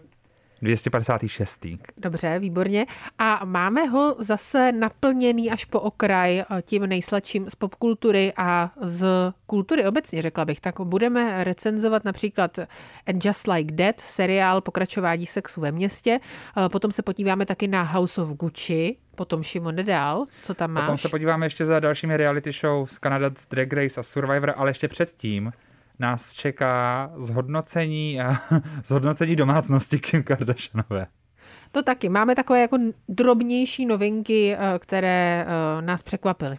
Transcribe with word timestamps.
256. 0.63 1.67
Dobře, 1.97 2.39
výborně. 2.39 2.87
A 3.19 3.45
máme 3.45 3.85
ho 3.85 4.17
zase 4.19 4.73
naplněný 4.73 5.51
až 5.51 5.65
po 5.65 5.81
okraj 5.81 6.39
eh, 6.39 6.63
tím 6.63 6.87
nejsladším 6.87 7.51
z 7.51 7.55
popkultury 7.55 8.33
a 8.37 8.71
z 8.81 9.07
kultury 9.47 9.87
obecně, 9.87 10.23
řekla 10.23 10.45
bych. 10.45 10.61
Tak 10.61 10.81
budeme 10.81 11.45
recenzovat 11.45 12.05
například 12.05 12.59
And 13.07 13.25
Just 13.25 13.47
Like 13.47 13.75
That, 13.75 14.01
seriál 14.01 14.61
Pokračování 14.61 15.27
sexu 15.27 15.61
ve 15.61 15.73
městě. 15.73 16.21
Eh, 16.57 16.69
Potom 16.69 16.93
se 16.93 17.03
podíváme 17.03 17.47
taky 17.47 17.69
na 17.69 17.83
House 17.83 18.23
of 18.23 18.29
Gucci, 18.29 18.97
potom 19.17 19.43
Šimone 19.43 19.83
dál, 19.83 20.27
co 20.43 20.55
tam 20.55 20.71
máš? 20.71 20.85
Potom 20.85 20.99
se 20.99 21.09
podíváme 21.09 21.47
ještě 21.47 21.65
za 21.65 21.81
dalšími 21.81 22.17
reality 22.17 22.53
show 22.53 22.87
z 22.89 22.99
Canada's 22.99 23.47
Drag 23.51 23.73
Race 23.73 24.01
a 24.01 24.03
Survivor, 24.03 24.55
ale 24.57 24.71
ještě 24.71 24.89
předtím 24.89 25.53
nás 25.99 26.33
čeká 26.33 27.11
zhodnocení, 27.17 28.21
a, 28.21 28.37
zhodnocení 28.85 29.37
domácnosti 29.37 29.99
Kim 29.99 30.23
Kardashianové. 30.23 31.07
To 31.73 31.83
taky. 31.83 32.09
Máme 32.09 32.35
takové 32.35 32.61
jako 32.61 32.79
drobnější 33.09 33.87
novinky, 33.87 34.55
eh, 34.55 34.79
které 34.79 35.47
eh, 35.49 35.83
nás 35.83 36.03
překvapily. 36.03 36.59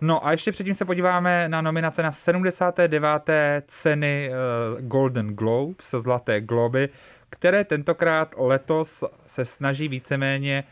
No 0.00 0.26
a 0.26 0.32
ještě 0.32 0.52
předtím 0.52 0.74
se 0.74 0.84
podíváme 0.84 1.48
na 1.48 1.60
nominace 1.60 2.02
na 2.02 2.12
79. 2.12 3.30
ceny 3.66 4.30
eh, 4.30 4.82
Golden 4.82 5.34
Globes, 5.34 5.90
Zlaté 5.90 6.40
globy, 6.40 6.88
které 7.30 7.64
tentokrát 7.64 8.34
letos 8.36 9.04
se 9.26 9.44
snaží 9.44 9.88
víceméně 9.88 10.64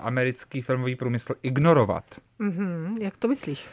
americký 0.00 0.62
filmový 0.62 0.96
průmysl 0.96 1.34
ignorovat. 1.42 2.04
Mhm, 2.38 2.96
jak 3.00 3.16
to 3.16 3.28
myslíš? 3.28 3.68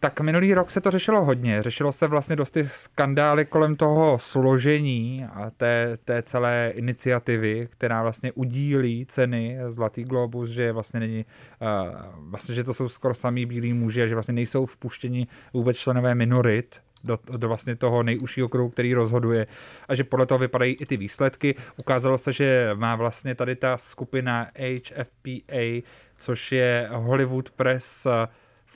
Tak 0.00 0.20
minulý 0.20 0.54
rok 0.54 0.70
se 0.70 0.80
to 0.80 0.90
řešilo 0.90 1.24
hodně. 1.24 1.62
Řešilo 1.62 1.92
se 1.92 2.06
vlastně 2.06 2.36
dost 2.36 2.50
ty 2.50 2.68
skandály 2.68 3.44
kolem 3.44 3.76
toho 3.76 4.18
složení 4.18 5.24
a 5.34 5.50
té, 5.50 5.98
té 6.04 6.22
celé 6.22 6.72
iniciativy, 6.74 7.68
která 7.70 8.02
vlastně 8.02 8.32
udílí 8.32 9.06
ceny 9.06 9.58
Zlatý 9.68 10.04
globus, 10.04 10.50
že 10.50 10.72
vlastně 10.72 11.00
není, 11.00 11.24
uh, 11.60 12.28
vlastně, 12.30 12.54
že 12.54 12.64
to 12.64 12.74
jsou 12.74 12.88
skoro 12.88 13.14
samý 13.14 13.46
bílí 13.46 13.72
muži 13.72 14.02
a 14.02 14.06
že 14.06 14.14
vlastně 14.14 14.34
nejsou 14.34 14.66
vpuštěni 14.66 15.26
vůbec 15.52 15.78
členové 15.78 16.14
minorit 16.14 16.80
do, 17.04 17.18
do 17.36 17.48
vlastně 17.48 17.76
toho 17.76 18.02
nejužšího 18.02 18.48
kruhu, 18.48 18.68
který 18.68 18.94
rozhoduje 18.94 19.46
a 19.88 19.94
že 19.94 20.04
podle 20.04 20.26
toho 20.26 20.38
vypadají 20.38 20.74
i 20.74 20.86
ty 20.86 20.96
výsledky. 20.96 21.54
Ukázalo 21.76 22.18
se, 22.18 22.32
že 22.32 22.70
má 22.74 22.96
vlastně 22.96 23.34
tady 23.34 23.56
ta 23.56 23.78
skupina 23.78 24.48
HFPA, 24.58 25.88
což 26.18 26.52
je 26.52 26.88
Hollywood 26.92 27.50
Press 27.50 28.06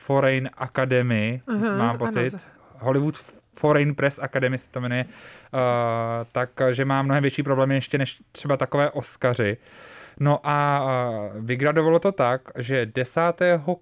Foreign 0.03 0.50
Academy, 0.56 1.42
Aha, 1.47 1.77
mám 1.77 1.91
ano. 1.91 1.98
pocit. 1.98 2.48
Hollywood 2.78 3.19
Foreign 3.56 3.95
Press 3.95 4.19
Academy 4.19 4.59
se 4.59 4.69
to 4.70 4.81
jmenuje, 4.81 5.05
uh, 5.05 5.61
takže 6.56 6.84
má 6.84 7.03
mnohem 7.03 7.22
větší 7.22 7.42
problémy 7.42 7.75
ještě 7.75 7.99
než 7.99 8.22
třeba 8.32 8.56
takové 8.56 8.91
Oscary. 8.91 9.56
No 10.21 10.41
a 10.43 10.84
uh, 10.84 11.45
vygradovalo 11.45 11.99
to 11.99 12.12
tak, 12.12 12.41
že 12.59 12.87
10. 12.87 13.21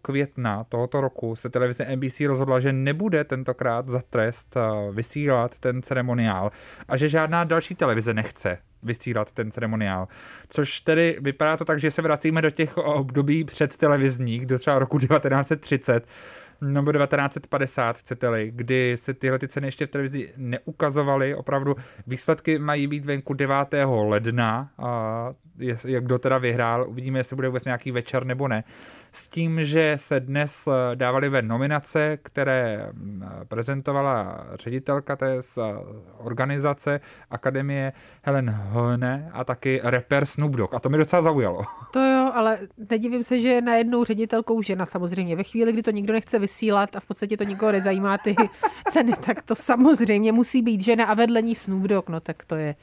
května 0.03 0.65
tohoto 0.65 1.01
roku 1.01 1.37
se 1.37 1.51
televize 1.51 1.97
NBC 1.97 2.21
rozhodla, 2.21 2.61
že 2.61 2.73
nebude 2.73 3.25
tentokrát 3.25 3.89
za 3.89 4.03
trest 4.11 4.57
uh, 4.57 4.95
vysílat 4.95 5.59
ten 5.59 5.83
ceremoniál 5.83 6.51
a 6.89 6.97
že 6.97 7.09
žádná 7.09 7.45
další 7.45 7.75
televize 7.75 8.15
nechce 8.15 8.59
vysílat 8.83 9.33
ten 9.33 9.51
ceremoniál. 9.51 10.09
Což 10.49 10.81
tedy 10.81 11.19
vypadá 11.21 11.57
to 11.57 11.65
tak, 11.65 11.81
že 11.81 11.91
se 11.91 12.03
vracíme 12.03 12.43
do 12.43 12.51
těch 12.51 12.77
období 12.77 13.45
před 13.45 13.77
televizních, 13.77 14.47
do 14.47 14.59
třeba 14.59 14.79
roku 14.79 14.99
1930, 14.99 16.07
nebo 16.63 16.93
1950, 16.93 17.99
chcete-li, 17.99 18.53
kdy 18.55 18.97
se 18.97 19.15
tyhle 19.15 19.39
ty 19.39 19.49
ceny 19.49 19.67
ještě 19.67 19.87
v 19.87 19.91
televizi 19.91 20.33
neukazovaly. 20.37 21.35
Opravdu 21.35 21.77
výsledky 22.07 22.59
mají 22.59 22.87
být 22.87 23.05
venku 23.05 23.35
9. 23.35 24.05
ledna. 24.09 24.71
A 24.79 25.31
je- 25.59 25.77
jak 25.85 26.05
kdo 26.05 26.19
teda 26.19 26.39
vyhrál, 26.39 26.87
uvidíme, 26.89 27.19
jestli 27.19 27.37
bude 27.37 27.49
vůbec 27.49 27.65
nějaký 27.65 27.91
večer 27.91 28.25
nebo 28.25 28.49
ne. 28.49 28.65
S 29.13 29.29
tím, 29.29 29.65
že 29.65 29.97
se 30.01 30.21
dnes 30.21 30.67
eh, 30.67 30.97
dávaly 30.97 31.29
ven 31.29 31.49
nominace, 31.49 32.19
které 32.23 32.89
mm, 32.93 33.25
prezentovala 33.49 34.47
ředitelka 34.55 35.17
té 35.17 35.43
z 35.43 35.59
eh, 35.59 35.63
organizace 36.19 37.01
Akademie 37.31 37.93
Helen 38.23 38.51
Hone 38.51 39.31
a 39.33 39.45
taky 39.45 39.81
rapper 39.85 40.27
Snoop 40.27 40.53
Dogg. 40.53 40.75
A 40.75 40.79
to 40.79 40.89
mi 40.89 40.99
docela 40.99 41.23
zaujalo. 41.23 41.63
To 41.93 41.99
jo, 42.05 42.31
ale 42.35 42.59
nedivím 42.91 43.25
se, 43.25 43.41
že 43.41 43.49
je 43.49 43.63
najednou 43.63 44.05
ředitelkou 44.05 44.63
žena 44.63 44.87
samozřejmě. 44.87 45.37
Ve 45.37 45.45
chvíli, 45.45 45.73
kdy 45.73 45.83
to 45.83 45.91
nikdo 45.91 46.13
nechce 46.13 46.39
vysílat 46.39 46.97
a 46.97 47.01
v 47.01 47.07
podstatě 47.07 47.37
to 47.37 47.45
nikoho 47.45 47.73
nezajímá 47.73 48.19
ty 48.19 48.37
ceny, 48.91 49.13
tak 49.27 49.43
to 49.43 49.55
samozřejmě 49.55 50.33
musí 50.33 50.63
být 50.63 50.81
žena 50.81 51.05
a 51.05 51.15
vedle 51.15 51.43
ní 51.43 51.55
Snoop 51.55 51.83
Dogg, 51.83 52.09
no 52.09 52.21
tak 52.21 52.45
to 52.45 52.55
je, 52.55 52.75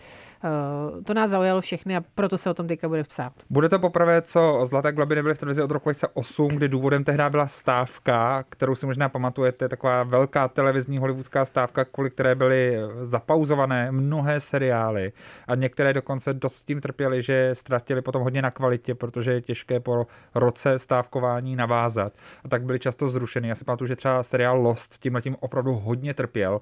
to 1.05 1.13
nás 1.13 1.31
zaujalo 1.31 1.61
všechny 1.61 1.95
a 1.95 2.03
proto 2.15 2.37
se 2.37 2.49
o 2.49 2.53
tom 2.53 2.67
teďka 2.67 2.87
bude 2.87 3.03
psát. 3.03 3.33
Bude 3.49 3.69
to 3.69 3.79
poprvé, 3.79 4.21
co 4.21 4.61
Zlaté 4.63 4.91
globy 4.91 5.15
nebyly 5.15 5.35
v 5.35 5.37
televizi 5.37 5.61
od 5.61 5.71
roku 5.71 5.89
2008, 5.89 6.47
kdy 6.47 6.67
důvodem 6.67 7.03
tehdy 7.03 7.23
byla 7.29 7.47
stávka, 7.47 8.43
kterou 8.49 8.75
si 8.75 8.85
možná 8.85 9.09
pamatujete, 9.09 9.69
taková 9.69 10.03
velká 10.03 10.47
televizní 10.47 10.97
hollywoodská 10.97 11.45
stávka, 11.45 11.85
kvůli 11.85 12.09
které 12.09 12.35
byly 12.35 12.77
zapauzované 13.01 13.91
mnohé 13.91 14.39
seriály 14.39 15.11
a 15.47 15.55
některé 15.55 15.93
dokonce 15.93 16.33
dost 16.33 16.65
tím 16.65 16.81
trpěly, 16.81 17.21
že 17.21 17.49
ztratili 17.53 18.01
potom 18.01 18.21
hodně 18.21 18.41
na 18.41 18.51
kvalitě, 18.51 18.95
protože 18.95 19.31
je 19.31 19.41
těžké 19.41 19.79
po 19.79 20.07
roce 20.35 20.79
stávkování 20.79 21.55
navázat 21.55 22.13
a 22.45 22.47
tak 22.47 22.63
byly 22.63 22.79
často 22.79 23.09
zrušeny. 23.09 23.47
Já 23.47 23.55
si 23.55 23.65
pamatuju, 23.65 23.87
že 23.87 23.95
třeba 23.95 24.23
seriál 24.23 24.61
Lost 24.61 24.97
tím 24.97 25.17
tím 25.21 25.35
opravdu 25.39 25.73
hodně 25.73 26.13
trpěl, 26.13 26.61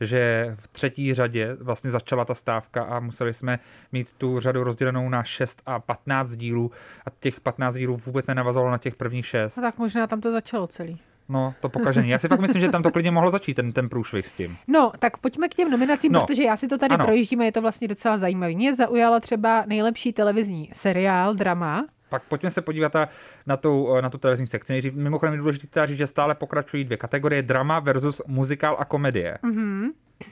že 0.00 0.54
v 0.58 0.68
třetí 0.68 1.14
řadě 1.14 1.56
vlastně 1.60 1.90
začala 1.90 2.24
ta 2.24 2.34
stávka 2.34 2.82
a 2.82 3.00
museli 3.00 3.34
jsme 3.34 3.58
mít 3.92 4.12
tu 4.12 4.40
řadu 4.40 4.64
rozdělenou 4.64 5.08
na 5.08 5.22
6 5.24 5.62
a 5.66 5.80
15 5.80 6.36
dílů 6.36 6.70
a 7.06 7.10
těch 7.20 7.40
15 7.40 7.74
dílů 7.74 7.96
vůbec 8.06 8.26
nenavazovalo 8.26 8.70
na 8.70 8.78
těch 8.78 8.96
prvních 8.96 9.26
6. 9.26 9.56
No 9.56 9.62
tak 9.62 9.78
možná 9.78 10.06
tam 10.06 10.20
to 10.20 10.32
začalo 10.32 10.66
celý. 10.66 10.98
No, 11.28 11.54
to 11.60 11.68
pokažení. 11.68 12.08
Já 12.08 12.18
si 12.18 12.28
fakt 12.28 12.40
myslím, 12.40 12.60
že 12.60 12.68
tam 12.68 12.82
to 12.82 12.90
klidně 12.90 13.10
mohlo 13.10 13.30
začít, 13.30 13.54
ten, 13.54 13.72
ten 13.72 13.88
průšvih 13.88 14.28
s 14.28 14.32
tím. 14.34 14.56
No, 14.68 14.92
tak 14.98 15.18
pojďme 15.18 15.48
k 15.48 15.54
těm 15.54 15.70
nominacím, 15.70 16.12
No. 16.12 16.20
protože 16.26 16.42
já 16.42 16.56
si 16.56 16.68
to 16.68 16.78
tady 16.78 16.94
Ano. 16.94 17.02
ano. 17.02 17.06
projíždím 17.06 17.40
a 17.40 17.44
je 17.44 17.52
to 17.52 17.62
vlastně 17.62 17.88
docela 17.88 18.18
zajímavé. 18.18 18.52
Mě 18.52 18.74
zaujalo 18.74 19.20
třeba 19.20 19.64
nejlepší 19.66 20.12
televizní 20.12 20.70
seriál, 20.72 21.34
drama. 21.34 21.84
Pak 22.08 22.22
pojďme 22.22 22.50
se 22.50 22.62
podívat 22.62 22.92
na- 23.46 23.56
tu, 23.56 23.88
na 24.00 24.10
tu 24.10 24.18
televizní 24.18 24.46
sekci. 24.46 24.72
Nejdřív 24.72 24.94
mimochodem 24.94 25.32
je 25.32 25.38
důležité 25.38 25.86
říct, 25.86 25.98
že 25.98 26.06
stále 26.06 26.34
pokračují 26.34 26.84
dvě 26.84 26.96
kategorie, 26.96 27.42
drama 27.42 27.80
versus 27.80 28.22
muzikál 28.26 28.76
a 28.78 28.84
komedie. 28.84 29.38
Mhm. 29.42 29.90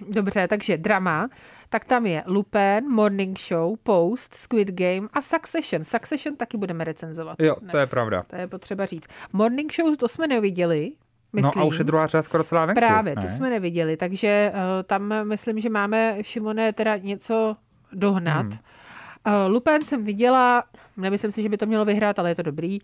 Dobře, 0.09 0.49
takže 0.49 0.77
drama, 0.79 1.29
tak 1.69 1.85
tam 1.85 2.07
je 2.07 2.23
Lupin, 2.27 2.89
Morning 2.91 3.39
Show, 3.41 3.77
Post, 3.83 4.35
Squid 4.35 4.71
Game 4.71 5.09
a 5.13 5.21
Succession. 5.21 5.85
Succession 5.85 6.37
taky 6.37 6.57
budeme 6.57 6.85
recenzovat. 6.85 7.41
Jo, 7.41 7.57
dnes. 7.61 7.73
to 7.73 7.79
je 7.79 7.87
pravda. 7.87 8.23
To 8.27 8.37
je 8.37 8.47
potřeba 8.47 8.87
říct. 8.87 9.07
Morning 9.33 9.73
Show 9.73 9.97
to 9.97 10.09
jsme 10.09 10.27
neviděli, 10.27 10.93
myslím. 11.33 11.53
No 11.57 11.63
a 11.63 11.65
už 11.65 11.79
je 11.79 11.85
druhá 11.85 12.07
řada 12.07 12.23
skoro 12.23 12.45
celá 12.45 12.67
venku. 12.67 12.81
Právě, 12.81 13.15
ne? 13.17 13.23
to 13.23 13.29
jsme 13.29 13.51
neviděli, 13.51 13.97
takže 13.97 14.53
uh, 14.55 14.61
tam 14.83 15.15
myslím, 15.25 15.61
že 15.61 15.71
máme, 15.71 16.17
Šimone, 16.23 16.73
teda 16.73 16.97
něco 16.97 17.57
dohnat. 17.93 18.47
Hmm. 18.47 18.59
Uh, 19.27 19.53
Lupin 19.53 19.85
jsem 19.85 20.05
viděla, 20.05 20.65
nemyslím 20.97 21.33
si, 21.33 21.43
že 21.43 21.49
by 21.49 21.57
to 21.57 21.67
mělo 21.67 21.85
vyhrát, 21.85 22.19
ale 22.19 22.31
je 22.31 22.35
to 22.35 22.43
dobrý. 22.43 22.79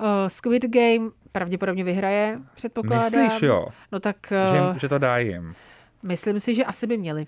Uh, 0.00 0.06
Squid 0.28 0.64
Game 0.64 1.10
pravděpodobně 1.32 1.84
vyhraje, 1.84 2.38
předpokládám. 2.54 3.22
Myslíš, 3.24 3.42
jo? 3.42 3.66
No 3.92 4.00
tak 4.00 4.16
Že, 4.30 4.60
uh, 4.60 4.66
jim- 4.66 4.78
že 4.78 4.88
to 4.88 4.98
dá 4.98 5.18
jim. 5.18 5.54
myslím 6.02 6.40
si, 6.40 6.54
že 6.54 6.64
asi 6.64 6.86
by 6.86 6.98
měli. 6.98 7.26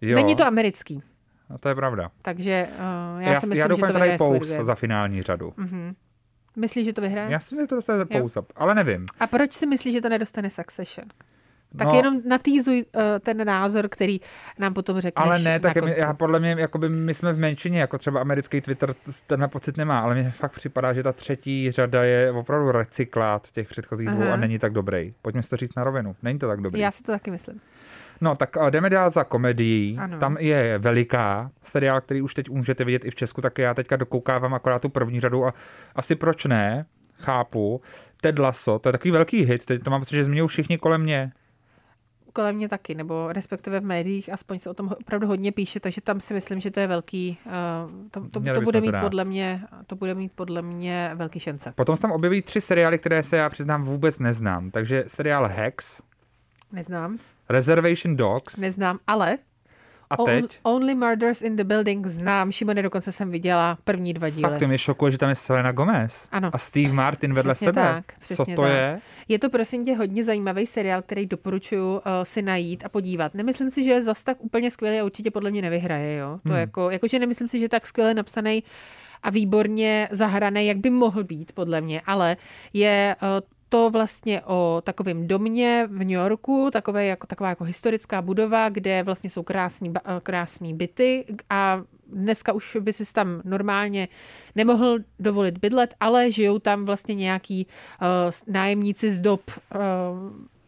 Jo, 0.00 0.16
Není 0.16 0.36
to 0.36 0.46
americký, 0.46 1.02
no, 1.50 1.58
to 1.58 1.68
je 1.68 1.74
pravda. 1.74 2.10
takže 2.22 2.68
uh, 2.70 3.22
já, 3.22 3.28
Já, 3.32 3.40
si 3.40 3.46
myslím, 3.46 3.58
já 3.60 3.66
doufám, 3.66 3.88
že 3.88 3.92
že 3.92 3.92
to 3.92 3.98
vyhraje 3.98 4.18
pous 4.18 4.48
za 4.48 4.74
finální 4.74 5.22
řadu. 5.22 5.52
Mhm. 5.56 5.94
Myslíš, 6.56 6.84
že 6.84 6.92
to 6.92 7.00
vyhraje? 7.00 7.30
Já 7.30 7.40
si 7.40 7.54
myslím, 7.54 7.64
že 7.64 7.68
to 7.68 7.74
dostane 7.74 8.04
pous, 8.04 8.38
ale 8.56 8.74
nevím. 8.74 9.06
A 9.20 9.26
proč 9.26 9.52
si 9.52 9.66
myslíš, 9.66 9.94
že 9.94 10.00
to 10.00 10.08
nedostane 10.08 10.50
Succession? 10.50 11.04
Tak 11.76 11.88
No. 11.88 11.94
jenom 11.94 12.20
natýzuj 12.28 12.84
uh, 12.94 13.02
ten 13.20 13.46
názor, 13.46 13.88
který 13.88 14.20
nám 14.58 14.74
potom 14.74 15.00
řekneš 15.00 15.26
Ale 15.26 15.38
ne, 15.38 15.60
tak 15.60 15.78
konci. 15.78 15.94
já 16.00 16.12
podle 16.12 16.40
mě, 16.40 16.56
jakoby 16.58 16.88
my 16.88 17.14
jsme 17.14 17.32
v 17.32 17.38
menšině, 17.38 17.80
jako 17.80 17.98
třeba 17.98 18.20
americký 18.20 18.60
Twitter 18.60 18.94
tenhle 19.26 19.48
pocit 19.48 19.76
nemá, 19.76 20.00
ale 20.00 20.14
mně 20.14 20.30
fakt 20.30 20.52
připadá, 20.52 20.92
že 20.92 21.02
ta 21.02 21.12
třetí 21.12 21.70
řada 21.70 22.04
je 22.04 22.32
opravdu 22.32 22.72
recyklát 22.72 23.50
těch 23.50 23.68
předchozích 23.68 24.08
dvou 24.08 24.28
a 24.28 24.36
není 24.36 24.58
tak 24.58 24.72
dobrý. 24.72 25.14
Pojďme 25.22 25.42
si 25.42 25.50
to 25.50 25.56
říct 25.56 25.74
na 25.74 25.84
rovinu. 25.84 26.16
Není 26.22 26.38
to 26.38 26.48
tak 26.48 26.60
dobrý. 26.60 26.80
Já 26.80 26.90
si 26.90 27.02
to 27.02 27.12
taky 27.12 27.30
myslím. 27.30 27.60
No 28.20 28.36
tak 28.36 28.56
a 28.56 28.70
jdeme 28.70 28.90
dál 28.90 29.10
za 29.10 29.24
komedii. 29.24 29.96
Ano. 29.98 30.18
Tam 30.18 30.36
je 30.40 30.78
veliká 30.78 31.50
seriál, 31.62 32.00
který 32.00 32.22
už 32.22 32.34
teď 32.34 32.50
můžete 32.50 32.84
vidět 32.84 33.04
i 33.04 33.10
v 33.10 33.14
Česku, 33.14 33.40
tak 33.40 33.58
já 33.58 33.74
teďka 33.74 33.96
dokoukávám 33.96 34.54
akorát 34.54 34.82
tu 34.82 34.88
první 34.88 35.20
řadu 35.20 35.46
a 35.46 35.54
asi 35.94 36.14
proč 36.14 36.44
ne, 36.44 36.86
chápu. 37.14 37.80
Ted 38.20 38.38
Lasso, 38.38 38.78
to 38.78 38.88
je 38.88 38.92
takový 38.92 39.10
velký 39.10 39.44
hit, 39.44 39.64
teď 39.66 39.82
to 39.82 39.90
mám 39.90 40.00
pocit, 40.00 40.16
že 40.16 40.24
zmiňují 40.24 40.48
všichni 40.48 40.78
kolem 40.78 41.02
mě. 41.02 41.32
Kolem 42.38 42.56
mě 42.56 42.68
taky, 42.68 42.94
nebo 42.94 43.32
respektive 43.32 43.80
v 43.80 43.84
médiích, 43.84 44.32
aspoň 44.32 44.58
se 44.58 44.70
o 44.70 44.74
tom 44.74 44.90
opravdu 45.00 45.26
hodně 45.26 45.52
píše, 45.52 45.80
takže 45.80 46.00
tam 46.00 46.20
si 46.20 46.34
myslím, 46.34 46.60
že 46.60 46.70
to 46.70 46.80
je 46.80 46.86
velký, 46.86 47.38
uh, 47.46 47.52
to, 48.10 48.20
to, 48.20 48.30
to 48.30 48.60
bude 48.60 48.80
to 48.80 48.80
mít 48.80 48.90
dát. 48.90 49.00
podle 49.00 49.24
mě, 49.24 49.62
to 49.86 49.96
bude 49.96 50.14
mít 50.14 50.32
podle 50.32 50.62
mě 50.62 51.10
velký 51.14 51.40
šance. 51.40 51.72
Potom 51.74 51.96
se 51.96 52.02
tam 52.02 52.12
objeví 52.12 52.42
tři 52.42 52.60
seriály, 52.60 52.98
které 52.98 53.22
se 53.22 53.36
já 53.36 53.48
přiznám 53.48 53.82
vůbec 53.82 54.18
neznám. 54.18 54.70
Takže 54.70 55.04
seriál 55.06 55.48
Hex, 55.48 56.02
Neznám, 56.72 57.18
Reservation 57.48 58.16
Dogs 58.16 58.56
neznám, 58.56 58.98
ale 59.06 59.38
a 60.10 60.16
teď... 60.16 60.58
Only 60.62 60.94
Murders 60.94 61.42
in 61.42 61.56
the 61.56 61.64
Building 61.64 62.06
znám, 62.06 62.52
Šimone, 62.52 62.82
dokonce 62.82 63.12
jsem 63.12 63.30
viděla 63.30 63.78
první 63.84 64.14
dva 64.14 64.28
díly. 64.28 64.42
Fakt 64.42 64.58
to 64.58 64.68
mě 64.68 64.78
šokuje, 64.78 65.12
že 65.12 65.18
tam 65.18 65.28
je 65.28 65.34
Selena 65.34 65.72
Gomez 65.72 66.28
Ano. 66.32 66.50
a 66.52 66.58
Steve 66.58 66.92
Martin 66.92 67.34
vedle 67.34 67.54
Přesně 67.54 67.66
sebe. 67.66 67.82
tak, 67.82 68.04
Co 68.22 68.44
to 68.46 68.62
tak. 68.62 68.70
je? 68.70 69.00
Je 69.28 69.38
to 69.38 69.50
prosím 69.50 69.84
tě 69.84 69.96
hodně 69.96 70.24
zajímavý 70.24 70.66
seriál, 70.66 71.02
který 71.02 71.26
doporučuji 71.26 71.92
uh, 71.96 72.00
si 72.22 72.42
najít 72.42 72.84
a 72.84 72.88
podívat. 72.88 73.34
Nemyslím 73.34 73.70
si, 73.70 73.84
že 73.84 73.90
je 73.90 74.02
zas 74.02 74.22
tak 74.22 74.36
úplně 74.40 74.70
skvělý 74.70 74.98
a 75.00 75.04
určitě 75.04 75.30
podle 75.30 75.50
mě 75.50 75.62
nevyhraje. 75.62 76.16
Jo? 76.16 76.38
To 76.42 76.48
Hmm. 76.48 76.58
jako, 76.58 76.90
jakože 76.90 77.18
nemyslím 77.18 77.48
si, 77.48 77.58
že 77.58 77.64
je 77.64 77.68
tak 77.68 77.86
skvěle 77.86 78.14
napsaný 78.14 78.62
a 79.22 79.30
výborně 79.30 80.08
zahraný, 80.10 80.66
jak 80.66 80.76
by 80.76 80.90
mohl 80.90 81.24
být, 81.24 81.52
podle 81.52 81.80
mě, 81.80 82.00
ale 82.06 82.36
je 82.72 83.16
uh, 83.22 83.28
to 83.68 83.90
vlastně 83.90 84.42
o 84.42 84.82
takovém 84.84 85.28
domě 85.28 85.88
v 85.90 85.98
New 85.98 86.10
Yorku, 86.10 86.68
takové 86.72 87.06
jako, 87.06 87.26
taková 87.26 87.48
jako 87.48 87.64
historická 87.64 88.22
budova, 88.22 88.68
kde 88.68 89.02
vlastně 89.02 89.30
jsou 89.30 89.42
krásný, 89.42 89.92
eh, 89.96 90.20
krásný 90.22 90.74
byty 90.74 91.24
a 91.50 91.82
dneska 92.12 92.52
už 92.52 92.76
by 92.80 92.92
si 92.92 93.12
tam 93.12 93.42
normálně 93.44 94.08
nemohl 94.54 94.98
dovolit 95.18 95.58
bydlet, 95.58 95.94
ale 96.00 96.32
žijou 96.32 96.58
tam 96.58 96.84
vlastně 96.84 97.14
nějaký 97.14 97.66
uh, 97.66 98.54
nájemníci 98.54 99.12
z 99.12 99.20
dob 99.20 99.40
uh, 99.50 99.80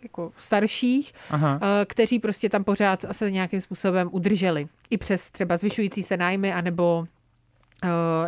jako 0.02 0.32
starších, 0.36 1.12
Aha. 1.30 1.60
kteří 1.84 2.18
prostě 2.18 2.48
tam 2.48 2.64
pořád 2.64 3.04
se 3.12 3.30
nějakým 3.30 3.60
způsobem 3.60 4.08
udrželi. 4.12 4.68
I 4.90 4.96
přes 4.96 5.30
třeba 5.30 5.56
zvyšující 5.56 6.02
se 6.02 6.16
nájmy 6.16 6.52
anebo 6.52 7.06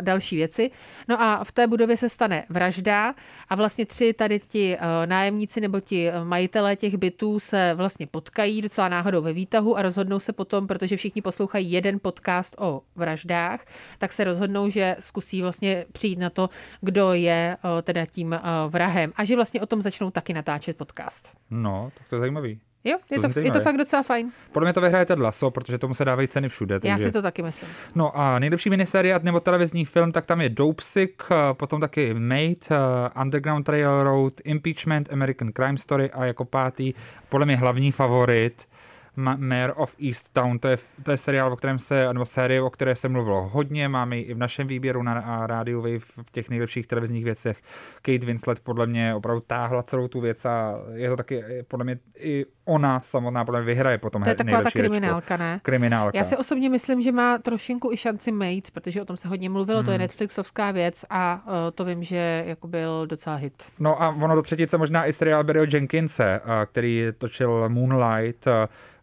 další 0.01 0.35
věci. 0.35 0.71
No 1.07 1.21
a 1.21 1.43
v 1.43 1.51
té 1.51 1.67
budově 1.67 1.97
se 1.97 2.09
stane 2.09 2.45
vražda 2.49 3.15
a 3.49 3.55
vlastně 3.55 3.85
tři 3.85 4.13
tady 4.13 4.39
ti 4.39 4.77
eh, 4.77 5.07
nájemníci 5.07 5.61
nebo 5.61 5.79
ti 5.79 6.09
eh, 6.09 6.23
majitelé 6.23 6.75
těch 6.75 6.95
bytů 6.97 7.39
se 7.39 7.73
vlastně 7.73 8.07
potkají 8.07 8.61
docela 8.61 8.89
náhodou 8.89 9.21
ve 9.21 9.33
výtahu 9.33 9.77
a 9.77 9.81
rozhodnou 9.81 10.19
se 10.19 10.33
potom, 10.33 10.67
protože 10.67 10.97
všichni 10.97 11.21
poslouchají 11.21 11.71
jeden 11.71 11.99
podcast 11.99 12.55
o 12.59 12.81
vraždách, 12.95 13.65
tak 13.97 14.13
se 14.13 14.23
rozhodnou, 14.23 14.69
že 14.69 14.95
zkusí 14.99 15.41
vlastně 15.41 15.85
přijít 15.91 16.19
na 16.19 16.29
to, 16.29 16.49
kdo 16.81 17.13
je 17.13 17.57
eh, 17.57 17.81
teda 17.81 18.05
tím 18.05 18.33
eh, 18.33 18.39
vrahem 18.69 19.13
a 19.15 19.25
že 19.25 19.35
vlastně 19.35 19.61
o 19.61 19.65
tom 19.65 19.81
začnou 19.81 20.11
taky 20.11 20.33
natáčet 20.33 20.77
podcast. 20.77 21.29
No, 21.49 21.91
tak 21.97 22.07
to 22.09 22.15
je 22.15 22.19
zajímavý. 22.19 22.59
Jo, 22.83 22.97
To 23.07 23.15
je 23.15 23.21
zní 23.21 23.33
to, 23.33 23.39
je 23.39 23.51
to 23.51 23.59
fakt 23.59 23.77
docela 23.77 24.03
fajn. 24.03 24.31
Podle 24.51 24.67
mě 24.67 24.73
to 24.73 24.81
vyhraje 24.81 25.05
Ted 25.05 25.19
Lasso, 25.19 25.51
protože 25.51 25.77
tomu 25.77 25.93
se 25.93 26.05
dávají 26.05 26.27
ceny 26.27 26.49
všude. 26.49 26.79
Takže... 26.79 26.91
Já 26.91 26.97
si 26.97 27.11
to 27.11 27.21
taky 27.21 27.41
myslím. 27.41 27.69
No 27.95 28.17
a 28.17 28.39
nejlepší 28.39 28.69
miniserie 28.69 29.19
nebo 29.23 29.39
televizní 29.39 29.85
film, 29.85 30.11
tak 30.11 30.25
tam 30.25 30.41
je 30.41 30.49
Dopesick, 30.49 31.23
eh, 31.31 31.35
potom 31.53 31.81
taky 31.81 32.13
Mate, 32.13 32.67
eh, 32.71 33.21
Underground 33.21 33.69
Railroad, 33.69 34.33
Impeachment, 34.43 35.13
American 35.13 35.51
Crime 35.51 35.77
Story 35.77 36.11
a 36.11 36.25
jako 36.25 36.45
pátý, 36.45 36.93
podle 37.29 37.45
mě 37.45 37.57
hlavní 37.57 37.91
favorit, 37.91 38.67
Mayor 39.15 39.73
of 39.75 39.95
Easttown, 40.07 40.59
to 40.59 40.67
je, 40.67 40.77
to 41.03 41.11
je 41.11 41.17
seriál, 41.17 41.53
o 41.53 41.55
kterém 41.55 41.79
se, 41.79 42.13
nebo 42.13 42.25
série, 42.25 42.61
o 42.61 42.69
které 42.69 42.95
se 42.95 43.09
mluvilo 43.09 43.49
hodně, 43.49 43.87
máme 43.87 44.17
ji 44.17 44.23
i 44.23 44.33
v 44.33 44.37
našem 44.37 44.67
výběru 44.67 45.03
na 45.03 45.47
rádiu 45.47 45.81
Wave 45.81 45.99
v 45.99 46.31
těch 46.31 46.49
nejlepších 46.49 46.87
televizních 46.87 47.23
věcech. 47.23 47.57
Kate 48.01 48.25
Winslet 48.25 48.59
podle 48.59 48.85
mě 48.85 49.15
opravdu 49.15 49.43
táhla 49.47 49.83
celou 49.83 50.07
tu 50.07 50.21
věc 50.21 50.45
a 50.45 50.73
je 50.93 51.09
to 51.09 51.15
taky, 51.15 51.43
podle 51.67 51.83
mě 51.83 51.99
i 52.17 52.45
ona 52.65 52.99
samotná 52.99 53.45
podle 53.45 53.61
mě 53.61 53.65
vyhraje 53.65 53.97
potom 53.97 54.23
To 54.23 54.29
je 54.29 54.35
taková 54.35 54.61
ta 54.61 54.71
kriminálka, 54.71 55.37
ne? 55.37 55.59
Kriminálka. 55.63 56.17
Já 56.17 56.23
si 56.23 56.37
osobně 56.37 56.69
myslím, 56.69 57.01
že 57.01 57.11
má 57.11 57.37
trošinku 57.37 57.91
i 57.91 57.97
šanci 57.97 58.31
mate, 58.31 58.71
protože 58.73 59.01
o 59.01 59.05
tom 59.05 59.17
se 59.17 59.27
hodně 59.27 59.49
mluvilo, 59.49 59.79
Hmm. 59.79 59.85
to 59.85 59.91
je 59.91 59.97
Netflixovská 59.97 60.71
věc 60.71 61.05
a 61.09 61.43
uh, 61.45 61.53
to 61.75 61.85
vím, 61.85 62.03
že 62.03 62.43
jako 62.47 62.67
byl 62.67 63.07
docela 63.07 63.35
hit. 63.35 63.63
No 63.79 64.01
a 64.01 64.09
ono 64.09 64.35
do 64.35 64.41
třetice 64.41 64.77
možná 64.77 65.05
i 65.05 65.13
seriál 65.13 65.43
Barryho 65.43 65.65
Jenkinse, 65.73 66.39
a 66.39 66.65
který 66.65 67.07
točil 67.17 67.69
Moonlight, 67.69 68.47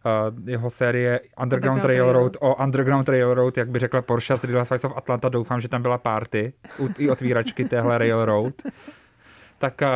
jeho 0.45 0.69
série 0.69 1.19
Underground, 1.19 1.43
Underground 1.43 1.83
Railroad 1.85 2.37
o 2.39 2.63
Underground 2.63 3.09
Railroad, 3.09 3.57
jak 3.57 3.69
by 3.69 3.79
řekla 3.79 4.01
Porsche 4.01 4.37
z 4.37 4.43
Real 4.43 4.57
Housewives 4.57 4.83
of 4.83 4.97
Atlanta, 4.97 5.29
doufám, 5.29 5.61
že 5.61 5.67
tam 5.67 5.81
byla 5.81 5.97
party 5.97 6.53
u, 6.79 6.89
i 6.97 7.09
otvíračky 7.09 7.65
téhle 7.65 7.97
Railroad. 7.97 8.53
Tak 9.57 9.81
a, 9.81 9.91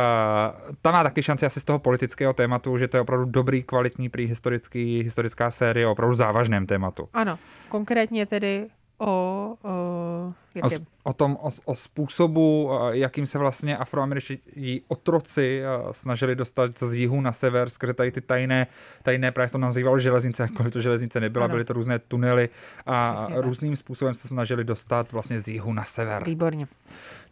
ta 0.82 0.90
má 0.92 1.02
taky 1.02 1.22
šanci 1.22 1.46
asi 1.46 1.60
z 1.60 1.64
toho 1.64 1.78
politického 1.78 2.32
tématu, 2.32 2.78
že 2.78 2.88
to 2.88 2.96
je 2.96 3.00
opravdu 3.00 3.24
dobrý, 3.24 3.62
kvalitní, 3.62 4.08
prý 4.08 4.26
historický, 4.26 5.02
historická 5.02 5.50
série 5.50 5.86
o 5.86 5.92
opravdu 5.92 6.14
závažném 6.14 6.66
tématu. 6.66 7.08
Ano, 7.12 7.38
konkrétně 7.68 8.26
tedy 8.26 8.66
o, 8.98 9.54
o 9.62 10.32
O, 10.62 10.68
o 11.02 11.12
tom, 11.12 11.38
o, 11.40 11.48
o 11.64 11.74
způsobu, 11.74 12.72
a, 12.72 12.94
jakým 12.94 13.26
se 13.26 13.38
vlastně 13.38 13.76
afroameričtí 13.76 14.82
otroci 14.88 15.66
a, 15.66 15.92
snažili 15.92 16.34
dostat 16.36 16.78
z 16.78 16.94
jihu 16.94 17.20
na 17.20 17.32
sever 17.32 17.70
skrze 17.70 17.94
tady 17.94 18.12
ty 18.12 18.20
tajné, 18.20 18.66
tajné 19.02 19.32
právě 19.32 19.48
se 19.48 19.52
to 19.52 19.58
nazývalo 19.58 19.98
železnice, 19.98 20.42
jakkoliv 20.42 20.72
to 20.72 20.80
železnice 20.80 21.20
nebyla, 21.20 21.44
Ano. 21.44 21.52
byly 21.52 21.64
to 21.64 21.72
různé 21.72 21.98
tunely 21.98 22.48
a 22.86 23.12
Přesně 23.14 23.34
tak. 23.34 23.44
různým 23.44 23.76
způsobem 23.76 24.14
se 24.14 24.28
snažili 24.28 24.64
dostat 24.64 25.12
vlastně 25.12 25.40
z 25.40 25.48
jihu 25.48 25.72
na 25.72 25.84
sever. 25.84 26.24
Výborně. 26.24 26.66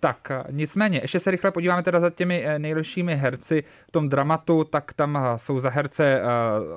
Tak 0.01 0.31
a, 0.31 0.45
nicméně, 0.51 0.99
ještě 1.03 1.21
se 1.21 1.31
rychle 1.31 1.51
podíváme 1.51 1.83
teda 1.83 2.01
za 2.01 2.11
těmi 2.11 2.43
eh, 2.47 2.59
nejlepšími 2.59 3.17
herci 3.17 3.65
v 3.89 3.91
tom 3.93 4.09
dramatu, 4.09 4.65
tak 4.65 4.93
tam 4.93 5.19
jsou 5.37 5.59
za 5.59 5.71
herce 5.71 6.21
eh, 6.21 6.23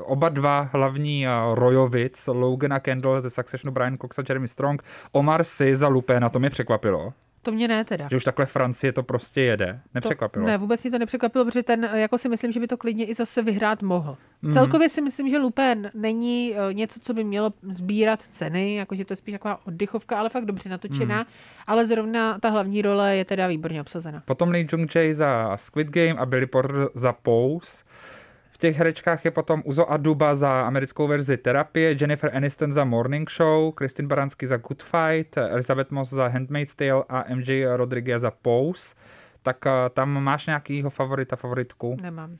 oba 0.03 0.29
dva 0.29 0.69
hlavní 0.73 1.25
Rojovic, 1.53 2.27
Logan 2.27 2.73
a 2.73 2.79
Kendall 2.79 3.21
ze 3.21 3.29
Successionu, 3.29 3.71
Brian 3.73 3.97
Cox 3.97 4.19
a 4.19 4.23
Jeremy 4.29 4.47
Strong, 4.47 4.83
Omar 5.11 5.43
Sy 5.43 5.75
za 5.75 5.87
Lupéna, 5.87 6.29
to 6.37 6.39
mě 6.39 6.49
překvapilo, 6.49 7.13
To 7.41 7.51
mě 7.51 7.67
ne 7.67 7.85
teda. 7.85 8.07
že 8.11 8.17
už 8.17 8.23
takhle 8.23 8.45
Francie 8.45 8.93
to 8.93 9.03
prostě 9.03 9.41
jede. 9.41 9.79
Nepřekvapilo. 9.93 10.45
To, 10.45 10.51
ne, 10.51 10.57
vůbec 10.57 10.83
mě 10.83 10.91
to 10.91 10.99
nepřekvapilo, 10.99 11.45
protože 11.45 11.63
ten, 11.63 11.89
jako 11.93 12.17
si 12.17 12.29
myslím, 12.29 12.51
že 12.51 12.59
by 12.59 12.67
to 12.67 12.77
klidně 12.77 13.05
i 13.05 13.13
zase 13.13 13.41
vyhrát 13.41 13.81
mohl. 13.81 14.17
Mm. 14.41 14.53
Celkově 14.53 14.89
si 14.89 15.01
myslím, 15.01 15.29
že 15.29 15.37
Lupin 15.37 15.91
není 15.93 16.55
eh, 16.55 16.73
něco, 16.73 16.99
co 16.99 17.13
by 17.13 17.23
mělo 17.23 17.53
sbírat 17.61 18.21
ceny, 18.21 18.75
jakože 18.75 19.05
to 19.05 19.13
je 19.13 19.17
spíš 19.17 19.31
taková 19.33 19.59
oddychovka, 19.67 20.17
ale 20.19 20.29
fakt 20.29 20.45
dobře 20.45 20.69
natočená, 20.69 21.17
mm. 21.17 21.25
ale 21.67 21.85
zrovna 21.85 22.39
ta 22.39 22.49
hlavní 22.49 22.81
role 22.81 23.15
je 23.15 23.25
teda 23.25 23.47
výborně 23.47 23.81
obsazena. 23.81 24.21
Potom 24.25 24.49
Lee 24.49 24.67
Jung 24.71 24.95
Jae 24.95 25.15
za 25.15 25.57
Squid 25.57 25.87
Game 25.89 26.13
a 26.19 26.25
Billy 26.25 26.45
Porter 26.45 26.89
za 26.95 27.13
Pose. 27.13 27.83
V 28.57 28.59
těch 28.59 28.77
herečkách 28.77 29.25
je 29.25 29.31
potom 29.31 29.61
Uzo 29.65 29.91
Aduba 29.91 30.35
za 30.35 30.61
americkou 30.61 31.07
verzi 31.07 31.37
Terapie, 31.37 31.95
Jennifer 32.01 32.31
Aniston 32.35 32.73
za 32.73 32.83
Morning 32.83 33.29
Show, 33.29 33.71
Kristin 33.71 34.07
Baranský 34.07 34.45
za 34.45 34.57
Good 34.57 34.83
Fight, 34.83 35.37
Elizabeth 35.37 35.91
Moss 35.91 36.09
za 36.09 36.27
Handmaid's 36.27 36.75
Tale 36.75 37.03
a 37.09 37.35
MJ 37.35 37.65
Rodriguez 37.75 38.21
za 38.21 38.31
Pose. 38.31 38.95
Tak 39.43 39.67
eh, 39.67 39.71
tam 39.93 40.23
máš 40.23 40.45
nějakýho 40.45 40.89
favorita, 40.89 41.35
favoritku? 41.35 41.97
Nemám. 42.01 42.37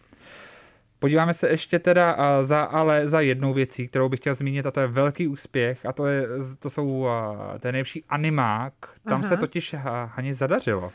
Podíváme 1.00 1.34
se 1.34 1.50
ještě 1.50 1.80
teda 1.80 2.12
a, 2.12 2.44
za, 2.44 2.62
ale 2.62 3.10
za 3.10 3.22
jednou 3.22 3.54
věcí, 3.54 3.88
kterou 3.88 4.10
bych 4.10 4.20
chtěl 4.20 4.34
zmínit, 4.34 4.66
a 4.66 4.72
to 4.72 4.80
je 4.80 4.88
velký 4.88 5.28
úspěch, 5.28 5.86
a 5.86 5.94
to, 5.94 6.08
je, 6.08 6.28
to 6.60 6.70
jsou 6.70 7.08
a, 7.08 7.54
ten 7.60 7.72
nejlepší 7.72 8.04
animák. 8.10 8.74
Tam 9.10 9.20
Aha. 9.20 9.30
se 9.30 9.38
totiž 9.38 9.74
ha, 9.74 10.12
Hani 10.16 10.34
zadařilo. 10.34 10.92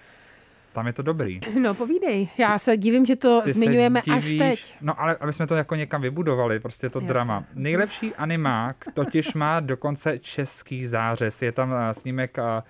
Tam 0.73 0.87
je 0.87 0.93
to 0.93 1.03
dobrý. 1.03 1.41
No 1.59 1.75
povídej. 1.75 2.29
Já 2.39 2.59
se 2.59 2.77
divím, 2.77 3.07
že 3.07 3.17
to 3.17 3.41
Ty 3.45 3.53
zmiňujeme 3.53 4.01
až 4.01 4.25
divíš- 4.25 4.39
teď. 4.39 4.75
No 4.81 5.01
ale 5.01 5.17
aby 5.21 5.33
jsme 5.33 5.47
to 5.47 5.55
jako 5.55 5.75
někam 5.75 6.03
vybudovali, 6.03 6.61
prostě 6.61 6.91
to 6.91 6.99
Jasně. 6.99 7.09
drama. 7.09 7.45
Nejlepší 7.55 8.15
animák 8.15 8.77
totiž 8.95 9.35
má 9.35 9.61
dokonce 9.61 10.19
český 10.19 10.87
zářez. 10.87 11.43
Je 11.43 11.53
tam 11.53 11.73
a, 11.73 11.95
snímek 11.95 12.39
a 12.39 12.65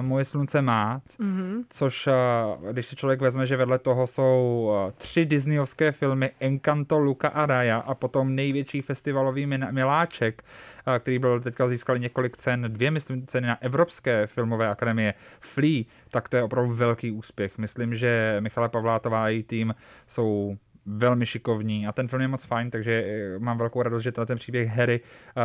Moje 0.00 0.24
slunce 0.24 0.62
má, 0.62 1.00
Mhm. 1.18 1.62
což 1.70 2.06
a, 2.06 2.12
když 2.72 2.86
si 2.86 2.96
člověk 2.96 3.20
vezme, 3.20 3.46
že 3.46 3.56
vedle 3.56 3.78
toho 3.78 4.06
jsou 4.06 4.70
a, 4.76 4.90
tři 4.92 5.24
disneyovské 5.26 5.92
filmy 5.92 6.30
Encanto, 6.40 6.98
Luca 6.98 7.28
a 7.28 7.46
Raya 7.46 7.78
a 7.78 7.94
potom 7.94 8.34
největší 8.34 8.80
festivalový 8.82 9.46
miláček, 9.70 10.44
který 10.98 11.18
byl 11.18 11.40
teďka 11.40 11.68
získal 11.68 11.98
několik 11.98 12.36
cen, 12.36 12.62
dvě 12.68 12.90
myslím 12.90 13.26
ceny 13.26 13.46
na 13.46 13.62
Evropské 13.62 14.26
filmové 14.26 14.68
akademie 14.68 15.14
Flea, 15.40 15.82
tak 16.10 16.28
to 16.28 16.36
je 16.36 16.42
opravdu 16.42 16.74
velký 16.74 17.10
úspěch. 17.10 17.58
Myslím, 17.58 17.94
že 17.96 18.36
Michala 18.40 18.68
Pavlátová 18.68 19.24
a 19.24 19.28
její 19.28 19.42
tým 19.42 19.74
jsou 20.06 20.56
velmi 20.86 21.26
šikovní. 21.26 21.86
A 21.86 21.92
ten 21.92 22.08
film 22.08 22.22
je 22.22 22.28
moc 22.28 22.44
fajn, 22.44 22.70
takže 22.70 23.04
eh, 23.06 23.38
mám 23.38 23.58
velkou 23.58 23.82
radost, 23.82 24.02
že 24.02 24.12
ten 24.12 24.38
příběh 24.38 24.68
Harry, 24.68 25.00
uh, 25.00 25.42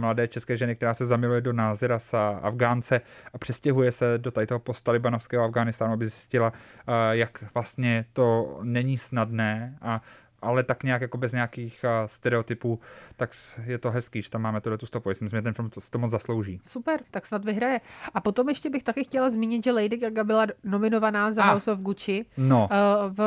mladé 0.00 0.28
české 0.28 0.56
ženy, 0.56 0.76
která 0.76 0.94
se 0.94 1.04
zamiluje 1.04 1.40
do 1.40 1.52
Názira 1.52 1.98
Afgánce 2.42 3.00
a 3.32 3.38
přestěhuje 3.38 3.92
se 3.92 4.18
do 4.18 4.30
tady 4.30 4.46
toho 4.46 4.58
postalibanovského 4.58 5.44
Afganistánu, 5.44 5.92
aby 5.92 6.06
zjistila, 6.06 6.52
uh, 6.52 6.94
jak 7.10 7.44
vlastně 7.54 8.04
to 8.12 8.58
není 8.62 8.98
snadné 8.98 9.78
a 9.82 10.02
ale 10.42 10.62
tak 10.62 10.82
nějak 10.84 11.02
jako 11.02 11.18
bez 11.18 11.32
nějakých 11.32 11.84
uh, 11.84 11.90
stereotypů, 12.06 12.80
tak 13.16 13.30
je 13.64 13.78
to 13.78 13.90
hezký, 13.90 14.22
že 14.22 14.30
tam 14.30 14.42
máme 14.42 14.60
tuhle 14.60 14.78
tu 14.78 14.86
stopu. 14.86 15.08
Myslím, 15.08 15.28
že 15.28 15.42
ten 15.42 15.54
film 15.54 15.70
to, 15.70 15.80
to 15.90 15.98
moc 15.98 16.10
zaslouží. 16.10 16.60
Super, 16.68 17.00
tak 17.10 17.26
snad 17.26 17.44
vyhraje. 17.44 17.80
A 18.14 18.20
potom 18.20 18.48
ještě 18.48 18.70
bych 18.70 18.82
taky 18.82 19.04
chtěla 19.04 19.30
zmínit, 19.30 19.64
že 19.64 19.72
Lady 19.72 19.96
Gaga 19.96 20.24
byla 20.24 20.46
nominovaná 20.64 21.32
za 21.32 21.42
A. 21.42 21.52
House 21.52 21.72
of 21.72 21.80
Gucci 21.80 22.24
No. 22.36 22.68
uh, 22.72 23.12
v 23.14 23.22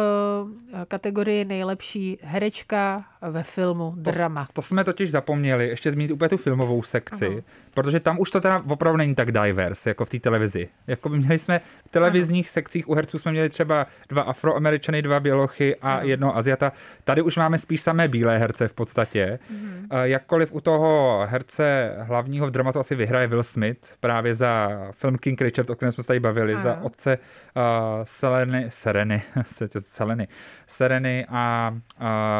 kategorii 0.88 1.46
nejlepší 1.46 2.18
herečka 2.22 3.06
ve 3.22 3.44
filmu 3.44 3.96
To, 4.03 4.12
drama. 4.12 4.48
to 4.53 4.62
jsme 4.62 4.84
totiž 4.84 5.12
zapomněli 5.12 5.68
ještě 5.68 5.91
zmínit 5.91 6.12
úplně 6.12 6.30
tu 6.30 6.38
filmovou 6.38 6.84
sekci, 6.84 7.27
Aha. 7.27 7.41
protože 7.74 8.00
tam 8.00 8.20
už 8.20 8.32
to 8.32 8.41
teda 8.41 8.63
opravdu 8.70 8.98
není 8.98 9.15
tak 9.15 9.32
diverse, 9.32 9.89
jako 9.89 10.06
v 10.06 10.10
té 10.10 10.20
televizi. 10.20 10.70
Jako 10.88 11.10
by 11.10 11.18
měli 11.18 11.39
jsme 11.39 11.62
v 11.86 11.89
televizních 11.89 12.50
sekcích 12.50 12.89
u 12.89 12.94
herců 12.94 13.20
jsme 13.20 13.32
měli 13.32 13.50
třeba 13.50 13.88
dva 14.10 14.22
afroameričany, 14.22 15.01
dva 15.01 15.20
bělochy 15.20 15.75
a 15.75 15.94
Ano. 15.94 16.08
jedno 16.08 16.38
Aziata. 16.38 16.72
Tady 17.03 17.22
už 17.22 17.38
máme 17.38 17.58
spíš 17.58 17.81
samé 17.81 18.08
bílé 18.08 18.38
herce 18.38 18.67
v 18.67 18.74
podstatě. 18.74 19.39
Mm-hmm. 19.53 20.01
Jakkoliv 20.03 20.53
u 20.53 20.62
toho 20.62 21.22
herce 21.29 21.96
hlavního 22.01 22.48
v 22.48 22.51
dramatu 22.51 22.79
asi 22.79 22.96
vyhraje 22.96 23.27
Will 23.27 23.43
Smith 23.43 23.93
právě 24.00 24.34
za 24.34 24.70
film 24.91 25.17
King 25.17 25.41
Richard, 25.41 25.70
o 25.70 25.75
kterém 25.75 25.91
jsme 25.91 26.03
se 26.03 26.08
tady 26.08 26.20
bavili, 26.20 26.53
Ano. 26.53 26.63
za 26.63 26.79
otce 26.81 27.17
uh, 27.17 27.63
Seleny, 28.03 28.65
Sereny, 28.70 29.22
Seleny, 29.79 30.27
Sereny 30.67 31.25
a 31.29 31.72
uh, 31.74 31.79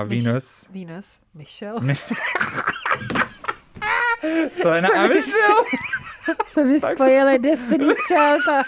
Myš- 0.10 0.26
Venus. 0.26 0.68
Venus, 0.74 1.20
Michelle. 1.34 1.80
Selena 4.52 4.90
a 4.98 5.08
Michelle. 5.08 5.64
se 6.46 6.66
mi 6.66 6.80
spojili 6.80 7.40
Destiny's 7.40 7.98
Child 8.08 8.48
a 8.48 8.62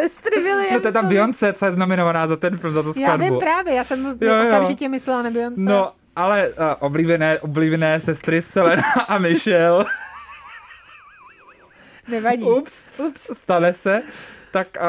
sestry 0.00 0.42
Williamsovi. 0.42 0.74
No 0.74 0.80
to 0.80 0.88
je 0.88 0.92
tam 0.92 1.08
Beyoncé, 1.08 1.52
co 1.52 1.66
je 1.66 1.72
znamenovaná 1.72 2.26
za 2.26 2.36
ten 2.36 2.58
film, 2.58 2.72
za 2.74 2.82
tu 2.82 2.88
Já 2.88 2.92
skladbu. 2.92 3.24
vím 3.24 3.38
právě, 3.38 3.74
já 3.74 3.84
jsem 3.84 4.06
Jo, 4.20 4.34
jo. 4.34 4.46
okamžitě 4.46 4.88
myslela 4.88 5.22
na 5.22 5.30
Beyoncé. 5.30 5.60
No, 5.60 5.92
ale 6.16 6.48
uh, 6.48 6.54
oblíbené, 6.80 7.38
oblíbené 7.38 8.00
sestry 8.00 8.42
Selena 8.42 8.82
a 9.08 9.18
Michelle. 9.18 9.84
Nevadí. 12.08 12.42
Ups, 12.42 12.86
ups, 12.98 13.30
stane 13.38 13.74
se. 13.74 14.02
Tak, 14.52 14.66
uh, 14.80 14.84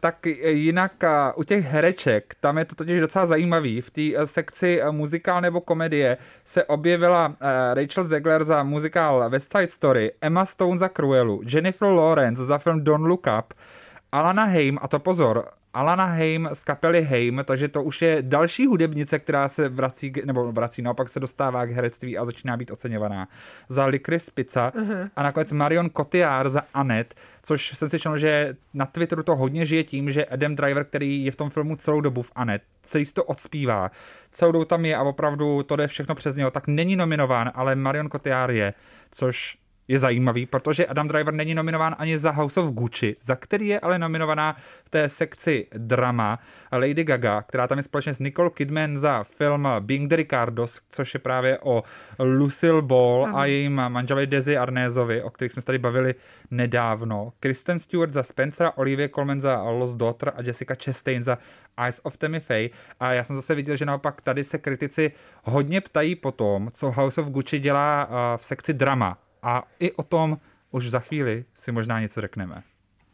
tak 0.00 0.26
jinak 0.46 0.92
uh, 1.02 1.40
u 1.40 1.44
těch 1.44 1.64
hereček, 1.64 2.34
tam 2.40 2.58
je 2.58 2.64
to 2.64 2.74
totiž 2.74 3.00
docela 3.00 3.26
zajímavý. 3.26 3.80
V 3.80 3.90
té 3.90 4.18
uh, 4.18 4.24
sekci 4.24 4.82
uh, 4.82 4.92
muzikál 4.92 5.40
nebo 5.40 5.60
komedie 5.60 6.16
se 6.44 6.64
objevila 6.64 7.26
uh, 7.28 7.34
Rachel 7.74 8.04
Zegler 8.04 8.44
za 8.44 8.62
muzikál 8.62 9.30
West 9.30 9.52
Side 9.52 9.68
Story, 9.68 10.12
Emma 10.20 10.44
Stone 10.46 10.78
za 10.78 10.88
Cruelu, 10.88 11.40
Jennifer 11.46 11.88
Lawrence 11.88 12.44
za 12.44 12.58
film 12.58 12.84
Don't 12.84 13.06
Look 13.06 13.26
Up, 13.38 13.54
Alana 14.12 14.44
Haim, 14.44 14.78
a 14.82 14.88
to 14.88 14.98
pozor, 14.98 15.48
Alana 15.76 16.06
Haim 16.06 16.48
z 16.52 16.64
kapely 16.64 17.04
Haim, 17.04 17.42
takže 17.44 17.68
to 17.68 17.82
už 17.82 18.02
je 18.02 18.18
další 18.20 18.66
hudebnice, 18.66 19.18
která 19.18 19.48
se 19.48 19.68
vrací, 19.68 20.12
nebo 20.24 20.52
vrací, 20.52 20.82
naopak 20.82 21.08
se 21.08 21.20
dostává 21.20 21.66
k 21.66 21.70
herectví 21.70 22.18
a 22.18 22.24
začíná 22.24 22.56
být 22.56 22.70
oceňovaná. 22.70 23.28
Za 23.68 23.86
Licorice 23.86 24.30
Pizza 24.34 24.72
uh-huh. 24.76 25.10
a 25.16 25.22
nakonec 25.22 25.52
Marion 25.52 25.90
Cotillard 25.96 26.52
za 26.52 26.62
Anet, 26.74 27.14
což 27.42 27.76
jsem 27.76 27.88
si 27.88 27.98
četl, 27.98 28.18
že 28.18 28.56
na 28.74 28.86
Twitteru 28.86 29.22
to 29.22 29.36
hodně 29.36 29.66
žije 29.66 29.84
tím, 29.84 30.10
že 30.10 30.24
Adam 30.24 30.56
Driver, 30.56 30.84
který 30.84 31.24
je 31.24 31.32
v 31.32 31.36
tom 31.36 31.50
filmu 31.50 31.76
celou 31.76 32.00
dobu 32.00 32.22
v 32.22 32.32
Anet, 32.34 32.62
celý 32.82 33.04
to 33.04 33.24
odspívá, 33.24 33.90
celou 34.30 34.52
dobu 34.52 34.64
tam 34.64 34.84
je 34.84 34.96
a 34.96 35.02
opravdu 35.02 35.62
to 35.62 35.76
jde 35.76 35.86
všechno 35.86 36.14
přes 36.14 36.34
něho, 36.34 36.50
tak 36.50 36.66
není 36.66 36.96
nominován, 36.96 37.50
ale 37.54 37.74
Marion 37.74 38.10
Cotillard 38.10 38.54
je, 38.54 38.74
což 39.10 39.58
je 39.88 39.98
zajímavý, 39.98 40.46
protože 40.46 40.86
Adam 40.86 41.08
Driver 41.08 41.34
není 41.34 41.54
nominován 41.54 41.96
ani 41.98 42.18
za 42.18 42.30
House 42.30 42.60
of 42.60 42.70
Gucci, 42.70 43.16
za 43.20 43.36
který 43.36 43.68
je 43.68 43.80
ale 43.80 43.98
nominovaná 43.98 44.56
v 44.84 44.90
té 44.90 45.08
sekci 45.08 45.66
drama 45.76 46.38
Lady 46.72 47.04
Gaga, 47.04 47.42
která 47.42 47.66
tam 47.66 47.78
je 47.78 47.82
společně 47.82 48.14
s 48.14 48.18
Nicole 48.18 48.50
Kidman 48.50 48.98
za 48.98 49.24
film 49.24 49.68
Being 49.80 50.10
the 50.10 50.16
Ricardos, 50.16 50.80
což 50.90 51.14
je 51.14 51.20
právě 51.20 51.58
o 51.58 51.82
Lucille 52.18 52.82
Ball 52.82 53.24
Ano. 53.26 53.38
a 53.38 53.46
jejím 53.46 53.74
manželi 53.88 54.26
Desi 54.26 54.56
Arnézovi, 54.56 55.22
o 55.22 55.30
kterých 55.30 55.52
jsme 55.52 55.62
se 55.62 55.66
tady 55.66 55.78
bavili 55.78 56.14
nedávno. 56.50 57.32
Kristen 57.40 57.78
Stewart 57.78 58.12
za 58.12 58.22
Spencera, 58.22 58.72
Olivia 58.76 59.08
Colman 59.08 59.40
za 59.40 59.62
Lost 59.62 59.96
Daughter 59.96 60.32
a 60.36 60.42
Jessica 60.42 60.74
Chastain 60.84 61.22
za 61.22 61.38
Eyes 61.84 62.00
of 62.02 62.16
Tammy 62.16 62.40
Faye. 62.40 62.70
A 63.00 63.12
já 63.12 63.24
jsem 63.24 63.36
zase 63.36 63.54
viděl, 63.54 63.76
že 63.76 63.86
naopak 63.86 64.20
tady 64.20 64.44
se 64.44 64.58
kritici 64.58 65.12
hodně 65.44 65.80
ptají 65.80 66.14
po 66.14 66.32
tom, 66.32 66.70
co 66.72 66.90
House 66.90 67.20
of 67.20 67.28
Gucci 67.28 67.58
dělá 67.58 68.02
a, 68.02 68.36
v 68.36 68.44
sekci 68.44 68.74
drama. 68.74 69.18
A 69.42 69.62
i 69.80 69.92
o 69.92 70.02
tom 70.02 70.38
už 70.70 70.90
za 70.90 70.98
chvíli 70.98 71.44
si 71.54 71.72
možná 71.72 72.00
něco 72.00 72.20
řekneme. 72.20 72.62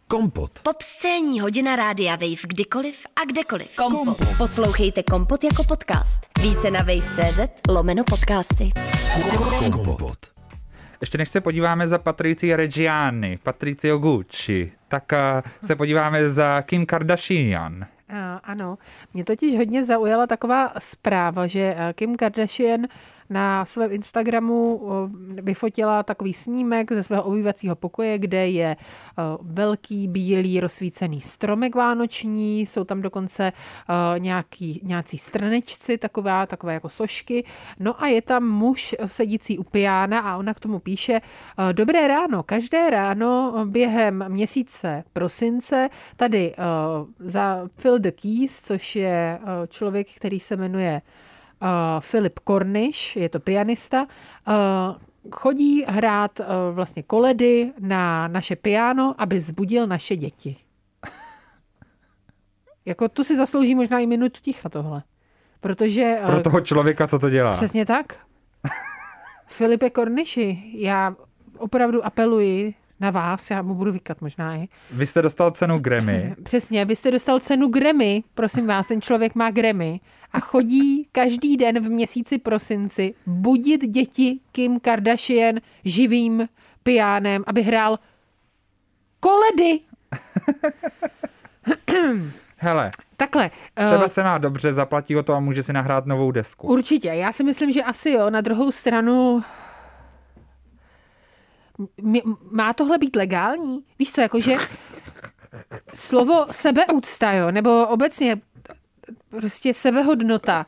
Kompot. 0.09 0.61
Pop 0.63 0.83
scéní 0.83 1.41
hodina 1.41 1.77
rádia 1.77 2.17
Wave 2.17 2.43
kdykoliv 2.47 3.07
a 3.17 3.25
kdekoliv. 3.25 3.77
Kompot. 3.77 4.17
Poslouchejte 4.39 5.03
Kompot 5.03 5.45
jako 5.45 5.65
podcast. 5.65 6.27
Více 6.43 6.71
na 6.71 6.81
wave.cz 6.81 7.41
lomeno 7.69 8.05
podcasty. 8.05 8.71
Kompot. 9.73 10.19
Ještě 11.01 11.19
než 11.19 11.29
se 11.29 11.41
podíváme 11.41 11.89
za 11.89 11.99
Patricia 11.99 12.57
Reggiani, 12.57 13.39
Patricio 13.43 13.99
Gucci, 13.99 14.73
tak 14.89 15.13
a, 15.13 15.43
se 15.63 15.77
podíváme 15.77 16.29
za 16.29 16.63
Kim 16.63 16.87
Kardashian. 16.87 17.87
A, 18.09 18.35
ano, 18.37 18.79
mě 19.15 19.25
totiž 19.25 19.57
hodně 19.57 19.85
zaujala 19.85 20.27
taková 20.27 20.73
zpráva, 20.79 21.47
že 21.47 21.75
eh, 21.79 21.93
Kim 21.93 22.17
Kardashian 22.17 22.87
na 23.33 23.65
svém 23.65 23.93
Instagramu 23.93 24.77
o, 24.77 25.09
vyfotila 25.43 26.03
takový 26.03 26.33
snímek 26.33 26.93
ze 26.93 27.03
svého 27.03 27.23
obývacího 27.23 27.77
pokoje, 27.77 28.19
kde 28.19 28.49
je 28.49 28.77
o, 28.77 29.39
velký 29.43 30.09
bílý 30.09 30.61
rozsvícený 30.61 31.21
stromek 31.21 31.75
vánoční, 31.75 32.61
jsou 32.61 32.85
tam 32.85 33.03
dokonce 33.03 33.53
o, 33.53 34.17
nějaký, 34.19 34.81
nějací 34.83 35.19
strnečci, 35.19 35.99
taková, 35.99 36.47
takové 36.47 36.75
jako 36.75 36.89
sošky. 36.89 37.45
No 37.81 38.03
a 38.03 38.07
je 38.07 38.23
tam 38.23 38.49
muž 38.49 38.95
sedící 39.07 39.59
u 39.59 39.63
piána 39.63 40.21
a 40.21 40.37
ona 40.37 40.55
k 40.55 40.61
tomu 40.61 40.79
píše 40.79 41.21
Dobré 41.73 42.09
ráno, 42.09 42.43
každé 42.43 42.91
ráno 42.91 43.55
během 43.65 44.25
měsíce 44.29 45.05
prosince 45.13 45.89
tady 46.17 46.55
za 47.19 47.69
Phil 47.77 47.99
the 47.99 48.11
Keys, 48.11 48.63
což 48.63 48.97
je 48.97 49.39
člověk, 49.69 50.07
který 50.17 50.41
se 50.41 50.57
jmenuje 50.57 51.03
Filip 52.01 52.39
Korniš, 52.39 53.17
je 53.17 53.29
to 53.29 53.41
pianista, 53.41 54.03
uh, 54.03 55.31
chodí 55.31 55.85
hrát 55.89 56.41
uh, 56.41 56.47
vlastně 56.73 57.03
koledy 57.03 57.73
na 57.79 58.29
naše 58.29 58.57
piano, 58.57 59.15
aby 59.19 59.41
zbudil 59.41 59.87
naše 59.87 60.17
děti. 60.17 60.57
jako 62.85 63.09
to 63.09 63.25
si 63.25 63.37
zaslouží 63.37 63.75
možná 63.75 63.99
i 63.99 64.07
minutu 64.07 64.41
ticha 64.43 64.69
tohle. 64.69 65.03
Protože... 65.61 66.19
Pro 66.27 66.41
toho 66.41 66.61
člověka, 66.61 67.07
co 67.07 67.19
to 67.19 67.31
dělá. 67.31 67.53
Přesně 67.53 67.87
tak. 67.87 68.17
Filipe 69.47 69.91
Korniši, 69.91 70.63
já 70.75 71.15
opravdu 71.59 72.07
apeluji 72.07 72.75
na 73.03 73.11
vás, 73.11 73.51
já 73.51 73.63
mu 73.63 73.75
budu 73.75 73.93
vykat 73.93 74.21
možná 74.21 74.57
i. 74.57 74.69
Vy 74.91 75.07
jste 75.07 75.23
dostal 75.23 75.51
cenu 75.51 75.79
Grammy. 75.79 76.35
Přesně, 76.43 76.85
vy 76.85 76.97
jste 76.97 77.11
dostal 77.11 77.41
cenu 77.41 77.69
Grammy, 77.69 78.25
prosím 78.35 78.67
vás, 78.67 78.87
ten 78.87 79.01
člověk 79.03 79.35
má 79.35 79.51
Grammy 79.51 80.01
a 80.33 80.41
chodí 80.41 81.09
každý 81.13 81.57
den 81.57 81.81
v 81.81 81.91
měsíci 81.91 82.39
prosinci 82.39 83.15
budit 83.27 83.91
děti 83.91 84.41
Kim 84.53 84.81
Kardashian 84.81 85.55
živým 85.85 86.49
piánem, 86.83 87.45
aby 87.47 87.63
hrál 87.63 87.99
koledy. 89.21 89.81
Hele, 92.57 92.91
Takhle, 93.17 93.51
třeba 93.75 94.03
uh, 94.03 94.07
se 94.07 94.23
má 94.23 94.39
dobře, 94.39 94.73
zaplatí 94.73 95.17
o 95.17 95.23
to 95.23 95.35
a 95.35 95.41
může 95.41 95.63
si 95.63 95.73
nahrát 95.73 96.07
novou 96.07 96.31
desku. 96.31 96.67
určitě, 96.67 97.09
já 97.09 97.33
si 97.33 97.45
myslím, 97.45 97.73
že 97.73 97.83
asi 97.83 98.11
jo, 98.11 98.31
na 98.31 98.41
druhou 98.41 98.73
stranu 98.73 99.43
má 102.51 102.73
tohle 102.73 102.99
být 102.99 103.17
legální? 103.17 103.85
Víš 103.99 104.13
co, 104.13 104.21
jakože 104.21 104.57
slovo 105.95 106.47
sebeúcta, 106.51 107.33
jo, 107.33 107.51
nebo 107.51 107.87
obecně 107.87 108.37
prostě 109.31 109.75
sebehodnota, 109.75 110.67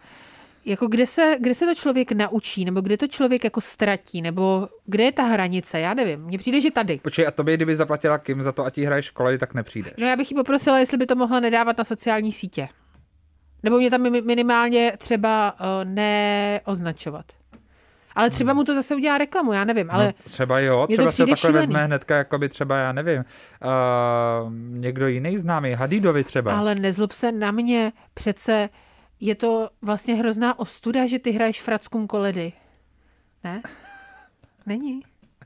jako 0.64 0.86
kde 0.86 1.06
se, 1.06 1.36
kde 1.40 1.54
se 1.54 1.66
to 1.66 1.74
člověk 1.74 2.12
naučí, 2.12 2.64
nebo 2.64 2.80
kde 2.80 2.96
to 2.96 3.06
člověk 3.06 3.44
jako 3.44 3.60
ztratí, 3.60 4.22
nebo 4.22 4.68
kde 4.86 5.04
je 5.04 5.12
ta 5.12 5.22
hranice, 5.22 5.80
já 5.80 5.94
nevím. 5.94 6.20
Mně 6.20 6.38
přijde, 6.38 6.60
že 6.60 6.70
tady. 6.70 7.00
Počkej, 7.02 7.26
a 7.26 7.30
tobě, 7.30 7.56
kdyby 7.56 7.76
zaplatila 7.76 8.18
Kim 8.18 8.42
za 8.42 8.52
to, 8.52 8.64
ať 8.64 8.78
jí 8.78 8.84
hraješ 8.84 9.04
školy, 9.04 9.38
tak 9.38 9.54
nepřijdeš. 9.54 9.92
No 9.98 10.06
já 10.06 10.16
bych 10.16 10.30
ji 10.30 10.34
poprosila, 10.34 10.78
jestli 10.78 10.96
by 10.98 11.06
to 11.06 11.16
mohla 11.16 11.40
nedávat 11.40 11.78
na 11.78 11.84
sociální 11.84 12.32
sítě. 12.32 12.68
Nebo 13.62 13.78
mě 13.78 13.90
tam 13.90 14.10
mi- 14.10 14.22
minimálně 14.22 14.92
třeba 14.98 15.54
uh, 15.60 15.66
neoznačovat. 15.90 17.24
Ale 18.14 18.30
třeba 18.30 18.54
mu 18.54 18.64
to 18.64 18.74
zase 18.74 18.94
udělá 18.94 19.18
reklamu, 19.18 19.52
já 19.52 19.64
nevím, 19.64 19.90
ale 19.90 20.06
no, 20.06 20.12
třeba 20.24 20.58
jo, 20.58 20.86
třeba 20.90 21.12
se 21.12 21.22
takhle 21.22 21.36
šílený. 21.36 21.58
vezme 21.58 21.84
hnedka, 21.84 22.16
jako 22.16 22.38
by 22.38 22.48
třeba, 22.48 22.76
já 22.76 22.92
nevím, 22.92 23.18
uh, 23.18 24.52
někdo 24.54 25.06
jiný 25.08 25.38
známý, 25.38 25.72
Hadidovi 25.72 26.24
třeba. 26.24 26.58
Ale 26.58 26.74
nezlob 26.74 27.12
se 27.12 27.32
na 27.32 27.50
mě, 27.50 27.92
přece 28.14 28.68
je 29.20 29.34
to 29.34 29.68
vlastně 29.82 30.14
hrozná 30.14 30.58
ostuda, 30.58 31.06
že 31.06 31.18
ty 31.18 31.30
hraješ 31.30 31.62
frackům 31.62 32.06
koledy. 32.06 32.52
Ne? 33.44 33.62
Není. 34.66 35.00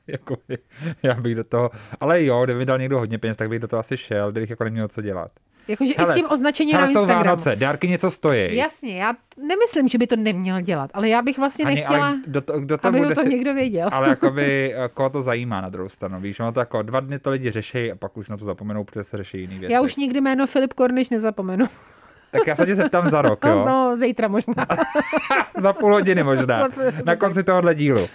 Jakoby, 0.07 0.57
já 1.03 1.13
bych 1.13 1.35
do 1.35 1.43
toho, 1.43 1.71
ale 1.99 2.23
jo, 2.23 2.43
kdyby 2.43 2.59
mi 2.59 2.65
dal 2.65 2.77
někdo 2.77 2.99
hodně 2.99 3.17
peněz, 3.17 3.37
tak 3.37 3.49
bych 3.49 3.59
do 3.59 3.67
toho 3.67 3.79
asi 3.79 3.97
šel, 3.97 4.31
kdybych 4.31 4.49
jako 4.49 4.63
neměl 4.63 4.87
co 4.87 5.01
dělat. 5.01 5.31
Jakože 5.69 5.93
i 5.93 6.05
s 6.05 6.13
tím 6.13 6.25
označením 6.31 6.75
hele, 6.75 6.87
na 6.87 6.93
jsou 6.93 6.99
Instagramu. 6.99 7.25
Vánoce, 7.25 7.55
dárky 7.55 7.87
něco 7.87 8.11
stojí. 8.11 8.55
Jasně, 8.55 9.01
já 9.01 9.13
nemyslím, 9.47 9.87
že 9.87 9.97
by 9.97 10.07
to 10.07 10.15
neměl 10.15 10.61
dělat, 10.61 10.91
ale 10.93 11.09
já 11.09 11.21
bych 11.21 11.37
vlastně 11.37 11.65
Ani- 11.65 11.75
nechtěla, 11.75 12.07
ale 12.07 12.17
kdo 12.27 12.41
to, 12.41 12.59
kdo 12.59 12.77
to 12.77 12.87
aby 12.87 12.97
bude 12.97 13.15
to 13.15 13.21
si... 13.21 13.29
někdo 13.29 13.53
věděl. 13.53 13.89
Ale 13.91 14.09
jakoby, 14.09 14.73
eh, 14.77 14.89
koho 14.93 15.09
to 15.09 15.21
zajímá 15.21 15.61
na 15.61 15.69
druhou 15.69 15.89
stranu, 15.89 16.21
víš, 16.21 16.39
ono 16.39 16.51
to 16.51 16.59
jako 16.59 16.81
dva 16.81 16.99
dny 16.99 17.19
to 17.19 17.29
lidi 17.29 17.51
řeší 17.51 17.91
a 17.91 17.95
pak 17.95 18.17
už 18.17 18.29
na 18.29 18.37
to 18.37 18.45
zapomenou, 18.45 18.83
protože 18.83 19.03
se 19.03 19.17
řeší 19.17 19.39
jiný 19.41 19.59
věci. 19.59 19.73
Já 19.73 19.81
už 19.81 19.95
nikdy 19.95 20.21
jméno 20.21 20.47
Filip 20.47 20.73
Korniš 20.73 21.09
nezapomenu. 21.09 21.65
Tak 22.31 22.47
já 22.47 22.55
se 22.55 22.65
tě 22.65 22.75
zeptám 22.75 23.09
za 23.09 23.21
rok, 23.21 23.45
jo? 23.45 23.63
No, 23.67 23.97
zítra 23.97 24.27
možná. 24.27 24.53
za 25.57 25.73
půl 25.73 25.93
hodiny 25.93 26.23
možná, 26.23 26.67
na 27.05 27.15
konci 27.15 27.43
tohohle 27.43 27.75
dílu. 27.75 28.07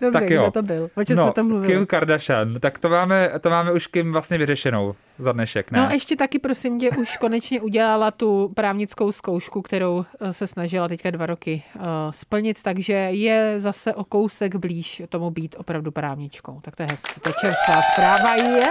Dobře, 0.00 0.20
tak 0.20 0.30
jo. 0.30 0.42
kdo 0.42 0.50
to 0.50 0.62
byl? 0.62 0.90
O 0.94 1.04
čem 1.04 1.16
no, 1.16 1.24
jsme 1.24 1.32
tam 1.32 1.48
mluvili? 1.48 1.72
Kim 1.72 1.86
Kardashian, 1.86 2.54
tak 2.60 2.78
to 2.78 2.88
máme, 2.88 3.30
to 3.40 3.50
máme 3.50 3.72
už 3.72 3.86
Kim 3.86 4.12
vlastně 4.12 4.38
vyřešenou 4.38 4.94
za 5.18 5.32
dnešek, 5.32 5.70
ne? 5.70 5.78
No 5.78 5.90
ještě 5.90 6.16
taky, 6.16 6.38
prosím 6.38 6.80
tě, 6.80 6.90
už 6.90 7.16
konečně 7.16 7.60
udělala 7.60 8.10
tu 8.10 8.52
právnickou 8.54 9.12
zkoušku, 9.12 9.62
kterou 9.62 10.04
eh, 10.20 10.32
se 10.32 10.46
snažila 10.46 10.88
teďka 10.88 11.10
dva 11.10 11.26
roky 11.26 11.62
uh, 11.74 11.82
splnit, 12.10 12.62
takže 12.62 12.92
je 12.92 13.54
zase 13.56 13.94
o 13.94 14.04
kousek 14.04 14.56
blíž 14.56 15.02
tomu 15.08 15.30
být 15.30 15.56
opravdu 15.58 15.90
právničkou. 15.90 16.60
Tak 16.62 16.76
to 16.76 16.82
je 16.82 16.88
hezký, 16.90 17.20
to 17.20 17.28
je 17.28 17.34
čerstvá 17.40 17.82
zpráva. 17.92 18.34
Je! 18.34 18.66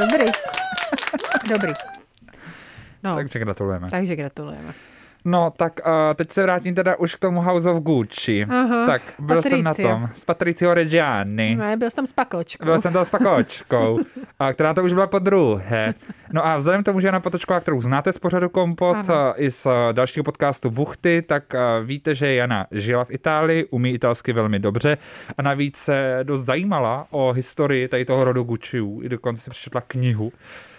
Dobrý. 0.00 0.32
Dobrý. 1.48 1.72
No, 3.04 3.14
Takže 3.14 3.38
gratulujeme. 3.38 3.90
takže 3.90 4.16
gratulujeme. 4.16 4.74
No, 5.24 5.52
tak 5.56 5.80
uh, 5.86 5.92
teď 6.14 6.32
se 6.32 6.42
vrátím 6.42 6.74
teda 6.74 6.96
už 6.96 7.14
k 7.14 7.18
tomu 7.18 7.40
House 7.42 7.70
of 7.70 7.78
Gucci. 7.82 8.46
Aha, 8.50 8.86
tak 8.86 9.02
byl 9.18 9.42
jsem 9.42 9.62
na 9.62 9.74
tom 9.74 10.08
s 10.14 10.24
Patricio 10.24 10.74
Reggiani. 10.74 11.56
Ne, 11.56 11.76
byl 11.76 11.90
jsem 11.90 11.96
tam 11.96 12.06
s 12.06 12.12
pakočkou. 12.12 12.64
Byl 12.64 12.80
jsem 12.80 12.92
to 12.92 13.04
s 13.04 13.10
Pakočkou, 13.10 13.98
a 14.38 14.52
která 14.52 14.74
to 14.74 14.84
už 14.84 14.92
byla 14.94 15.06
po 15.06 15.18
druhé. 15.18 15.94
No 16.32 16.46
a 16.46 16.56
vzhledem 16.56 16.82
k 16.82 16.84
tomu, 16.84 17.00
že 17.00 17.08
Jana 17.08 17.20
Patočková, 17.20 17.60
kterou 17.60 17.80
znáte 17.80 18.12
z 18.12 18.18
pořadu 18.18 18.48
Kompot 18.48 18.96
Ano. 18.96 19.14
a 19.14 19.34
i 19.36 19.50
z 19.50 19.66
dalšího 19.92 20.24
podcastu 20.24 20.70
Buchty, 20.70 21.22
tak 21.22 21.54
eh, 21.54 21.58
víte, 21.84 22.14
že 22.14 22.34
Jana 22.34 22.66
žila 22.70 23.04
v 23.04 23.10
Itálii, 23.10 23.64
umí 23.70 23.90
italsky 23.94 24.32
velmi 24.32 24.58
dobře 24.58 24.98
a 25.38 25.42
navíc 25.42 25.76
se 25.76 26.18
dost 26.22 26.44
zajímala 26.44 27.06
o 27.10 27.32
historii 27.32 27.88
tady 27.88 28.04
toho 28.04 28.24
rodu 28.24 28.42
Gucciů. 28.42 29.00
I 29.02 29.08
dokonce 29.08 29.40
si 29.42 29.50
přečetla 29.50 29.80
knihu, 29.80 30.32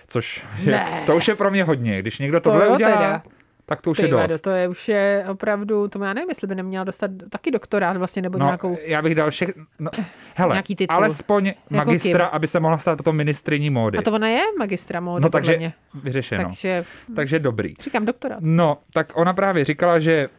což 0.08 0.46
je, 0.64 0.72
Ne. 0.72 1.04
to 1.06 1.16
už 1.16 1.28
je 1.28 1.36
pro 1.36 1.52
mě 1.52 1.64
hodně. 1.64 2.00
Když 2.02 2.20
někdo 2.20 2.40
To 2.40 2.50
tohle 2.50 2.66
jo 2.66 2.74
udělá, 2.74 2.92
teda. 2.98 3.22
Tak 3.66 3.82
to 3.82 3.92
už 3.92 3.98
Ty 3.98 4.04
je 4.04 4.10
dost. 4.10 4.42
to 4.42 4.50
je 4.50 4.68
už 4.68 4.88
je 4.90 5.26
opravdu, 5.32 5.88
to 5.88 6.04
já 6.04 6.14
nevím, 6.14 6.30
jestli 6.30 6.48
by 6.48 6.56
neměla 6.56 6.84
dostat 6.84 7.12
taky 7.30 7.52
doktorát 7.52 7.98
vlastně, 7.98 8.22
nebo 8.22 8.38
No, 8.38 8.46
nějakou... 8.46 8.78
já 8.86 9.02
bych 9.02 9.16
dal 9.16 9.32
všech, 9.32 9.50
no, 9.80 9.92
hele, 10.36 10.54
Nějaký 10.56 10.76
titul. 10.76 10.96
alespoň 10.98 11.54
magistra, 11.70 12.26
aby 12.26 12.48
se 12.48 12.60
mohla 12.60 12.78
stát 12.78 12.98
potom 12.98 13.16
ministriní 13.16 13.70
módy. 13.70 13.98
A 13.98 14.02
to 14.02 14.12
ona 14.12 14.28
je 14.28 14.42
magistra 14.60 15.00
módy, 15.00 15.24
no 15.24 15.30
takže 15.30 15.58
mě. 15.58 15.74
vyřešeno. 16.04 16.44
Takže 16.44 16.86
Takže 17.16 17.40
dobrý. 17.40 17.74
říkám 17.82 18.06
doktorát. 18.06 18.40
No, 18.42 18.78
tak 18.94 19.08
ona 19.16 19.34
právě 19.34 19.66
říkala, 19.66 20.00
že 20.00 20.30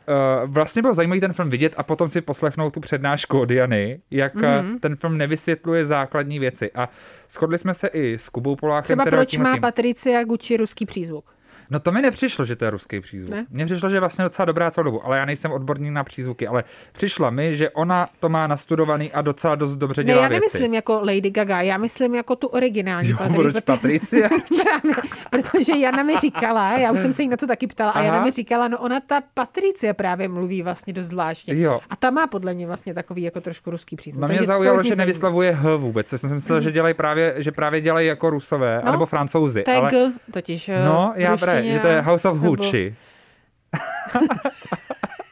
uh, 0.44 0.50
vlastně 0.50 0.82
bylo 0.82 0.94
zajímavý 0.94 1.20
ten 1.20 1.32
film 1.32 1.50
vidět 1.50 1.74
a 1.76 1.82
potom 1.82 2.08
si 2.08 2.20
poslechnout 2.20 2.70
tu 2.74 2.80
přednášku 2.80 3.40
od 3.40 3.44
Diany, 3.44 4.00
jak 4.10 4.34
Mhm. 4.34 4.44
mm-hmm. 4.44 4.80
ten 4.80 4.96
film 4.96 5.18
nevysvětluje 5.18 5.86
základní 5.86 6.38
věci. 6.38 6.70
A 6.74 6.88
shodli 7.30 7.58
jsme 7.58 7.74
se 7.74 7.86
i 7.86 8.18
s 8.18 8.28
Kubou 8.28 8.56
Poláchem. 8.56 8.84
Třeba 8.98 9.04
proč 9.04 9.36
má 9.36 9.56
Patricia 9.56 10.24
Gucci 10.24 10.56
ruský 10.56 10.86
přízvuk? 10.86 11.35
No 11.70 11.80
to 11.80 11.92
mi 11.92 12.02
nepřišlo, 12.02 12.44
že 12.44 12.56
to 12.56 12.64
je 12.64 12.70
ruský 12.70 13.00
přízvuk. 13.00 13.30
Ne? 13.34 13.46
Mně 13.50 13.66
přišlo, 13.66 13.88
že 13.90 13.96
je 13.96 14.00
vlastně 14.00 14.22
docela 14.24 14.46
dobrá 14.46 14.70
celou 14.70 14.84
dobu, 14.84 15.06
ale 15.06 15.18
já 15.18 15.24
nejsem 15.24 15.52
odborník 15.52 15.92
na 15.92 16.04
přízvuky, 16.04 16.46
ale 16.46 16.64
přišlo 16.92 17.30
mi, 17.30 17.56
že 17.56 17.70
ona 17.70 18.08
to 18.20 18.28
má 18.28 18.46
nastudovaný 18.46 19.12
a 19.12 19.22
docela 19.22 19.54
dost 19.54 19.76
dobře 19.76 20.00
Ne, 20.02 20.06
dělá 20.06 20.22
já 20.22 20.28
věci. 20.28 20.40
nemyslím 20.52 20.74
jako 20.74 21.00
Lady 21.00 21.30
Gaga, 21.30 21.60
já 21.60 21.78
myslím 21.78 22.14
jako 22.14 22.36
tu 22.36 22.46
originální 22.46 23.10
Jo, 23.10 23.16
Patri- 23.16 23.34
proč 23.34 23.54
Patricia? 23.64 24.28
Protože 25.30 25.78
Jana 25.78 26.02
mi 26.02 26.16
říkala, 26.18 26.72
já 26.78 26.92
už 26.92 27.00
jsem 27.00 27.12
se 27.12 27.22
jí 27.22 27.28
na 27.28 27.36
to 27.36 27.46
taky 27.46 27.66
ptala, 27.66 27.90
a 27.90 28.02
Jana 28.02 28.16
Aha. 28.16 28.24
mi 28.24 28.30
říkala, 28.30 28.68
no 28.68 28.78
ona 28.78 29.00
ta 29.00 29.20
Patricia 29.34 29.94
právě 29.94 30.28
mluví 30.28 30.62
vlastně 30.62 30.92
dost 30.92 31.06
zvláštně. 31.06 31.60
Jo. 31.60 31.80
A 31.90 31.96
ta 31.96 32.10
má 32.10 32.26
podle 32.26 32.54
mě 32.54 32.66
vlastně 32.66 32.94
takový 32.94 33.22
jako 33.22 33.40
trošku 33.40 33.70
ruský 33.70 33.96
přízvuk. 33.96 34.22
No 34.22 34.28
mě 34.28 34.42
zaujalo, 34.44 34.82
že 34.82 34.96
nevyslavuje 34.96 35.52
H 35.52 35.76
vůbec, 35.76 36.08
což 36.08 36.20
jsem 36.20 36.30
si 36.30 36.34
myslel, 36.34 36.60
že 36.60 36.70
dělají 36.72 36.94
právě, 36.94 37.34
že 37.36 37.52
právě 37.52 37.80
dělají 37.80 38.06
jako 38.08 38.30
rusové, 38.30 38.82
No, 38.84 38.92
nebo 38.92 39.06
francouzi. 39.06 39.62
To 39.62 39.70
je 39.70 39.76
ale... 39.76 39.90
G, 39.90 40.12
totiž 40.32 40.68
eh, 40.68 40.84
No, 40.84 41.12
v 41.16 41.20
já 41.20 41.36
ruštině 41.58 41.74
že 41.74 41.80
to 41.80 41.88
je 41.88 42.00
House 42.00 42.28
of 42.28 42.36
nebo- 42.42 42.56
Gucci. 42.56 42.94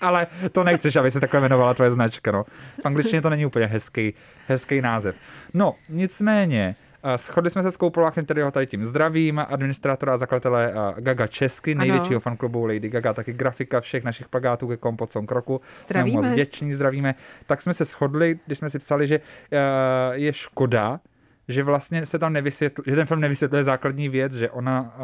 Ale 0.01 0.27
to 0.53 0.65
nechceš, 0.65 0.97
aby 0.97 1.11
se 1.11 1.21
takhle 1.21 1.41
jmenovala 1.41 1.75
tvoje 1.75 1.91
značka, 1.91 2.33
no. 2.33 2.45
V 2.83 2.85
angličtině 2.85 3.23
to 3.23 3.31
není 3.31 3.47
úplně 3.47 3.67
hezký, 3.67 4.15
hezký 4.49 4.81
název. 4.81 5.17
No, 5.55 5.75
nicméně, 5.89 6.77
eh, 7.15 7.19
Shodli 7.19 7.51
jsme 7.51 7.63
se 7.63 7.71
s 7.71 7.77
Koupoláchem, 7.77 8.25
který 8.25 8.43
ho 8.43 8.51
tady 8.51 8.67
tím 8.67 8.85
zdravím, 8.85 9.39
administrátora 9.49 10.15
a 10.15 10.17
zakladatele 10.17 10.73
eh, 10.75 11.01
Gaga 11.01 11.27
Česky, 11.27 11.73
Ano. 11.73 11.79
největšího 11.81 12.21
fanklubu 12.21 12.67
Lady 12.67 12.89
Gaga, 12.89 13.13
taky 13.15 13.33
grafika 13.33 13.81
všech 13.81 14.05
našich 14.05 14.29
plagátů 14.29 14.69
ke 14.69 14.77
Kompot 14.77 15.11
Song 15.11 15.29
Kroku. 15.29 15.61
Jsme 15.77 15.83
Zdravíme. 15.89 16.17
mu 16.17 16.23
moc 16.23 16.33
vděční, 16.33 16.73
zdravíme. 16.73 17.15
Tak 17.47 17.63
jsme 17.63 17.75
se 17.75 17.85
shodli, 17.85 18.39
když 18.47 18.59
jsme 18.59 18.71
si 18.71 18.79
psali, 18.79 19.07
že 19.07 19.21
eh, 19.53 19.59
je 20.13 20.33
škoda, 20.33 21.01
že 21.48 21.62
vlastně 21.62 22.07
se 22.07 22.18
tam 22.18 22.33
nevysvětluje, 22.33 22.85
že 22.88 22.96
ten 22.96 23.07
film 23.07 23.20
nevysvětluje 23.20 23.64
základní 23.64 24.09
věc, 24.09 24.33
že 24.33 24.50
ona, 24.50 24.94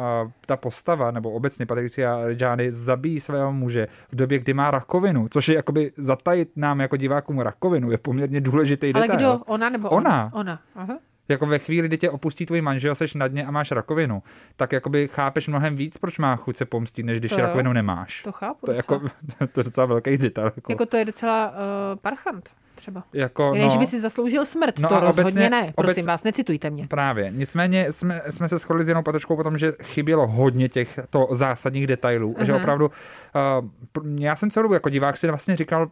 ta 0.45 0.57
postava, 0.57 1.11
nebo 1.11 1.31
obecně 1.31 1.65
Patricia 1.65 2.25
Reggiani 2.25 2.71
zabíjí 2.71 3.19
svého 3.19 3.53
muže 3.53 3.87
v 4.11 4.15
době, 4.15 4.39
kdy 4.39 4.53
má 4.53 4.71
rakovinu, 4.71 5.27
což 5.31 5.47
je 5.47 5.55
jakoby 5.55 5.91
zatajit 5.97 6.49
nám 6.55 6.79
jako 6.79 6.97
divákům 6.97 7.39
rakovinu, 7.39 7.91
je 7.91 7.97
poměrně 7.97 8.41
důležitý 8.41 8.93
Ale 8.93 9.07
detail. 9.07 9.17
kdo? 9.19 9.43
Ona 9.45 9.69
nebo 9.69 9.89
Ona. 9.89 10.11
Ona. 10.11 10.31
ona. 10.33 10.59
Aha. 10.75 10.97
Jako 11.29 11.45
ve 11.45 11.59
chvíli, 11.59 11.87
kdy 11.87 11.97
tě 11.97 12.09
opustí 12.09 12.45
tvůj 12.45 12.61
manžel, 12.61 12.95
seš 12.95 13.13
na 13.13 13.27
dně 13.27 13.45
a 13.45 13.51
máš 13.51 13.71
rakovinu, 13.71 14.23
tak 14.55 14.71
jakoby 14.71 15.07
chápeš 15.07 15.47
mnohem 15.47 15.75
víc, 15.75 15.97
proč 15.97 16.19
má 16.19 16.35
chuť 16.35 16.55
se 16.57 16.65
pomstit, 16.65 17.05
než 17.05 17.19
když 17.19 17.31
To 17.31 17.39
jo. 17.39 17.45
rakovinu 17.45 17.73
nemáš. 17.73 18.21
To 18.21 18.31
chápu. 18.31 18.65
To 18.65 18.71
je, 18.71 18.77
docela. 18.77 19.01
jako, 19.01 19.47
to 19.53 19.59
je 19.59 19.63
docela 19.63 19.85
velký 19.85 20.17
detail. 20.17 20.51
Jako, 20.55 20.71
jako 20.71 20.85
to 20.85 20.97
je 20.97 21.05
docela 21.05 21.49
uh, 21.49 21.55
parchant 22.01 22.49
třeba. 22.81 23.03
jako, 23.13 23.53
Ne, 23.53 23.69
že 23.69 23.77
by 23.77 23.85
si 23.87 24.01
zasloužil 24.01 24.45
smrt, 24.45 24.79
No 24.79 24.89
to 24.89 24.99
rozhodně 24.99 25.21
obecně- 25.31 25.49
ne. 25.49 25.73
Prosím 25.75 26.01
obec- 26.03 26.07
vás, 26.07 26.23
necitujte 26.23 26.69
mě. 26.69 26.87
Právě. 26.87 27.31
Nicméně 27.35 27.91
jsme, 27.93 28.21
jsme 28.29 28.47
se 28.49 28.57
shodli 28.57 28.83
s 28.83 28.87
Janou 28.87 29.03
Patočkou 29.03 29.35
potom, 29.35 29.57
že 29.57 29.73
chybělo 29.83 30.27
hodně 30.27 30.69
těchto 30.69 31.27
zásadních 31.31 31.87
detailů. 31.87 32.35
A 32.39 32.43
že 32.43 32.51
Aha. 32.51 32.61
opravdu, 32.61 32.85
uh, 32.85 34.07
já 34.19 34.35
jsem 34.35 34.51
celou 34.51 34.61
dobu 34.63 34.73
jako 34.73 34.89
divák 34.89 35.17
si 35.17 35.27
vlastně 35.27 35.55
říkal, 35.55 35.91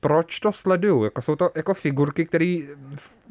proč 0.00 0.40
to 0.40 0.52
sleduju? 0.52 1.04
Jako 1.04 1.22
jsou 1.22 1.36
to 1.36 1.50
jako 1.54 1.74
figurky, 1.74 2.24
které 2.26 2.58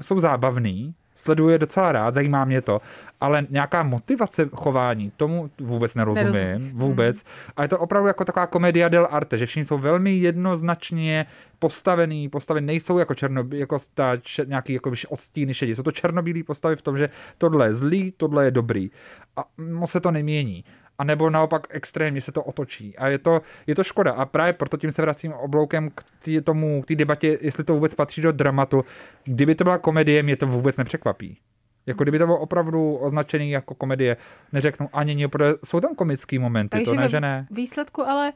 jsou 0.01 0.19
zábavné, 0.19 0.93
sleduju 1.19 1.49
je 1.49 1.57
docela 1.57 1.91
rád, 1.91 2.13
zajímá 2.13 2.45
mě 2.45 2.61
to, 2.61 2.81
ale 3.21 3.47
nějaká 3.49 3.83
motivace 3.83 4.49
chování, 4.53 5.11
tomu 5.17 5.49
vůbec 5.61 5.95
nerozumím, 5.95 6.33
Nerozumíš. 6.33 6.73
vůbec. 6.73 7.23
A 7.57 7.61
je 7.61 7.67
to 7.67 7.79
opravdu 7.79 8.07
jako 8.07 8.25
taková 8.25 8.47
komedia 8.47 8.89
del 8.89 9.07
arte, 9.11 9.37
že 9.37 9.45
všichni 9.45 9.65
jsou 9.65 9.77
velmi 9.77 10.17
jednoznačně 10.17 11.25
postavený, 11.59 12.29
postavy 12.29 12.61
nejsou 12.61 12.97
jako 12.97 13.15
černo, 13.15 13.43
jako 13.53 13.77
ta, 13.93 14.17
če, 14.17 14.45
nějaký 14.47 14.73
jako 14.73 14.91
odstíny 15.09 15.53
šedí. 15.53 15.75
Jsou 15.75 15.83
to 15.83 15.91
černobílé 15.91 16.43
postavy 16.43 16.75
v 16.75 16.81
tom, 16.81 16.97
že 16.97 17.09
tohle 17.37 17.67
je 17.67 17.73
zlý, 17.73 18.13
tohle 18.17 18.45
je 18.45 18.51
dobrý. 18.51 18.91
A 19.37 19.43
moc 19.57 19.91
se 19.91 19.99
to 19.99 20.11
nemění. 20.11 20.63
A 20.99 21.03
nebo 21.03 21.29
naopak 21.29 21.67
extrémně 21.69 22.21
se 22.21 22.31
to 22.31 22.43
otočí. 22.43 22.97
A 22.97 23.07
je 23.07 23.17
to, 23.17 23.41
je 23.67 23.75
to 23.75 23.83
škoda. 23.83 24.11
A 24.11 24.25
právě 24.25 24.53
proto 24.53 24.77
tím 24.77 24.91
se 24.91 25.01
vracím 25.01 25.33
obloukem 25.33 25.89
k 25.95 26.03
tý, 26.23 26.41
tomu, 26.41 26.81
k 26.81 26.85
té 26.85 26.95
debatě, 26.95 27.37
jestli 27.41 27.63
to 27.63 27.73
vůbec 27.73 27.95
patří 27.95 28.21
do 28.21 28.31
dramatu. 28.31 28.85
Kdyby 29.23 29.55
to 29.55 29.63
byla 29.63 29.77
komedie, 29.77 30.23
mě 30.23 30.35
to 30.35 30.47
vůbec 30.47 30.77
nepřekvapí. 30.77 31.37
Jako 31.85 32.03
kdyby 32.03 32.19
to 32.19 32.25
bylo 32.25 32.39
opravdu 32.39 32.95
označený 32.95 33.51
jako 33.51 33.75
komedie, 33.75 34.17
neřeknu 34.53 34.89
ani 34.93 35.15
nic, 35.15 35.27
protože 35.31 35.53
jsou 35.65 35.79
tam 35.79 35.95
komický 35.95 36.39
momenty, 36.39 36.77
Takže 36.77 36.91
to 36.91 36.95
ne, 36.95 37.09
že 37.09 37.21
ne. 37.21 37.47
výsledku 37.51 38.07
ale 38.07 38.33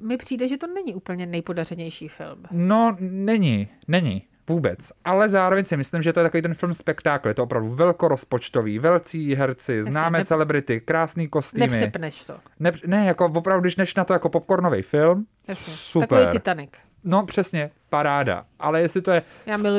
mi 0.00 0.16
přijde, 0.16 0.48
že 0.48 0.56
to 0.56 0.66
není 0.66 0.94
úplně 0.94 1.26
nejpodařenější 1.26 2.08
film. 2.08 2.42
No, 2.50 2.96
není, 3.00 3.68
není. 3.88 4.22
Vůbec. 4.48 4.92
Ale 5.04 5.28
zároveň 5.28 5.64
si 5.64 5.76
myslím, 5.76 6.02
že 6.02 6.12
to 6.12 6.20
je 6.20 6.24
takový 6.24 6.42
ten 6.42 6.54
film 6.54 6.74
spektákl. 6.74 7.28
Je 7.28 7.34
to 7.34 7.42
opravdu 7.42 7.68
velkorozpočtový, 7.68 8.78
velcí 8.78 9.34
herci, 9.34 9.82
známé 9.82 10.18
ne- 10.18 10.24
celebrity, 10.24 10.80
krásný 10.80 11.28
kostýmy. 11.28 11.66
Nepřepneš 11.66 12.24
to. 12.24 12.34
Ne, 12.60 12.72
ne, 12.86 13.06
jako 13.06 13.26
opravdu, 13.26 13.60
když 13.60 13.76
než 13.76 13.94
na 13.94 14.04
to 14.04 14.12
jako 14.12 14.28
popcornový 14.28 14.82
film, 14.82 15.26
Jasně. 15.48 15.72
super. 15.72 16.08
Takový 16.08 16.32
Titanic. 16.32 16.70
No 17.04 17.26
přesně, 17.26 17.70
paráda. 17.88 18.44
Ale 18.58 18.80
jestli 18.80 19.02
to 19.02 19.10
je 19.10 19.22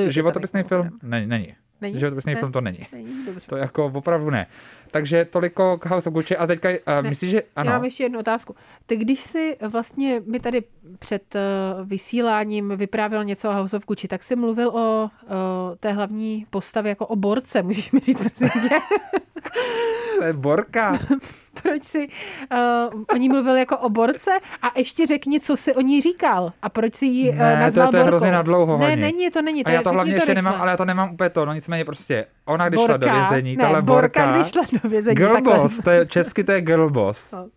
životopisný 0.07 0.63
film, 0.63 0.89
ne, 1.03 1.27
není. 1.27 1.55
Není? 1.83 1.99
Životopisný 1.99 2.33
Ne? 2.33 2.39
film 2.39 2.51
to 2.51 2.61
není. 2.61 2.79
Není 2.93 3.25
dobře. 3.25 3.47
To 3.47 3.57
jako 3.57 3.85
opravdu 3.85 4.29
ne. 4.29 4.47
Takže 4.91 5.25
toliko 5.25 5.77
k 5.77 5.85
House 5.85 6.09
of 6.09 6.13
Gucci 6.13 6.37
a 6.37 6.47
teďka, 6.47 6.69
uh, 6.69 7.09
myslíš, 7.09 7.31
že 7.31 7.43
ano? 7.55 7.71
Já 7.71 7.77
mám 7.77 7.85
ještě 7.85 8.03
jednu 8.03 8.19
otázku. 8.19 8.55
Ty 8.85 8.95
když 8.97 9.19
si 9.21 9.57
vlastně 9.69 10.21
mi 10.25 10.39
tady 10.39 10.63
před 10.99 11.35
uh, 11.35 11.87
vysíláním 11.87 12.73
vyprávěl 12.75 13.23
něco 13.23 13.49
o 13.49 13.53
House 13.53 13.77
of 13.77 13.85
Gucci, 13.85 14.07
tak 14.07 14.23
jsi 14.23 14.35
mluvil 14.35 14.69
o 14.69 15.09
uh, 15.23 15.29
té 15.79 15.91
hlavní 15.91 16.45
postavě 16.49 16.89
jako 16.89 17.07
o 17.07 17.15
borce, 17.15 17.63
můžeš 17.63 17.91
mi 17.91 17.99
říct? 17.99 18.21
To 20.19 20.23
je 20.23 20.33
Borka. 20.33 20.99
proč 21.63 21.83
si 21.83 22.07
uh, 22.91 23.03
o 23.13 23.17
ní 23.17 23.29
mluvil 23.29 23.55
jako 23.55 23.77
o 23.77 23.89
borce 23.89 24.31
a 24.61 24.71
ještě 24.77 25.05
řekni, 25.07 25.39
co 25.39 25.57
si 25.57 25.75
o 25.75 25.81
ní 25.81 26.01
říkal 26.01 26.53
a 26.61 26.69
proč 26.69 26.95
si 26.95 27.05
ji 27.05 27.29
uh, 27.29 27.35
Ne, 27.35 27.55
to, 27.55 27.59
nazval 27.61 27.87
je- 27.87 27.91
to 27.91 27.97
je 27.97 28.03
borkou. 28.03 28.07
hrozně 28.07 28.31
na 28.31 28.41
dlouho. 28.41 28.77
Ne, 28.77 28.95
není, 28.95 29.29
to 29.31 29.41
není. 29.41 29.63
To 29.63 29.69
A 29.69 29.73
já 29.73 29.81
to 29.81 29.89
hlavně 29.91 30.13
ještě 30.13 30.25
rychle. 30.25 30.35
nemám, 30.35 30.61
ale 30.61 30.71
já 30.71 30.77
to 30.77 30.85
nemám 30.85 31.13
úplně 31.13 31.29
to. 31.29 31.45
No 31.45 31.53
nicméně 31.53 31.85
prostě, 31.85 32.25
ona 32.45 32.69
když 32.69 32.81
šla 32.81 32.97
do 32.97 33.07
Borka, 33.07 33.29
vězení, 33.29 33.55
ne, 33.57 33.63
tohle 33.63 33.81
Borka, 33.81 34.21
Borka, 34.25 34.35
když 34.37 34.47
šla 34.47 34.63
do 34.83 34.89
vězení, 34.89 35.15
girl 35.15 35.33
takhle. 35.33 35.55
boss, 35.59 35.79
to 35.79 35.89
je, 35.89 36.05
česky 36.05 36.43
to 36.43 36.51
je 36.51 36.61
girl 36.61 36.89
boss. 36.89 37.31
No. 37.31 37.47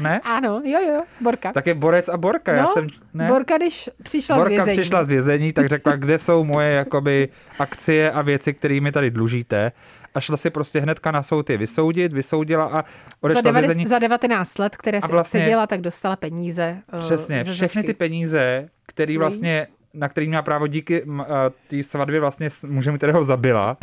Ne? 0.00 0.20
Ano, 0.24 0.62
jo, 0.64 0.78
jo, 0.88 1.02
Borka. 1.20 1.52
Tak 1.52 1.66
je 1.66 1.74
borec 1.74 2.08
a 2.08 2.16
Borka. 2.16 2.52
Já 2.52 2.62
no, 2.62 2.72
jsem, 2.72 2.88
ne? 3.14 3.28
Borka, 3.28 3.56
když 3.56 3.90
přišla 4.02 4.36
z 4.36 4.38
Borka 4.38 4.54
vězení. 4.54 4.76
přišla 4.78 5.02
z 5.02 5.08
vězení, 5.08 5.52
tak 5.52 5.68
řekla, 5.68 5.96
kde 5.96 6.18
jsou 6.18 6.44
moje 6.44 6.70
jakoby 6.72 7.28
akcie 7.58 8.12
a 8.12 8.22
věci, 8.22 8.54
které 8.54 8.80
mi 8.80 8.92
tady 8.92 9.10
dlužíte. 9.10 9.72
A 10.14 10.20
šla 10.20 10.36
si 10.36 10.50
prostě 10.50 10.80
hnedka 10.80 11.10
na 11.10 11.22
soud 11.22 11.50
je 11.50 11.56
vysoudit, 11.58 12.12
vysoudila 12.12 12.64
a 12.64 12.70
za, 12.82 12.84
odešla 13.20 13.40
z 13.40 13.44
devadesát- 13.44 13.60
vězení. 13.68 13.86
za 13.86 13.98
19 13.98 14.58
let, 14.58 14.76
které 14.76 15.00
si 15.00 15.12
vlastně- 15.12 15.40
odseděla, 15.40 15.66
tak 15.66 15.80
dostala 15.80 16.16
peníze. 16.16 16.76
eh, 16.94 16.98
Přesně, 16.98 17.44
všechny 17.44 17.56
značky. 17.56 17.82
ty 17.82 17.94
peníze, 17.94 18.68
Svojí. 19.04 19.18
vlastně, 19.18 19.66
na 19.94 20.08
který 20.08 20.28
měla 20.28 20.42
právo 20.42 20.66
díky 20.66 21.02
eh, 21.02 21.24
té 21.68 21.82
svatbě 21.82 22.20
vlastně 22.20 22.48
mužem, 22.66 22.96
kterého 22.96 23.24
zabila, 23.24 23.76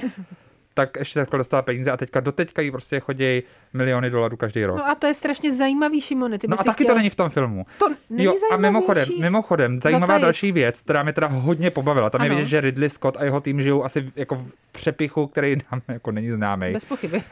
tak 0.78 0.98
ještě 0.98 1.20
takhle 1.20 1.38
dostala 1.38 1.62
peníze 1.62 1.92
a 1.92 1.98
teďka 1.98 2.20
doteďka 2.20 2.62
jí 2.62 2.72
prostě 2.72 3.00
chodí 3.00 3.44
miliony 3.74 4.10
dolarů 4.10 4.38
každý 4.38 4.66
rok. 4.66 4.78
No 4.78 4.90
a 4.90 4.96
to 4.96 5.08
je 5.08 5.14
strašně 5.14 5.54
zajímavý, 5.54 6.02
Šimone. 6.02 6.40
Ty 6.40 6.48
No 6.48 6.60
a 6.60 6.64
taky 6.64 6.84
chtěl... 6.84 6.94
to 6.94 6.98
není 6.98 7.10
v 7.10 7.16
tom 7.16 7.30
filmu. 7.30 7.66
To 7.80 7.90
není 8.10 8.24
Jo, 8.24 8.36
a 8.52 8.58
mimochodem, 8.58 9.06
mimochodem, 9.20 9.80
zajímavá 9.84 10.06
Zatajit. 10.08 10.22
další 10.22 10.52
věc, 10.52 10.82
která 10.82 11.04
mě 11.04 11.14
teda 11.14 11.28
hodně 11.28 11.72
pobavila. 11.72 12.10
Tam 12.10 12.22
je 12.22 12.30
Ano. 12.30 12.36
vidět, 12.36 12.50
že 12.50 12.62
Ridley 12.62 12.90
Scott 12.90 13.18
a 13.18 13.24
jeho 13.24 13.42
tým 13.42 13.62
žijou 13.62 13.84
asi 13.84 14.12
jako 14.16 14.36
v 14.36 14.54
přepichu, 14.72 15.28
který 15.28 15.56
nám 15.72 15.82
jako 15.88 16.12
není 16.12 16.32
známý. 16.32 16.74
Bez 16.74 16.86
pochyby. 16.86 17.18
Uh, 17.18 17.24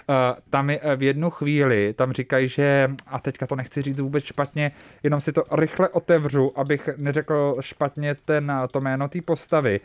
tam 0.49 0.69
je, 0.69 0.79
eh, 0.81 0.95
v 0.95 1.03
jednu 1.03 1.29
chvíli, 1.29 1.93
tam 1.93 2.11
říkají, 2.11 2.47
že, 2.47 2.91
a 3.07 3.19
teďka 3.19 3.47
to 3.47 3.55
nechci 3.55 3.81
říct 3.81 3.99
vůbec 3.99 4.23
špatně, 4.23 4.71
jenom 5.03 5.21
si 5.21 5.33
to 5.33 5.43
rychle 5.51 5.89
otevřu, 5.89 6.59
abych 6.59 6.89
neřekl 6.97 7.57
špatně 7.59 8.15
ten, 8.25 8.51
eh, 8.51 8.67
to 8.67 8.81
jméno 8.81 9.07
té 9.07 9.21
postavy. 9.21 9.79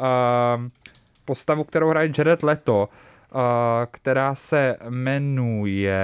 Uh, 0.00 0.62
postavu, 1.24 1.64
kterou 1.64 1.88
hraje 1.88 2.12
Jared 2.18 2.42
Leto, 2.42 2.88
která 3.90 4.34
se 4.34 4.76
jmenuje... 4.88 5.94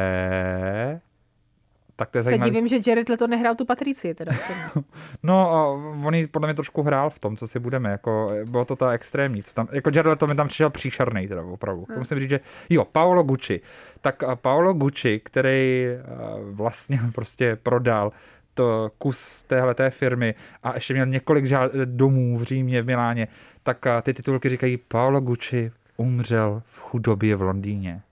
Tak 1.97 2.11
to 2.11 2.19
je 2.19 2.23
Se 2.23 2.29
zajímavé. 2.31 2.51
divím, 2.51 2.67
že 2.69 2.91
Jared 2.91 3.09
Leto 3.09 3.27
nehrál 3.27 3.55
tu 3.55 3.65
Patrici, 3.65 4.15
teda. 4.15 4.33
No, 5.23 5.53
a 5.53 5.67
on 5.67 6.15
podle 6.31 6.49
mě 6.49 6.55
trošku 6.55 6.83
hrál 6.83 7.11
v 7.11 7.19
tom, 7.19 7.37
co 7.37 7.49
si 7.49 7.59
budeme, 7.59 7.91
jako 7.91 8.31
bylo 8.45 8.65
to 8.65 8.77
ta 8.77 8.91
extrémní, 8.91 9.43
co 9.43 9.55
tam, 9.55 9.69
jako 9.73 9.91
Jared 9.95 10.11
Leto 10.11 10.27
mi 10.27 10.35
tam 10.35 10.49
přišel 10.49 10.71
příšerný, 10.71 11.29
teda 11.29 11.43
opravdu. 11.43 11.87
To 11.95 11.99
musím 11.99 12.21
říct, 12.21 12.31
že 12.31 12.41
jo, 12.71 12.85
Paolo 12.85 13.23
Gucci. 13.23 13.61
Tak 14.01 14.23
Paolo 14.35 14.73
Gucci, 14.73 15.21
který 15.25 15.87
eh, 15.87 16.03
vlastně 16.51 17.01
prostě 17.15 17.57
prodal 17.63 18.13
to 18.55 18.91
kus 18.99 19.43
téhle 19.43 19.75
té 19.75 19.91
firmy 19.91 20.35
a 20.63 20.75
ještě 20.75 20.95
měl 20.95 21.07
několik 21.07 21.45
žád, 21.45 21.73
domů 21.85 22.39
v 22.39 22.43
Římě, 22.43 22.83
v 22.83 22.87
Miláně, 22.87 23.29
tak 23.63 23.87
ty 24.03 24.15
titulky 24.15 24.49
říkají 24.49 24.77
Paolo 24.77 25.21
Gucci 25.21 25.73
umřel 26.01 26.63
v 26.67 26.81
chudobě 26.81 27.37
v 27.37 27.43
Londýně. 27.43 28.03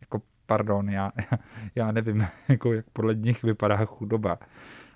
Jako, 0.00 0.22
pardon, 0.46 0.90
já, 0.90 1.12
já 1.74 1.92
nevím, 1.92 2.26
jako, 2.48 2.72
jak 2.72 2.86
podle 2.92 3.14
nich 3.14 3.42
vypadá 3.42 3.84
chudoba, 3.84 4.38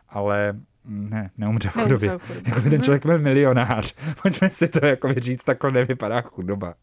ale 0.09 0.53
mm, 0.85 1.09
ne, 1.11 1.31
neumře 1.39 1.69
v 1.69 1.73
chudobě. 1.73 2.09
Neumřel 2.09 2.19
v 2.19 2.29
chudobě. 2.29 2.53
Jako 2.55 2.71
ten 2.71 2.83
člověk 2.83 3.07
byl 3.07 3.19
milionář. 3.19 3.95
Pojďme 4.23 4.51
si 4.51 4.69
to 4.69 4.87
jako 4.87 5.15
říct, 5.15 5.45
takhle 5.45 5.73
nevypadá 5.73 6.21
chudoba. 6.21 6.75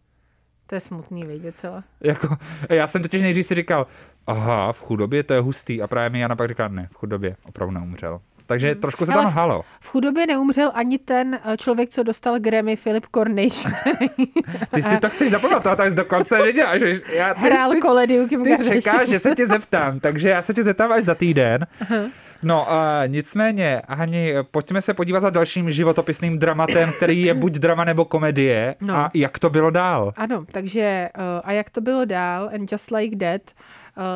To 0.68 0.76
je 0.76 0.82
smutný 0.82 1.24
vědět 1.24 1.58
celé. 1.58 1.84
Jako, 2.02 2.38
já 2.70 2.88
jsem 2.88 3.02
totiž 3.02 3.22
nejdřív 3.22 3.46
si 3.46 3.56
říkal, 3.56 3.88
aha, 4.28 4.74
v 4.74 4.80
chudobě 4.80 5.24
to 5.24 5.34
je 5.34 5.40
hustý. 5.40 5.82
A 5.82 5.88
právě 5.88 6.10
mi 6.10 6.20
Jana 6.20 6.36
pak 6.36 6.50
říká, 6.50 6.68
ne, 6.68 6.90
v 6.92 6.96
chudobě 6.96 7.36
opravdu 7.44 7.74
neumřel. 7.74 8.22
Takže 8.54 8.76
trošku 8.76 9.06
se 9.06 9.12
Hele, 9.12 9.24
tam 9.24 9.34
halo. 9.34 9.62
V 9.80 9.90
chudobě 9.90 10.28
neumřel 10.28 10.72
ani 10.74 10.98
ten 10.98 11.40
eh, 11.46 11.58
člověk, 11.58 11.90
co 11.90 12.04
dostal 12.04 12.40
Grammy, 12.40 12.76
Philip 12.76 13.06
Cornish. 13.16 13.68
Ty 14.74 14.84
si 14.84 14.98
to 15.02 15.10
chceš 15.10 15.30
zapamatovat, 15.30 15.80
až 15.80 15.94
dokonce 15.94 16.38
neděláš. 16.40 16.80
že 16.80 17.02
Já, 17.14 17.34
ty, 17.34 17.40
Hrál 17.40 17.72
koledy 17.82 18.22
u 18.22 18.28
Kim 18.28 18.44
ty 18.44 18.58
čekáš, 18.68 19.10
že 19.10 19.20
se 19.20 19.36
tě 19.36 19.48
zeptám, 19.48 20.00
takže 20.00 20.30
já 20.30 20.42
se 20.42 20.54
tě 20.54 20.64
zeptám 20.64 20.92
až 20.92 21.04
za 21.04 21.16
týden. 21.16 21.68
No, 22.44 22.68
uh, 22.70 23.08
nicméně, 23.08 23.82
Hani, 23.90 24.34
pojďme 24.52 24.82
se 24.82 24.94
podívat 24.94 25.20
za 25.20 25.30
dalším 25.30 25.72
životopisným 25.72 26.40
dramatem, 26.40 26.92
který 26.98 27.22
je 27.22 27.34
buď 27.34 27.54
drama 27.54 27.84
nebo 27.84 28.06
komedie. 28.06 28.76
No. 28.82 28.96
A 28.96 29.12
jak 29.14 29.40
to 29.40 29.50
bylo 29.50 29.70
dál? 29.70 30.14
Ano, 30.16 30.46
takže 30.52 30.82
eh, 30.82 31.12
a 31.44 31.52
jak 31.52 31.70
to 31.70 31.82
bylo 31.82 32.06
dál, 32.06 32.50
and 32.56 32.72
just 32.72 32.92
like 32.92 33.18
that, 33.18 33.42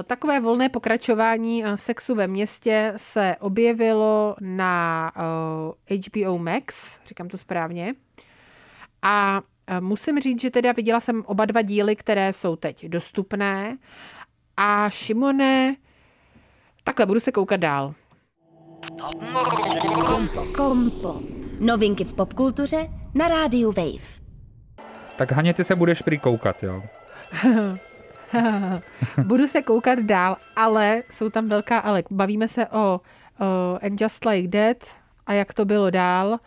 takové 0.03 0.39
volné 0.39 0.69
pokračování 0.69 1.65
eh, 1.65 1.77
sexu 1.77 2.15
ve 2.15 2.27
městě 2.27 2.93
se 2.97 3.35
objevilo 3.39 4.35
na 4.39 5.11
eh, 5.89 5.97
HBO 5.97 6.37
Max, 6.37 6.99
říkám 7.05 7.27
to 7.27 7.37
správně. 7.37 7.95
A 9.01 9.41
eh, 9.67 9.81
musím 9.81 10.19
říct, 10.19 10.41
že 10.41 10.51
teda 10.51 10.71
viděla 10.71 10.99
jsem 10.99 11.23
oba 11.25 11.45
dva 11.45 11.61
díly, 11.61 11.95
které 11.95 12.33
jsou 12.33 12.55
teď 12.55 12.85
dostupné. 12.85 13.77
A 14.57 14.89
Šimone, 14.89 15.75
takhle 16.83 17.05
budu 17.05 17.19
se 17.19 17.31
koukat 17.31 17.59
dál. 17.59 17.93
Kompot. 20.55 21.23
Novinky 21.59 22.03
v 22.03 22.13
popkultuře 22.13 22.89
na 23.13 23.27
rádiu 23.27 23.71
Wave. 23.71 24.17
Tak 25.17 25.31
Haně, 25.31 25.53
ty 25.53 25.63
se 25.63 25.75
budeš 25.75 26.01
prý 26.01 26.19
koukat, 26.19 26.63
jo? 26.63 26.83
Budu 29.25 29.47
se 29.47 29.61
koukat 29.61 29.99
dál, 29.99 30.37
ale 30.55 31.03
jsou 31.09 31.29
tam 31.29 31.47
velká 31.47 31.79
ale. 31.79 32.03
Bavíme 32.11 32.47
se 32.47 32.67
o, 32.67 32.77
o 32.79 33.01
And 33.85 34.01
Just 34.01 34.25
Like 34.25 34.47
That 34.47 34.87
a 35.27 35.33
jak 35.33 35.53
to 35.53 35.65
bylo 35.65 35.89
dál. 35.89 36.39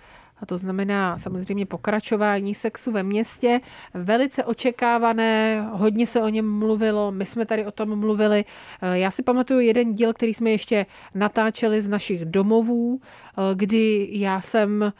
A 0.42 0.46
to 0.46 0.58
znamená 0.58 1.18
samozřejmě 1.18 1.66
pokračování 1.66 2.54
sexu 2.54 2.92
ve 2.92 3.02
městě. 3.02 3.60
Velice 3.94 4.44
očekávané, 4.44 5.66
hodně 5.70 6.06
se 6.06 6.22
o 6.22 6.28
něm 6.28 6.58
mluvilo, 6.58 7.12
my 7.12 7.26
jsme 7.26 7.46
tady 7.46 7.66
o 7.66 7.70
tom 7.70 7.98
mluvili. 7.98 8.44
Já 8.92 9.10
si 9.10 9.22
pamatuju 9.22 9.60
jeden 9.60 9.92
díl, 9.92 10.12
který 10.12 10.34
jsme 10.34 10.50
ještě 10.50 10.86
natáčeli 11.14 11.82
z 11.82 11.88
našich 11.88 12.24
domovů, 12.24 13.00
kdy 13.54 14.08
já 14.12 14.40
jsem 14.40 14.82
eh, 14.82 14.92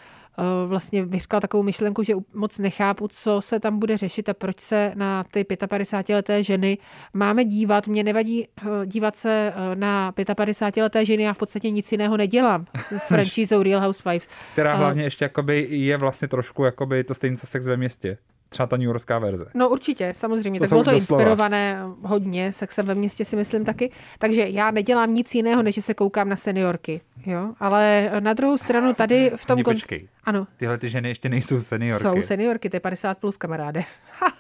vlastně 0.66 1.04
vyřkla 1.04 1.40
takovou 1.40 1.62
myšlenku, 1.62 2.02
že 2.02 2.14
moc 2.34 2.58
nechápu, 2.58 3.08
co 3.08 3.40
se 3.40 3.60
tam 3.60 3.78
bude 3.78 3.96
řešit 3.96 4.28
a 4.28 4.34
proč 4.34 4.60
se 4.60 4.92
na 4.94 5.24
ty 5.30 5.42
55-leté 5.42 6.42
ženy 6.42 6.78
máme 7.14 7.44
dívat. 7.44 7.88
Mně 7.88 8.02
nevadí 8.04 8.44
eh, 8.44 8.86
dívat 8.86 9.16
se 9.16 9.52
eh, 9.56 9.76
na 9.76 10.12
55-leté 10.12 11.04
ženy, 11.04 11.22
já 11.22 11.32
v 11.32 11.38
podstatě 11.38 11.70
nic 11.70 11.92
jiného 11.92 12.16
nedělám 12.16 12.66
s 12.98 13.06
franšízou 13.08 13.62
Real 13.62 13.80
Housewives. 13.80 14.28
Která 14.52 14.74
hlavně 14.74 15.02
ještě 15.02 15.24
jakoby 15.24 15.66
je 15.70 15.96
vlastně 15.96 16.28
trošku 16.28 16.64
jakoby 16.64 17.04
to 17.04 17.14
stejné, 17.14 17.36
co 17.36 17.46
sex 17.46 17.66
ve 17.66 17.76
městě. 17.76 18.18
Třeba 18.48 18.66
ta 18.66 18.76
New 18.76 18.86
Yorkská 18.86 19.18
verze. 19.18 19.46
No 19.54 19.68
určitě, 19.68 20.12
samozřejmě. 20.16 20.60
To 20.60 20.62
tak 20.62 20.68
jsou 20.68 20.74
bylo 20.74 20.84
to 20.84 20.90
doslova. 20.90 21.22
inspirované 21.22 21.82
hodně 22.02 22.52
sexem 22.52 22.86
ve 22.86 22.94
městě, 22.94 23.24
si 23.24 23.36
myslím 23.36 23.64
taky. 23.64 23.90
Takže 24.18 24.48
já 24.48 24.70
nedělám 24.70 25.14
nic 25.14 25.34
jiného, 25.34 25.62
než 25.62 25.74
že 25.74 25.82
se 25.82 25.94
koukám 25.94 26.28
na 26.28 26.36
seniorky. 26.36 27.00
Jo? 27.26 27.52
Ale 27.60 28.10
na 28.20 28.32
druhou 28.32 28.58
stranu 28.58 28.94
tady 28.94 29.32
v 29.36 29.46
tom... 29.46 29.58
Kon- 29.58 29.64
počkej. 29.64 30.08
Ano, 30.24 30.46
Tyhle 30.56 30.78
ty 30.78 30.90
ženy 30.90 31.08
ještě 31.08 31.28
nejsou 31.28 31.60
seniorky. 31.60 32.02
jsou 32.02 32.22
seniorky, 32.22 32.70
to 32.70 32.76
je 32.76 32.80
50 32.80 33.18
plus 33.18 33.36
kamaráde. 33.36 33.84
Ha, 34.20 34.32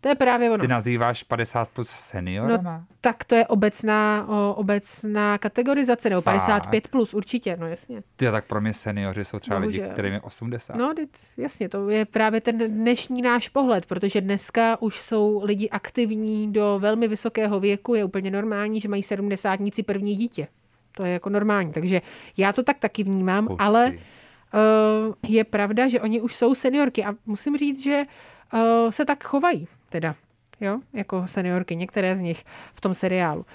to 0.00 0.08
je 0.08 0.14
právě 0.14 0.50
ono. 0.50 0.60
Ty 0.60 0.68
nazýváš 0.68 1.22
50 1.22 1.68
plus 1.68 1.88
seniorama? 1.88 2.76
No, 2.78 2.84
tak 3.00 3.24
to 3.24 3.34
je 3.34 3.46
obecná, 3.46 4.26
o, 4.28 4.54
obecná 4.54 5.38
kategorizace, 5.38 6.10
nebo 6.10 6.22
Fakt? 6.22 6.34
55 6.34 6.88
plus, 6.88 7.14
určitě, 7.14 7.56
no 7.60 7.66
jasně. 7.66 8.02
Ty 8.16 8.30
tak 8.30 8.44
pro 8.46 8.60
mě 8.60 8.74
seniori 8.74 9.24
jsou 9.24 9.38
třeba 9.38 9.58
lidi, 9.58 9.78
Bohužel. 9.78 9.92
kterým 9.92 10.12
je 10.12 10.20
80. 10.20 10.76
No, 10.76 10.94
jasně, 11.36 11.68
to 11.68 11.88
je 11.88 12.04
právě 12.04 12.40
ten 12.40 12.58
dnešní 12.58 13.22
náš 13.22 13.48
pohled, 13.48 13.86
protože 13.86 14.20
dneska 14.20 14.82
už 14.82 15.00
jsou 15.00 15.40
lidi 15.44 15.68
aktivní 15.70 16.52
do 16.52 16.78
velmi 16.82 17.08
vysokého 17.08 17.60
věku, 17.60 17.94
je 17.94 18.04
úplně 18.04 18.30
normální, 18.30 18.80
že 18.80 18.88
mají 18.88 19.02
sedmdesátníci 19.02 19.82
první 19.82 20.16
dítě. 20.16 20.48
To 20.92 21.04
je 21.06 21.12
jako 21.12 21.30
normální, 21.30 21.72
takže 21.72 22.00
já 22.36 22.52
to 22.52 22.62
tak 22.62 22.78
taky 22.78 23.02
vnímám, 23.02 23.46
Hustý. 23.46 23.60
ale 23.60 23.92
uh, 23.92 25.14
je 25.28 25.44
pravda, 25.44 25.88
že 25.88 26.00
oni 26.00 26.20
už 26.20 26.34
jsou 26.34 26.54
seniorky 26.54 27.04
a 27.04 27.14
musím 27.26 27.56
říct, 27.56 27.82
že 27.82 28.04
uh, 28.52 28.60
se 28.90 29.04
tak 29.04 29.24
chovají 29.24 29.68
teda, 29.88 30.14
jo, 30.60 30.80
jako 30.92 31.22
seniorky, 31.26 31.76
některé 31.76 32.16
z 32.16 32.20
nich 32.20 32.44
v 32.74 32.80
tom 32.80 32.94
seriálu. 32.94 33.46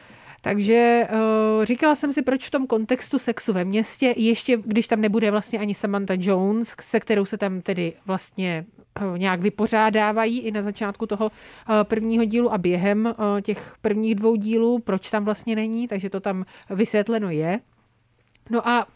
Takže 0.42 1.08
uh, 1.12 1.66
říkala 1.66 1.96
jsem 1.96 2.14
si, 2.14 2.22
proč 2.22 2.48
v 2.48 2.52
tom 2.52 2.68
kontextu 2.68 3.20
sexu 3.20 3.54
ve 3.54 3.66
městě, 3.66 4.14
ještě 4.18 4.58
když 4.66 4.88
tam 4.88 5.02
nebude 5.02 5.32
vlastně 5.32 5.60
ani 5.60 5.76
Samantha 5.76 6.16
Jones, 6.20 6.76
se 6.82 7.00
kterou 7.00 7.26
se 7.26 7.38
tam 7.38 7.62
tedy 7.62 7.94
vlastně 8.06 8.66
nějak 9.18 9.42
vypořádávají 9.42 10.40
i 10.40 10.52
na 10.52 10.62
začátku 10.62 11.06
toho 11.06 11.26
uh, 11.26 11.32
prvního 11.84 12.24
dílu 12.24 12.54
a 12.54 12.58
během 12.58 13.06
uh, 13.06 13.42
těch 13.42 13.76
prvních 13.82 14.16
dvou 14.16 14.36
dílů, 14.36 14.80
proč 14.80 15.10
tam 15.10 15.26
vlastně 15.26 15.56
není, 15.56 15.88
takže 15.88 16.10
to 16.10 16.20
tam 16.20 16.46
vysvětleno 16.70 17.30
je. 17.30 17.60
No 18.50 18.68
a 18.68 18.88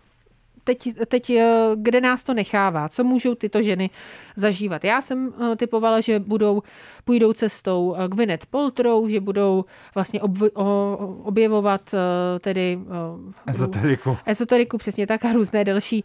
teď, 0.63 0.89
teď 1.07 1.29
eh, 1.29 1.53
kde 1.75 2.01
nás 2.01 2.23
to 2.23 2.33
nechává, 2.33 2.89
co 2.89 3.03
můžou 3.03 3.35
tyto 3.35 3.61
ženy 3.61 3.89
zažívat. 4.35 4.83
Já 4.83 5.01
jsem 5.01 5.33
eh, 5.33 5.55
typovala, 5.55 6.01
že 6.01 6.19
budou, 6.19 6.63
půjdou 7.05 7.33
cestou 7.33 7.95
eh, 7.97 8.07
Gwyneth 8.07 8.45
Paltrow, 8.45 9.09
že 9.09 9.19
budou 9.19 9.65
vlastně 9.95 10.21
ob, 10.21 10.31
o, 10.53 10.97
objevovat 11.23 11.95
tedy 12.39 12.79
ezoteriku. 13.47 14.17
ezoteriku, 14.25 14.77
přesně 14.77 15.07
tak, 15.07 15.25
a 15.25 15.33
různé 15.33 15.63
další, 15.63 16.03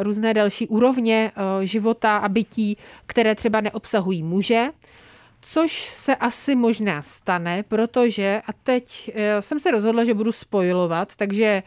různé 0.00 0.34
další 0.34 0.68
úrovně 0.68 1.32
života 1.62 2.16
a 2.16 2.28
bytí, 2.28 2.76
které 3.06 3.34
třeba 3.34 3.60
neobsahují 3.60 4.22
muže. 4.22 4.66
Což 5.40 5.92
se 5.94 6.16
asi 6.16 6.54
možná 6.54 7.02
stane, 7.02 7.62
protože, 7.62 8.42
a 8.46 8.52
teď 8.62 9.10
jsem 9.40 9.60
se 9.60 9.70
rozhodla, 9.70 10.04
že 10.04 10.14
budu 10.14 10.32
spojovat, 10.32 11.16
takže 11.16 11.62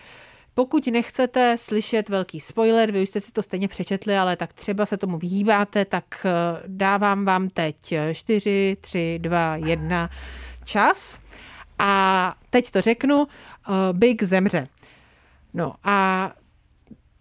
pokud 0.62 0.88
nechcete 0.88 1.58
slyšet 1.58 2.10
velký 2.10 2.40
spoiler, 2.40 2.92
vy 2.92 3.02
už 3.02 3.10
jste 3.10 3.22
si 3.22 3.32
to 3.32 3.44
stejně 3.44 3.68
přečetli, 3.68 4.18
ale 4.18 4.36
tak 4.36 4.54
třeba 4.54 4.86
se 4.86 4.98
tomu 4.98 5.18
vyhýbáte, 5.18 5.86
tak 5.86 6.26
eh, 6.26 6.32
dávám 6.68 7.26
vám 7.26 7.50
teď 7.50 7.94
4, 8.14 8.78
3, 8.82 9.20
2, 9.22 9.56
1 9.56 10.10
čas. 10.66 11.20
A 11.80 12.36
teď 12.50 12.72
to 12.72 12.82
řeknu, 12.82 13.28
eh, 13.28 13.72
Big 13.94 14.24
zemře. 14.24 14.64
No 15.54 15.74
a 15.84 16.32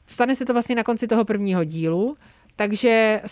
stane 0.06 0.36
se 0.36 0.44
to 0.44 0.52
vlastně 0.52 0.74
na 0.74 0.82
konci 0.82 1.06
toho 1.06 1.24
prvního 1.24 1.64
dílu. 1.64 2.16
Takže 2.56 3.22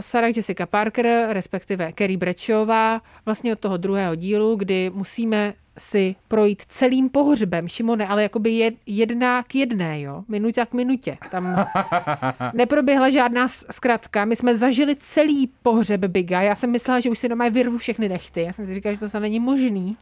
Sarah 0.00 0.36
Jessica 0.36 0.66
Parker, 0.66 1.26
respektive 1.30 1.92
Kerry 1.92 2.16
Bradshawová, 2.16 3.02
vlastně 3.24 3.52
od 3.52 3.58
toho 3.58 3.76
druhého 3.76 4.14
dílu, 4.14 4.56
kdy 4.56 4.90
musíme 4.94 5.54
si 5.78 6.16
projít 6.28 6.62
celým 6.68 7.08
pohřbem, 7.08 7.68
Šimone, 7.68 8.06
ale 8.06 8.22
jakoby 8.22 8.72
jedna 8.86 9.42
k 9.42 9.54
jedné, 9.54 10.00
jo, 10.00 10.24
minuta 10.28 10.66
k 10.66 10.72
minutě. 10.72 11.18
Tam 11.30 11.66
neproběhla 12.52 13.10
žádná 13.10 13.48
zkratka. 13.48 14.24
My 14.24 14.36
jsme 14.36 14.56
zažili 14.56 14.96
celý 15.00 15.50
pohřeb 15.62 16.00
Biga. 16.04 16.42
Já 16.42 16.54
jsem 16.54 16.70
myslela, 16.70 17.00
že 17.00 17.10
už 17.10 17.18
si 17.18 17.28
doma 17.28 17.48
vyrvu 17.48 17.78
všechny 17.78 18.08
nechty. 18.08 18.42
Já 18.42 18.52
jsem 18.52 18.66
si 18.66 18.74
říkala, 18.74 18.94
že 18.94 19.00
to 19.00 19.08
se 19.08 19.20
není 19.20 19.40
možný 19.40 19.96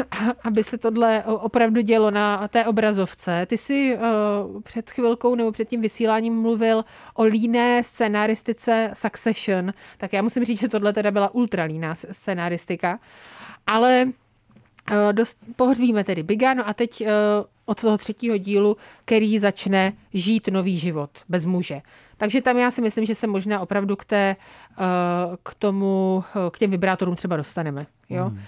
aby 0.44 0.64
se 0.64 0.78
tohle 0.78 1.24
opravdu 1.24 1.80
dělo 1.80 2.10
na 2.10 2.48
té 2.48 2.64
obrazovce. 2.64 3.46
Ty 3.46 3.58
jsi 3.58 3.96
uh, 3.96 4.62
před 4.62 4.90
chvilkou 4.90 5.34
nebo 5.34 5.52
před 5.52 5.68
tím 5.68 5.80
vysíláním 5.80 6.40
mluvil 6.40 6.84
o 7.14 7.24
líné 7.24 7.84
scénaristice 7.84 8.90
Succession, 8.94 9.72
tak 9.98 10.12
já 10.12 10.22
musím 10.22 10.44
říct, 10.44 10.60
že 10.60 10.68
tohle 10.68 10.92
teda 10.92 11.10
byla 11.10 11.34
ultra 11.34 11.64
líná 11.64 11.94
scénaristika, 11.94 13.00
ale 13.66 14.06
dost, 15.12 15.38
pohřbíme 15.56 16.04
tedy 16.04 16.22
Biga, 16.22 16.54
no 16.54 16.68
a 16.68 16.74
teď 16.74 17.00
uh, 17.00 17.06
od 17.66 17.80
toho 17.80 17.98
třetího 17.98 18.36
dílu, 18.36 18.76
který 19.04 19.38
začne 19.38 19.92
žít 20.14 20.48
nový 20.48 20.78
život 20.78 21.10
bez 21.28 21.44
muže. 21.44 21.80
Takže 22.16 22.42
tam 22.42 22.58
já 22.58 22.70
si 22.70 22.82
myslím, 22.82 23.04
že 23.04 23.14
se 23.14 23.26
možná 23.26 23.60
opravdu 23.60 23.96
k, 23.96 24.04
té, 24.04 24.36
k 25.42 25.54
tomu, 25.54 26.24
k 26.50 26.58
těm 26.58 26.70
vibrátorům 26.70 27.16
třeba 27.16 27.36
dostaneme. 27.36 27.86
Jo? 28.08 28.30
Mm. 28.30 28.40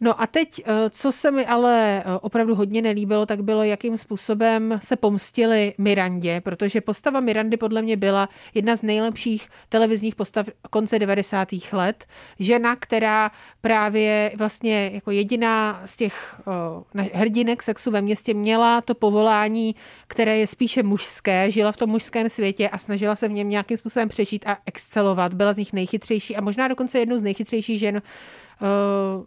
No 0.00 0.20
a 0.20 0.26
teď, 0.26 0.62
eh, 0.64 0.90
co 0.90 1.12
se 1.12 1.30
mi 1.30 1.46
ale 1.46 2.02
eh, 2.06 2.18
opravdu 2.20 2.54
hodně 2.54 2.82
nelíbilo, 2.82 3.26
tak 3.26 3.42
bylo, 3.42 3.62
jakým 3.62 3.96
způsobem 3.96 4.80
se 4.82 4.96
pomstili 4.96 5.74
Mirandě, 5.78 6.40
protože 6.40 6.80
postava 6.80 7.20
Mirandy 7.20 7.56
podle 7.56 7.82
mě 7.82 7.96
byla 7.96 8.28
jedna 8.54 8.76
z 8.76 8.82
nejlepších 8.82 9.48
televizních 9.68 10.14
postav 10.14 10.48
konce 10.70 10.98
90. 10.98 11.48
let. 11.72 12.04
Žena, 12.38 12.76
která 12.76 13.30
právě 13.60 14.32
vlastně 14.36 14.90
jako 14.94 15.10
jediná 15.10 15.82
z 15.84 15.96
těch 15.96 16.40
eh, 16.96 17.02
hrdinek 17.12 17.62
sexu 17.62 17.90
ve 17.90 18.02
městě 18.02 18.34
měla 18.34 18.80
to 18.80 18.94
povolání, 18.94 19.74
které 20.06 20.38
je 20.38 20.46
spíše 20.46 20.82
mužské, 20.82 21.50
žila 21.50 21.72
v 21.72 21.76
tom 21.76 21.90
mužském 21.90 22.28
světě 22.28 22.68
a 22.68 22.78
snažila 22.78 23.16
se 23.16 23.28
v 23.28 23.32
něm 23.32 23.48
nějakým 23.48 23.76
způsobem 23.76 24.08
přežít 24.08 24.46
a 24.46 24.58
excelovat. 24.66 25.34
Byla 25.34 25.52
z 25.52 25.56
nich 25.56 25.72
nejchytřejší 25.72 26.36
a 26.36 26.40
možná 26.40 26.68
dokonce 26.68 26.98
jednou 26.98 27.18
z 27.18 27.22
nejchytřejších 27.22 27.78
žen 27.78 28.02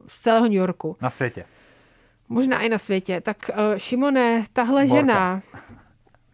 z 0.08 0.19
celého 0.21 0.45
New 0.45 0.54
Yorku. 0.54 0.98
Na 1.02 1.10
světě. 1.10 1.45
Možná 2.30 2.62
i 2.62 2.69
na 2.69 2.78
světě. 2.78 3.21
Tak 3.21 3.50
uh, 3.50 3.78
Šimone, 3.78 4.45
tahle 4.54 4.86
Borka. 4.86 4.95
žena, 4.95 5.41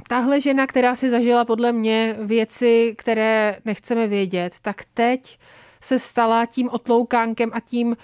tahle 0.08 0.42
žena, 0.42 0.68
která 0.68 0.96
si 0.96 1.10
zažila 1.10 1.46
podle 1.46 1.72
mě 1.72 2.16
věci, 2.20 2.96
které 2.98 3.58
nechceme 3.66 4.08
vědět, 4.08 4.56
tak 4.62 4.82
teď 4.94 5.40
se 5.82 6.00
stala 6.00 6.46
tím 6.46 6.70
otloukánkem 6.70 7.50
a 7.54 7.60
tím 7.60 7.88
uh, 7.88 7.96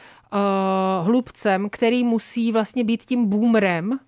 hlubcem, 1.05 1.69
který 1.69 2.03
musí 2.03 2.51
vlastně 2.51 2.83
být 2.83 3.05
tím 3.05 3.25
boomerem, 3.25 3.99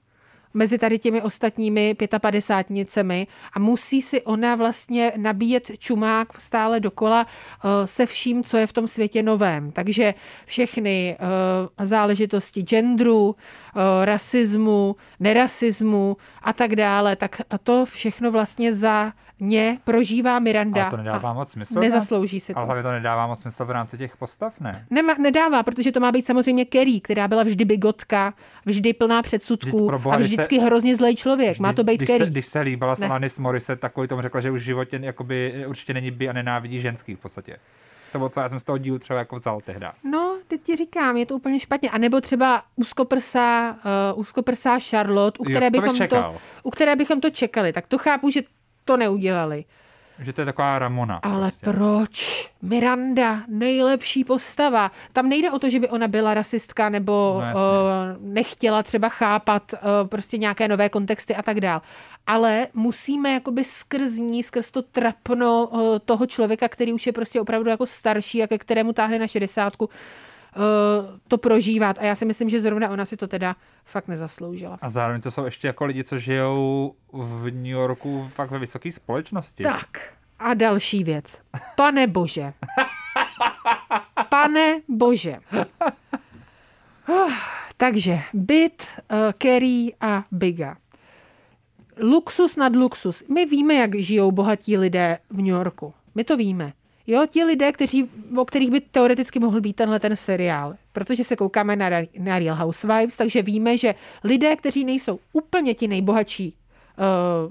mezi 0.54 0.78
tady 0.78 1.00
těmi 1.00 1.22
ostatními 1.22 1.96
55nicemi 2.00 3.28
a 3.54 3.60
musí 3.60 4.02
si 4.02 4.22
ona 4.22 4.56
vlastně 4.56 5.14
nabíjet 5.18 5.72
čumák 5.78 6.42
stále 6.42 6.80
dokola 6.80 7.26
eh, 7.26 7.88
se 7.88 8.06
vším, 8.06 8.44
co 8.44 8.58
je 8.58 8.68
v 8.68 8.74
tom 8.74 8.88
světě 8.88 9.24
novém. 9.24 9.72
Takže 9.72 10.14
všechny 10.46 11.18
eh, 11.20 11.86
záležitosti 11.86 12.62
genderu, 12.62 13.36
eh, 13.36 14.06
rasismu, 14.06 14.96
nerasismu 15.20 16.18
a 16.42 16.54
tak 16.54 16.76
dále, 16.76 17.16
tak 17.16 17.42
to 17.64 17.86
všechno 17.86 18.32
vlastně 18.32 18.74
za 18.74 19.14
ně 19.40 19.78
prožívá 19.84 20.40
Miranda. 20.40 20.82
Ale 20.82 20.92
to 20.92 20.98
nedává 20.98 21.34
moc 21.34 21.52
smysl. 21.52 21.80
Nezaslouží 21.80 22.40
si 22.40 22.54
to. 22.54 22.58
Ale 22.58 22.66
hlavně 22.66 22.84
to 22.84 22.92
nedává 22.92 23.28
moc 23.28 23.42
smysl 23.42 23.66
v 23.66 23.72
rámci 23.72 23.98
těch 23.98 24.18
postav, 24.18 24.60
ne? 24.60 24.86
Nema, 24.90 25.14
nedává, 25.20 25.64
protože 25.64 25.92
to 25.92 26.00
má 26.00 26.12
být 26.12 26.26
samozřejmě 26.26 26.66
Kerry, 26.66 27.00
která 27.02 27.28
byla 27.28 27.44
vždy 27.44 27.66
bigotka, 27.66 28.34
vždy 28.66 28.94
plná 28.94 29.22
předsudků 29.22 29.92
a 30.12 30.18
vždycky 30.18 30.60
se, 30.60 30.66
hrozně 30.66 30.96
zlej 30.96 31.16
člověk. 31.16 31.52
Vždy, 31.52 31.64
má 31.64 31.74
to 31.74 31.84
být 31.84 31.98
když 31.98 32.08
Kerry. 32.08 32.26
Se, 32.26 32.32
když 32.32 32.46
se 32.46 32.60
líbala 32.60 32.96
s 32.96 33.02
Alanis 33.02 33.40
Morissette, 33.40 33.82
takový 33.82 34.08
tomu 34.08 34.22
řekla, 34.22 34.42
že 34.42 34.52
už 34.52 34.62
v 34.62 34.64
životě 34.64 35.00
jakoby, 35.04 35.66
určitě 35.68 35.94
není 35.94 36.12
by 36.12 36.30
a 36.30 36.34
nenávidí 36.34 36.80
ženský 36.80 37.16
v 37.16 37.20
podstatě. 37.20 37.58
To 38.12 38.18
bylo, 38.18 38.30
co 38.30 38.40
já 38.40 38.50
jsem 38.50 38.60
z 38.60 38.64
toho 38.64 38.78
dílu 38.78 39.00
třeba 39.00 39.20
jako 39.20 39.36
vzal 39.36 39.62
tehda. 39.62 39.94
No, 40.04 40.38
teď 40.48 40.62
ti 40.62 40.76
říkám, 40.76 41.18
je 41.18 41.26
to 41.26 41.36
úplně 41.36 41.60
špatně. 41.60 41.90
A 41.90 41.98
nebo 41.98 42.22
třeba 42.22 42.64
úzkoprsá, 42.76 43.76
uh, 44.14 44.20
úzkoprsá 44.20 44.80
Charlotte, 44.80 45.40
u 45.40 45.44
které, 45.44 45.66
jo, 45.66 45.72
to 45.72 45.82
bychom 45.82 46.08
to, 46.08 46.36
u 46.64 46.70
které 46.70 46.96
bychom 46.96 47.22
to 47.22 47.30
čekali. 47.30 47.74
Tak 47.74 47.88
to 47.88 47.98
chápu, 47.98 48.30
že 48.30 48.42
to 48.90 48.98
neudělali. 48.98 49.66
Že 50.20 50.34
to 50.34 50.42
je 50.42 50.46
taková 50.46 50.80
Ramona. 50.80 51.20
Ale 51.24 51.42
prostě. 51.42 51.66
proč? 51.66 52.50
Miranda, 52.62 53.44
nejlepší 53.48 54.24
postava. 54.24 54.92
Tam 55.14 55.30
nejde 55.30 55.52
o 55.52 55.60
to, 55.60 55.70
že 55.70 55.80
by 55.80 55.90
ona 55.90 56.08
byla 56.08 56.34
rasistka 56.34 56.90
nebo 56.90 57.42
no, 57.42 57.54
uh, 57.54 58.34
nechtěla 58.34 58.84
třeba 58.84 59.10
chápat 59.10 59.74
uh, 59.74 59.80
prostě 60.08 60.38
nějaké 60.38 60.68
nové 60.68 60.90
kontexty 60.90 61.36
a 61.36 61.42
tak 61.42 61.62
dál. 61.62 61.82
Ale 62.28 62.68
musíme 62.74 63.34
jakoby 63.34 63.64
skrz 63.64 64.18
ní, 64.18 64.44
skrz 64.44 64.72
to 64.72 64.82
trapno 64.82 65.68
uh, 65.68 66.00
toho 66.06 66.26
člověka, 66.26 66.68
který 66.68 66.94
už 66.94 67.06
je 67.06 67.14
prostě 67.14 67.42
opravdu 67.42 67.70
jako 67.70 67.86
starší 67.86 68.44
a 68.44 68.48
ke 68.48 68.58
kterému 68.58 68.94
táhne 68.94 69.20
na 69.20 69.28
šedesátku, 69.28 69.90
to 71.28 71.38
prožívat. 71.38 71.98
A 72.00 72.04
já 72.04 72.16
si 72.16 72.26
myslím, 72.26 72.50
že 72.50 72.62
zrovna 72.62 72.90
ona 72.90 73.06
si 73.06 73.18
to 73.18 73.28
teda 73.28 73.56
fakt 73.86 74.08
nezasloužila. 74.08 74.78
A 74.82 74.90
zároveň 74.90 75.22
to 75.22 75.32
jsou 75.32 75.46
ještě 75.46 75.68
jako 75.68 75.86
lidi, 75.86 76.04
co 76.04 76.18
žijou 76.20 76.96
v 77.14 77.52
New 77.52 77.66
Yorku 77.66 78.30
fakt 78.34 78.52
ve 78.52 78.60
vysoké 78.60 78.92
společnosti. 78.92 79.64
Tak. 79.64 80.14
A 80.40 80.54
další 80.54 81.04
věc. 81.04 81.42
Pane 81.76 82.08
bože. 82.08 82.54
Pane 84.30 84.82
bože. 84.88 85.36
Takže 87.78 88.20
byt, 88.34 88.88
uh, 89.12 89.18
Kerry 89.38 89.94
a 90.02 90.24
Biga. 90.32 90.78
Luxus 91.98 92.56
nad 92.56 92.76
luxus. 92.76 93.24
My 93.28 93.46
víme, 93.46 93.74
jak 93.74 93.96
žijou 93.96 94.32
bohatí 94.32 94.78
lidé 94.78 95.18
v 95.30 95.38
New 95.38 95.46
Yorku. 95.46 95.94
My 96.16 96.24
to 96.24 96.38
víme. 96.38 96.74
Jo, 97.10 97.26
ti 97.30 97.44
lidé, 97.44 97.72
kteří, 97.72 98.10
o 98.38 98.46
kterých 98.46 98.72
by 98.72 98.82
teoreticky 98.82 99.40
mohl 99.40 99.62
být 99.62 99.76
tenhle 99.76 100.00
ten 100.00 100.16
seriál, 100.16 100.76
protože 100.92 101.24
se 101.24 101.36
koukáme 101.36 101.76
na, 101.76 101.90
na 102.20 102.40
Real 102.40 102.56
Housewives, 102.56 103.16
takže 103.16 103.42
víme, 103.42 103.78
že 103.78 103.96
lidé, 104.24 104.56
kteří 104.56 104.86
nejsou 104.86 105.20
úplně 105.34 105.74
ti 105.74 105.88
nejbohatší 105.88 106.54
uh, 106.54 107.04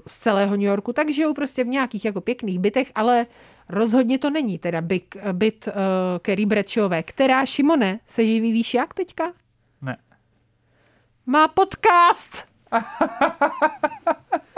z 0.07 0.17
celého 0.17 0.51
New 0.51 0.61
Yorku, 0.61 0.93
tak 0.93 1.09
žijou 1.09 1.33
prostě 1.33 1.63
v 1.63 1.67
nějakých 1.67 2.05
jako 2.05 2.21
pěkných 2.21 2.59
bytech, 2.59 2.91
ale 2.95 3.25
rozhodně 3.69 4.17
to 4.17 4.29
není 4.29 4.57
teda 4.57 4.81
byt, 4.81 5.15
byt 5.31 5.67
uh, 5.67 5.73
Kerry 6.21 6.45
Bradshawové, 6.45 7.03
která, 7.03 7.45
Šimone, 7.45 7.99
se 8.05 8.25
živí 8.25 8.51
víš 8.51 8.73
jak 8.73 8.93
teďka? 8.93 9.33
Ne. 9.81 9.97
Má 11.25 11.47
podcast! 11.47 12.43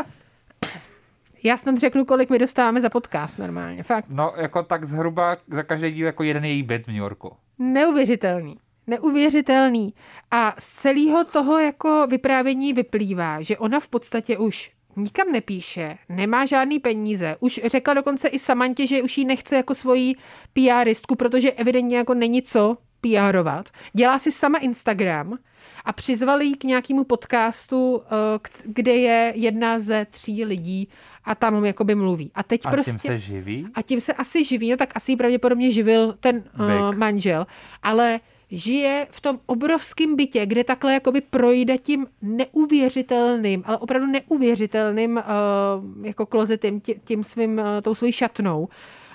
Já 1.43 1.57
snad 1.57 1.77
řeknu, 1.77 2.05
kolik 2.05 2.29
my 2.29 2.39
dostáváme 2.39 2.81
za 2.81 2.89
podcast 2.89 3.39
normálně, 3.39 3.83
fakt. 3.83 4.05
No, 4.09 4.33
jako 4.37 4.63
tak 4.63 4.85
zhruba 4.85 5.37
za 5.47 5.63
každý 5.63 5.91
díl 5.91 6.05
jako 6.05 6.23
jeden 6.23 6.45
její 6.45 6.63
byt 6.63 6.83
v 6.83 6.87
New 6.87 6.97
Yorku. 6.97 7.31
Neuvěřitelný. 7.59 8.57
Neuvěřitelný. 8.87 9.93
A 10.31 10.55
z 10.59 10.73
celého 10.73 11.23
toho 11.23 11.59
jako 11.59 12.07
vyprávění 12.09 12.73
vyplývá, 12.73 13.41
že 13.41 13.57
ona 13.57 13.79
v 13.79 13.87
podstatě 13.87 14.37
už 14.37 14.71
nikam 14.95 15.31
nepíše, 15.31 15.97
nemá 16.09 16.45
žádný 16.45 16.79
peníze. 16.79 17.35
Už 17.39 17.61
řekla 17.65 17.93
dokonce 17.93 18.27
i 18.27 18.39
Samantě, 18.39 18.87
že 18.87 19.01
už 19.01 19.17
jí 19.17 19.25
nechce 19.25 19.55
jako 19.55 19.75
svoji 19.75 20.15
PRistku, 20.53 21.15
protože 21.15 21.51
evidentně 21.51 21.97
jako 21.97 22.13
není 22.13 22.41
co 22.41 22.77
PRovat. 23.01 23.69
Dělá 23.93 24.19
si 24.19 24.31
sama 24.31 24.57
Instagram 24.57 25.37
a 25.85 25.93
přizvali 25.93 26.45
ji 26.45 26.55
k 26.55 26.63
nějakému 26.63 27.03
podcastu, 27.03 28.01
eh, 28.05 28.39
kde 28.65 28.95
je 28.95 29.33
jedna 29.35 29.79
ze 29.79 30.05
tří 30.11 30.45
lidí 30.45 30.89
a 31.23 31.35
tam 31.35 31.65
jakoby 31.65 31.95
mluví. 31.95 32.31
A 32.35 32.43
teď 32.43 32.61
A 32.65 32.71
prostě... 32.71 32.91
tím 32.91 32.99
se 32.99 33.19
živí? 33.19 33.67
A 33.73 33.81
tím 33.81 34.01
se 34.01 34.13
asi 34.13 34.45
živí, 34.45 34.71
no 34.71 34.77
tak 34.77 34.89
asi 34.95 35.15
pravděpodobně 35.15 35.71
živil 35.71 36.15
ten 36.19 36.43
uh, 36.59 36.95
manžel, 36.95 37.47
ale 37.83 38.19
žije 38.51 39.07
v 39.11 39.21
tom 39.21 39.39
obrovském 39.45 40.15
bytě, 40.15 40.45
kde 40.45 40.63
takhle 40.63 40.93
jakoby 40.93 41.21
projde 41.21 41.77
tím 41.77 42.07
neuvěřitelným, 42.21 43.63
ale 43.65 43.77
opravdu 43.77 44.07
neuvěřitelným 44.07 45.17
uh, 45.17 46.05
jako 46.05 46.25
klozetem, 46.25 46.79
tě, 46.79 46.95
tím 47.05 47.23
svým, 47.23 47.57
uh, 47.57 47.65
tou 47.81 47.95
svojí 47.95 48.11
šatnou. 48.13 48.69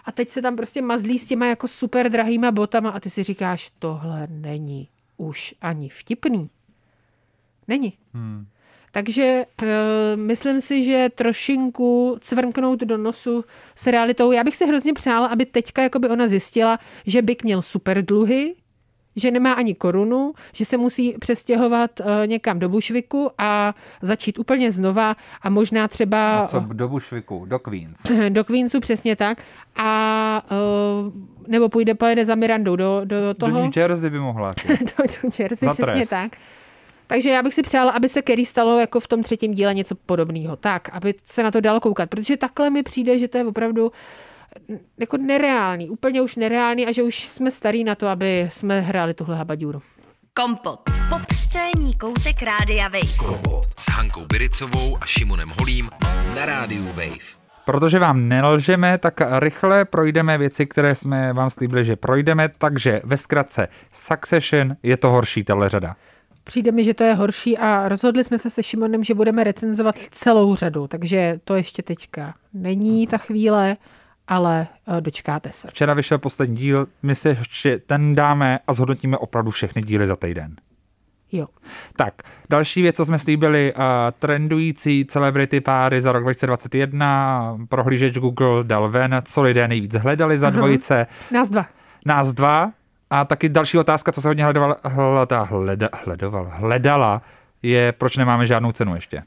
A 0.07 0.13
teď 0.13 0.29
se 0.29 0.43
tam 0.43 0.57
prostě 0.57 0.83
mazlí 0.83 1.19
s 1.19 1.27
těma 1.27 1.47
jako 1.47 1.69
super 1.69 2.09
drahýma 2.09 2.51
botama 2.51 2.91
a 2.91 3.01
ty 3.01 3.11
si 3.11 3.23
říkáš, 3.23 3.73
tohle 3.79 4.27
není 4.31 4.89
už 5.17 5.55
ani 5.61 5.89
vtipný. 5.89 6.51
Není. 7.69 7.93
Hmm. 8.15 8.47
Takže 8.93 9.47
uh, 9.63 9.69
myslím 10.15 10.61
si, 10.61 10.85
že 10.85 11.09
trošinku 11.15 12.19
cvrknout 12.21 12.81
do 12.81 12.97
nosu 12.97 13.45
s 13.75 13.87
realitou. 13.87 14.33
Já 14.33 14.45
bych 14.45 14.57
si 14.57 14.67
hrozně 14.67 14.93
přála, 14.93 15.27
aby 15.27 15.47
teďka 15.47 15.83
jakoby 15.83 16.09
ona 16.09 16.29
zjistila, 16.29 16.79
že 17.07 17.23
Big 17.23 17.45
měl 17.45 17.63
super 17.63 18.05
dluhy, 18.05 18.55
že 19.17 19.31
nemá 19.31 19.53
ani 19.53 19.75
korunu, 19.75 20.33
že 20.53 20.65
se 20.65 20.77
musí 20.77 21.13
přestěhovat 21.21 22.01
uh, 22.01 22.07
někam 22.27 22.59
do 22.59 22.69
Bushwicku 22.69 23.31
a 23.39 23.75
začít 24.03 24.39
úplně 24.39 24.73
znova 24.73 25.17
a 25.43 25.51
možná 25.51 25.89
třeba 25.89 26.39
A 26.39 26.47
co 26.47 26.61
do 26.73 26.89
Bushwicku, 26.89 27.45
do 27.49 27.59
Queens. 27.59 28.03
do 28.29 28.45
Queensu 28.45 28.81
přesně 28.81 29.17
tak 29.17 29.43
a 29.77 30.43
uh, 31.07 31.13
nebo 31.49 31.69
půjde, 31.69 31.95
pojede 31.95 32.25
za 32.27 32.35
Mirandou 32.35 32.77
do, 32.77 33.01
do 33.05 33.21
Do 33.21 33.35
toho 33.35 33.63
New 33.63 33.79
Jersey 33.79 34.11
by 34.11 34.19
mohla. 34.19 34.53
Do 34.69 35.05
New 35.23 35.33
Jersey, 35.39 35.69
přesně 35.73 36.07
tak. 36.07 36.33
Takže 37.07 37.31
já 37.31 37.43
bych 37.43 37.55
si 37.55 37.63
přála, 37.63 37.91
aby 37.93 38.09
se 38.09 38.23
Kerry 38.23 38.47
stalo 38.47 38.79
jako 38.81 39.01
v 39.01 39.07
tom 39.09 39.23
třetím 39.23 39.55
díle 39.55 39.75
něco 39.75 39.95
podobného. 39.95 40.57
Tak, 40.57 40.89
aby 40.93 41.15
se 41.25 41.43
na 41.43 41.51
to 41.51 41.61
dalo 41.61 41.81
koukat. 41.81 42.11
Protože 42.11 42.37
takhle 42.37 42.71
mi 42.71 42.83
přijde, 42.83 43.19
že 43.19 43.29
to 43.29 43.39
je 43.39 43.45
opravdu 43.45 43.85
n- 43.85 43.91
jako 44.99 45.17
nereálný, 45.17 45.91
úplně 45.91 46.23
už 46.23 46.37
nereálný 46.37 46.87
a 46.87 46.93
že 46.93 47.03
už 47.03 47.29
jsme 47.29 47.51
starý 47.51 47.85
na 47.85 47.95
to, 47.95 48.09
aby 48.09 48.49
jsme 48.51 48.81
hráli 48.81 49.15
tuhle 49.15 49.37
habaďůru. 49.37 49.83
Kompot. 50.35 50.81
Popscénní 51.09 51.95
koutek 51.95 52.43
Rádia 52.43 52.89
Wave. 52.89 53.17
Kompot 53.19 53.65
s 53.79 53.91
Hankou 53.91 54.25
Biricovou 54.25 54.99
a 55.01 55.07
Šimonem 55.07 55.53
Holím 55.59 55.91
na 56.37 56.47
rádiu 56.47 56.87
Wave. 56.87 57.47
Protože 57.65 57.99
vám 57.99 58.29
nelžeme, 58.29 58.99
tak 58.99 59.21
rychle 59.39 59.85
projdeme 59.85 60.39
věci, 60.39 60.67
které 60.67 60.95
jsme 60.95 61.33
vám 61.33 61.51
slíbili, 61.51 61.85
že 61.85 61.97
projdeme. 61.97 62.49
Takže 62.59 63.01
ve 63.05 63.17
zkratce 63.17 63.69
Succession 63.93 64.77
je 64.83 64.97
to 64.97 65.11
horší 65.11 65.45
tahle 65.45 65.69
řada. 65.69 65.97
Přijde 66.45 66.73
mi, 66.73 66.85
že 66.85 66.95
to 66.95 67.05
je 67.05 67.15
horší 67.15 67.59
a 67.59 67.89
rozhodli 67.89 68.25
jsme 68.25 68.39
se 68.39 68.51
se 68.51 68.63
Šimonem, 68.63 69.05
že 69.05 69.15
budeme 69.15 69.45
recenzovat 69.45 69.97
celou 70.11 70.55
řadu, 70.55 70.87
takže 70.87 71.41
to 71.45 71.55
ještě 71.55 71.83
teďka 71.83 72.35
není 72.53 73.07
ta 73.07 73.19
chvíle, 73.19 73.77
ale 74.29 74.67
eh, 74.99 75.01
dočkáte 75.01 75.51
se. 75.53 75.69
Včera 75.69 75.95
vyšel 75.95 76.19
poslední 76.19 76.57
díl, 76.57 76.87
my 77.03 77.15
si 77.15 77.29
ještě 77.29 77.79
ten 77.79 78.15
dáme 78.15 78.59
a 78.67 78.73
zhodnotíme 78.73 79.19
opravdu 79.19 79.51
všechny 79.51 79.83
díly 79.83 80.07
za 80.07 80.17
týden. 80.17 80.57
Jo. 81.33 81.47
Tak, 81.97 82.15
další 82.51 82.83
věc, 82.83 82.97
co 82.97 83.05
jsme 83.05 83.19
slíbili, 83.19 83.75
uh, 83.75 83.83
trendující 84.19 85.05
celebrity 85.05 85.61
páry 85.61 86.01
za 86.01 86.13
rok 86.13 86.23
2021, 86.23 87.59
prohlížeč 87.69 88.19
Google 88.19 88.65
dal 88.65 88.89
ven, 88.91 89.23
co 89.25 89.43
lidé 89.43 89.69
nejvíc 89.69 89.95
hledali 89.95 90.39
za 90.39 90.51
dvojice, 90.51 91.07
Nás 91.31 91.51
dva. 91.51 91.67
nás 92.07 92.35
dva. 92.35 92.73
A 93.11 93.25
taky 93.25 93.49
další 93.49 93.79
otázka, 93.79 94.13
co 94.13 94.21
se 94.21 94.29
hodně 94.29 94.45
hledoval, 94.45 94.77
hleda, 94.85 95.43
hleda, 95.43 95.89
hledoval, 96.05 96.53
hledala, 96.55 97.23
je, 97.63 97.93
proč 97.93 98.17
nemáme 98.17 98.47
žádnou 98.47 98.73
cenu 98.73 98.95
ještě. 98.95 99.23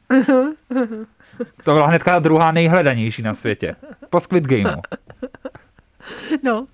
To 1.63 1.73
byla 1.73 1.87
hnedka 1.87 2.11
ta 2.11 2.19
druhá 2.19 2.51
nejhledanější 2.51 3.21
na 3.21 3.33
světě. 3.33 3.75
Po 4.09 4.19
Squid 4.19 4.43
Gameu. 4.43 4.81
No, 6.43 6.67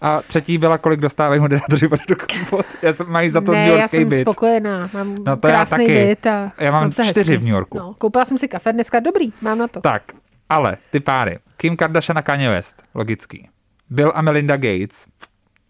A 0.00 0.22
třetí 0.22 0.58
byla, 0.58 0.78
kolik 0.78 1.00
dostávají 1.00 1.40
moderátoři 1.40 1.88
do 2.08 2.16
kompot. 2.16 2.66
Já 2.82 2.92
jsem, 2.92 3.06
mají 3.10 3.28
za 3.28 3.40
to 3.40 3.52
ne, 3.52 3.58
New 3.58 3.68
já 3.68 3.78
Yorkský 3.78 3.96
jsem 3.96 4.08
byt. 4.08 4.20
spokojená, 4.22 4.90
mám 4.94 5.14
No 5.26 5.36
to 5.36 5.48
já 5.48 5.66
taky. 5.66 5.86
byt 5.86 6.26
a 6.26 6.52
Já 6.58 6.70
mám 6.70 6.92
se 6.92 7.04
čtyři 7.04 7.32
hezky. 7.32 7.36
v 7.36 7.40
New 7.44 7.54
Yorku. 7.54 7.78
No, 7.78 7.94
koupila 7.98 8.24
jsem 8.24 8.38
si 8.38 8.48
kafe 8.48 8.72
dneska, 8.72 9.00
dobrý, 9.00 9.32
mám 9.40 9.58
na 9.58 9.68
to. 9.68 9.80
Tak, 9.80 10.02
ale 10.48 10.76
ty 10.90 11.00
páry. 11.00 11.38
Kim 11.56 11.76
Kardashian 11.76 12.18
a 12.18 12.22
Kanye 12.22 12.48
West, 12.50 12.82
logický. 12.94 13.48
Bill 13.90 14.12
a 14.14 14.22
Melinda 14.22 14.56
Gates, 14.56 15.06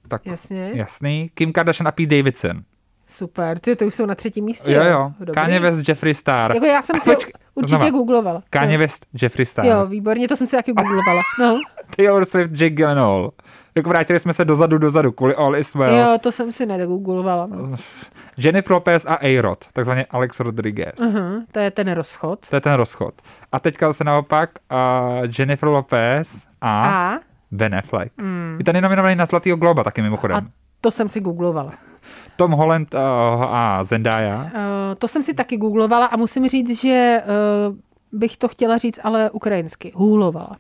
tak 0.09 0.27
Jasně, 0.27 0.71
jasný. 0.75 1.31
Kim 1.35 1.53
Kardashian 1.53 1.89
a 1.89 1.93
Pete 1.93 2.17
Davidson. 2.17 2.61
super, 3.07 3.59
ty 3.59 3.77
to 3.77 3.85
už 3.87 3.95
jsou 3.95 4.07
na 4.07 4.15
třetím 4.15 4.45
místě. 4.45 4.73
Jo, 4.73 4.85
jo. 4.85 5.13
Dobrý. 5.21 5.35
Kanye 5.35 5.61
West, 5.61 5.89
Jeffree 5.89 6.15
Star. 6.15 6.55
Jako 6.55 6.67
já 6.67 6.83
jsem 6.83 7.01
si 7.01 7.11
počkej, 7.15 7.33
určitě 7.61 7.77
znova. 7.77 7.91
googlovala. 7.91 8.43
Kanye. 8.51 8.79
West, 8.79 9.07
Jeffree 9.23 9.47
Star. 9.47 9.67
Jo, 9.67 9.87
výborně, 9.87 10.29
to 10.29 10.37
jsem 10.37 10.47
si 10.47 10.57
taky 10.57 10.73
googlovala. 10.73 11.23
No, 11.41 11.59
Taylor 11.97 12.25
Swift, 12.25 12.51
Jake 12.53 12.71
Gyllenhaal. 12.71 13.31
Jako 13.75 13.89
vrátili 13.89 14.21
jsme 14.21 14.33
se 14.33 14.45
dozadu, 14.45 14.79
dozadu, 14.79 15.13
kvůli 15.13 15.35
All 15.35 15.57
is 15.57 15.75
well. 15.75 15.97
jo, 15.97 16.19
to 16.21 16.33
jsem 16.33 16.53
si 16.53 16.67
negooglovala. 16.67 17.47
No. 17.47 17.77
Jennifer 18.37 18.73
Lopez 18.73 19.07
a 19.07 19.15
A-Rod, 19.15 19.59
takzvaně 19.73 20.07
Alex 20.11 20.41
Rodriguez. 20.41 20.95
Uh-huh, 20.97 21.45
to 21.53 21.59
je 21.59 21.71
ten 21.71 21.93
rozchod. 21.93 22.49
To 22.49 22.57
je 22.57 22.61
ten 22.61 22.73
rozchod. 22.73 23.15
A 23.53 23.61
teďka 23.61 23.87
zase 23.87 24.05
naopak 24.05 24.51
uh, 24.73 24.79
Jennifer 25.39 25.69
Lopez 25.69 26.43
a, 26.61 26.83
a? 27.15 27.19
Ben 27.51 27.75
Affleck. 27.75 28.13
Mm. 28.19 28.57
Je 28.59 28.65
ten 28.65 28.83
nominovaný 28.83 29.15
na 29.15 29.27
Zlatýho 29.27 29.57
Globa 29.57 29.85
taky 29.85 30.03
mimochodem. 30.03 30.37
a 30.37 30.43
to 30.81 30.91
jsem 30.91 31.09
si 31.09 31.21
googlovala. 31.21 31.71
Tom 32.41 32.53
Holland 32.53 32.95
uh, 32.95 33.01
a 33.45 33.85
Zendaya. 33.85 34.43
Uh, 34.45 34.51
to 34.99 35.09
jsem 35.09 35.23
si 35.23 35.35
taky 35.35 35.57
googlovala 35.57 36.07
a 36.07 36.17
musím 36.17 36.49
říct, 36.49 36.81
že 36.81 37.23
uh, 37.71 37.77
bych 38.13 38.37
to 38.37 38.49
chtěla 38.49 38.79
říct, 38.79 39.01
ale 39.03 39.31
ukrajinsky. 39.31 39.93
Hůlovala. 39.95 40.57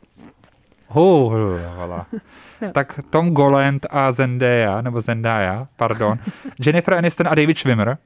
Hůlovala. 0.88 2.07
No. 2.62 2.73
tak 2.73 3.01
Tom 3.11 3.31
Golland 3.35 3.87
a 3.90 4.12
Zendaya, 4.12 4.81
nebo 4.81 5.01
Zendaya, 5.01 5.69
pardon. 5.77 6.19
Jennifer 6.66 6.95
Aniston 6.95 7.29
a 7.29 7.35
David 7.35 7.59
Schwimmer. 7.59 7.99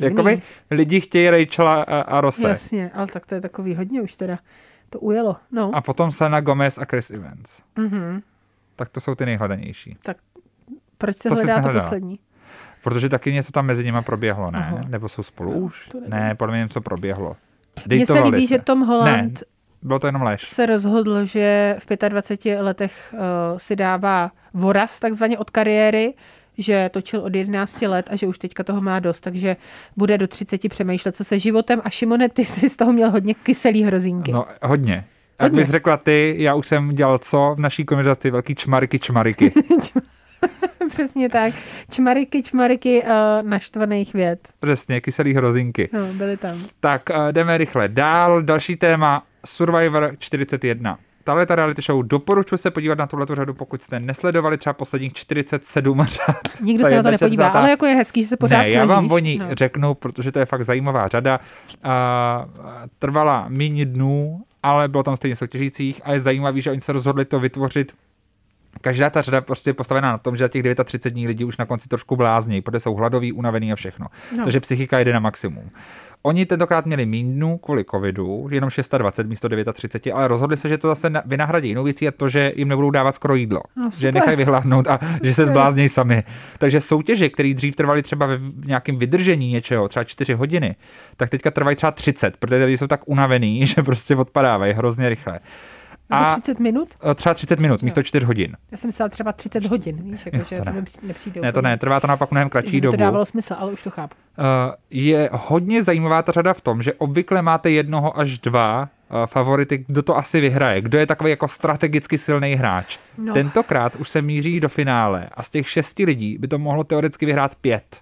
Jakoby 0.00 0.42
lidi 0.70 1.00
chtějí 1.00 1.30
Rachela 1.30 1.82
a, 1.82 2.00
a 2.00 2.20
Rose. 2.20 2.48
Jasně, 2.48 2.90
ale 2.94 3.06
tak 3.06 3.26
to 3.26 3.34
je 3.34 3.40
takový 3.40 3.74
hodně 3.74 4.02
už 4.02 4.16
teda. 4.16 4.38
To 4.90 5.00
ujelo. 5.00 5.36
No, 5.52 5.70
A 5.74 5.80
potom 5.80 6.12
Selena 6.12 6.40
Gomez 6.40 6.78
a 6.78 6.84
Chris 6.84 7.10
Evans. 7.10 7.62
Mhm. 7.76 8.22
Tak 8.76 8.88
to 8.88 9.00
jsou 9.00 9.14
ty 9.14 9.26
nejhledanější. 9.26 9.96
Proč 10.98 11.16
se 11.16 11.28
To 11.28 11.34
hledá 11.34 11.62
to 11.62 11.68
poslední? 11.72 12.18
Protože 12.82 13.08
taky 13.08 13.32
něco 13.32 13.52
tam 13.52 13.66
mezi 13.66 13.84
nimi 13.84 13.98
proběhlo, 14.02 14.50
ne? 14.50 14.58
Aha. 14.58 14.80
Nebo 14.88 15.08
jsou 15.08 15.22
spolu 15.22 15.52
No, 15.52 15.58
už? 15.58 15.90
Ne, 16.08 16.34
podle 16.34 16.54
mě 16.54 16.62
něco 16.62 16.80
proběhlo. 16.80 17.36
Mně 17.86 18.06
se 18.06 18.20
líbí, 18.20 18.46
že 18.46 18.58
Tom 18.58 18.80
Holland 18.80 19.32
Ne, 19.32 19.46
bylo 19.82 19.98
to 19.98 20.06
jenom 20.06 20.22
lež. 20.22 20.48
se 20.48 20.66
rozhodl, 20.66 21.24
že 21.24 21.76
v 21.78 22.08
25 22.08 22.60
letech 22.62 23.14
uh, 23.14 23.58
si 23.58 23.76
dává 23.76 24.30
voraz 24.54 24.98
takzvaně 24.98 25.38
od 25.38 25.50
kariéry, 25.50 26.14
že 26.58 26.90
točil 26.92 27.20
od 27.20 27.34
11 27.34 27.82
let 27.82 28.08
a 28.10 28.16
že 28.16 28.26
už 28.26 28.38
teďka 28.38 28.64
toho 28.64 28.80
má 28.80 28.98
dost, 29.00 29.20
takže 29.20 29.56
bude 29.96 30.18
do 30.18 30.28
30 30.28 30.68
přemýšlet, 30.68 31.16
co 31.16 31.24
se 31.24 31.38
životem. 31.38 31.80
A 31.84 31.90
Šimone, 31.90 32.28
ty 32.28 32.44
jsi 32.44 32.68
z 32.68 32.76
toho 32.76 32.92
měl 32.92 33.10
hodně 33.10 33.34
kyselý 33.34 33.82
hrozínky. 33.82 34.32
No, 34.32 34.46
hodně. 34.62 35.04
Jak 35.40 35.52
bys 35.52 35.68
řekla 35.68 35.96
ty, 35.96 36.34
já 36.38 36.54
už 36.54 36.66
jsem 36.66 36.90
dělal 36.90 37.18
co 37.18 37.54
v 37.56 37.60
naší 37.60 37.84
konverzaci? 37.84 38.30
Velký 38.30 38.54
čmariky, 38.54 38.98
čmariky. 38.98 39.52
Přesně 40.92 41.28
tak. 41.28 41.54
Čmariky, 41.90 42.42
čmariky 42.42 43.02
uh, 43.02 43.08
naštvaných 43.42 44.14
věd. 44.14 44.48
Přesně, 44.60 45.00
kyselý 45.00 45.34
hrozinky. 45.34 45.88
No, 45.92 46.06
byly 46.12 46.36
tam. 46.36 46.56
Tak 46.80 47.10
uh, 47.10 47.32
jdeme 47.32 47.58
rychle 47.58 47.88
dál. 47.88 48.42
Další 48.42 48.76
téma 48.76 49.22
Survivor 49.46 50.14
41. 50.18 50.98
Tahle 51.28 51.46
ta 51.46 51.54
reality 51.54 51.82
show 51.82 52.06
doporučuji 52.06 52.56
se 52.56 52.70
podívat 52.70 52.98
na 52.98 53.06
tuhle 53.06 53.26
řadu, 53.32 53.54
pokud 53.54 53.82
jste 53.82 54.00
nesledovali 54.00 54.58
třeba 54.58 54.72
posledních 54.72 55.12
47 55.12 56.04
řad. 56.04 56.36
Nikdo 56.62 56.84
se 56.84 56.96
na 56.96 57.02
to 57.02 57.10
nepodívá, 57.10 57.44
čtvrtá. 57.44 57.58
ale 57.58 57.70
jako 57.70 57.86
je 57.86 57.94
hezký, 57.94 58.22
že 58.22 58.28
se 58.28 58.36
pořád 58.36 58.62
ne, 58.62 58.70
já 58.70 58.84
vám 58.84 59.12
o 59.12 59.18
ní 59.18 59.38
no. 59.38 59.46
řeknu, 59.52 59.94
protože 59.94 60.32
to 60.32 60.38
je 60.38 60.44
fakt 60.44 60.64
zajímavá 60.64 61.08
řada. 61.08 61.40
A, 61.82 62.48
trvala 62.98 63.46
méně 63.48 63.86
dnů, 63.86 64.40
ale 64.62 64.88
bylo 64.88 65.02
tam 65.02 65.16
stejně 65.16 65.36
soutěžících 65.36 66.00
a 66.04 66.12
je 66.12 66.20
zajímavý, 66.20 66.62
že 66.62 66.70
oni 66.70 66.80
se 66.80 66.92
rozhodli 66.92 67.24
to 67.24 67.40
vytvořit 67.40 67.92
Každá 68.80 69.10
ta 69.10 69.22
řada 69.22 69.40
prostě 69.40 69.70
je 69.70 69.74
postavená 69.74 70.12
na 70.12 70.18
tom, 70.18 70.36
že 70.36 70.44
za 70.44 70.48
těch 70.48 70.62
39 70.84 71.14
dní 71.14 71.26
lidi 71.26 71.44
už 71.44 71.56
na 71.56 71.66
konci 71.66 71.88
trošku 71.88 72.16
bláznějí, 72.16 72.60
protože 72.62 72.80
jsou 72.80 72.94
hladoví, 72.94 73.32
unavený 73.32 73.72
a 73.72 73.76
všechno. 73.76 74.06
No. 74.36 74.44
Takže 74.44 74.60
psychika 74.60 74.98
jde 74.98 75.12
na 75.12 75.20
maximum. 75.20 75.70
Oni 76.22 76.46
tentokrát 76.46 76.86
měli 76.86 77.06
méně 77.06 77.32
dnů 77.32 77.58
kvůli 77.58 77.84
covidu, 77.84 78.48
jenom 78.50 78.70
620 78.70 79.26
místo 79.26 79.48
39, 79.72 80.16
ale 80.16 80.28
rozhodli 80.28 80.56
se, 80.56 80.68
že 80.68 80.78
to 80.78 80.88
zase 80.88 81.10
na- 81.10 81.22
vynahradí 81.26 81.68
jinou 81.68 81.84
věcí 81.84 82.08
a 82.08 82.10
to, 82.10 82.28
že 82.28 82.52
jim 82.56 82.68
nebudou 82.68 82.90
dávat 82.90 83.14
skoro 83.14 83.34
jídlo. 83.34 83.60
No, 83.76 83.90
že 83.98 84.12
nechají 84.12 84.36
vyhladnout 84.36 84.86
a 84.86 85.00
že 85.22 85.34
se 85.34 85.46
zbláznějí 85.46 85.88
sami. 85.88 86.22
Takže 86.58 86.80
soutěže, 86.80 87.28
které 87.28 87.54
dřív 87.54 87.76
trvaly 87.76 88.02
třeba 88.02 88.26
ve 88.26 88.38
nějakém 88.64 88.96
vydržení 88.96 89.52
něčeho, 89.52 89.88
třeba 89.88 90.04
4 90.04 90.34
hodiny, 90.34 90.76
tak 91.16 91.30
teďka 91.30 91.50
trvají 91.50 91.76
třeba 91.76 91.92
30, 91.92 92.36
protože 92.36 92.60
tady 92.60 92.76
jsou 92.76 92.86
tak 92.86 93.00
unavený, 93.06 93.66
že 93.66 93.82
prostě 93.82 94.16
odpadávají 94.16 94.72
hrozně 94.72 95.08
rychle. 95.08 95.40
A 96.10 96.32
30 96.32 96.60
minut? 96.60 96.88
Eh, 97.10 97.14
třeba 97.14 97.34
30 97.34 97.60
minut, 97.60 97.82
místo 97.82 98.02
4 98.02 98.26
hodin. 98.26 98.56
Já 98.70 98.78
jsem 98.78 98.88
myslela 98.88 99.08
třeba 99.08 99.32
30 99.32 99.64
hodin, 99.64 99.96
víš, 100.02 100.26
jako, 100.26 100.48
že 100.48 100.58
to 100.58 100.64
ne. 100.64 100.84
nepřijde. 101.02 101.40
Ne, 101.40 101.52
to 101.52 101.62
ne, 101.62 101.76
trvá 101.76 102.00
to 102.00 102.06
naopak 102.06 102.30
mnohem 102.30 102.48
kratší 102.50 102.68
Kdyby 102.68 102.80
dobu. 102.80 102.96
to 102.96 103.00
dávalo 103.02 103.26
smysl, 103.26 103.54
ale 103.58 103.72
už 103.72 103.82
to 103.82 103.90
chápu. 103.90 104.14
Uh, 104.38 104.44
je 104.90 105.30
hodně 105.32 105.82
zajímavá 105.82 106.22
ta 106.22 106.32
řada 106.32 106.54
v 106.54 106.60
tom, 106.60 106.82
že 106.82 106.92
obvykle 106.92 107.42
máte 107.42 107.70
jednoho 107.70 108.18
až 108.18 108.38
dva 108.38 108.82
uh, 108.82 109.26
favority, 109.26 109.84
kdo 109.86 110.02
to 110.02 110.16
asi 110.16 110.40
vyhraje, 110.40 110.80
kdo 110.80 110.98
je 110.98 111.06
takový 111.06 111.30
jako 111.30 111.48
strategicky 111.48 112.18
silný 112.18 112.54
hráč. 112.54 112.98
No. 113.18 113.34
Tentokrát 113.34 113.96
už 113.96 114.08
se 114.08 114.22
míří 114.22 114.60
do 114.60 114.68
finále 114.68 115.28
a 115.34 115.42
z 115.42 115.50
těch 115.50 115.68
šesti 115.70 116.04
lidí 116.04 116.38
by 116.38 116.48
to 116.48 116.58
mohlo 116.58 116.84
teoreticky 116.84 117.26
vyhrát 117.26 117.54
pět. 117.54 118.00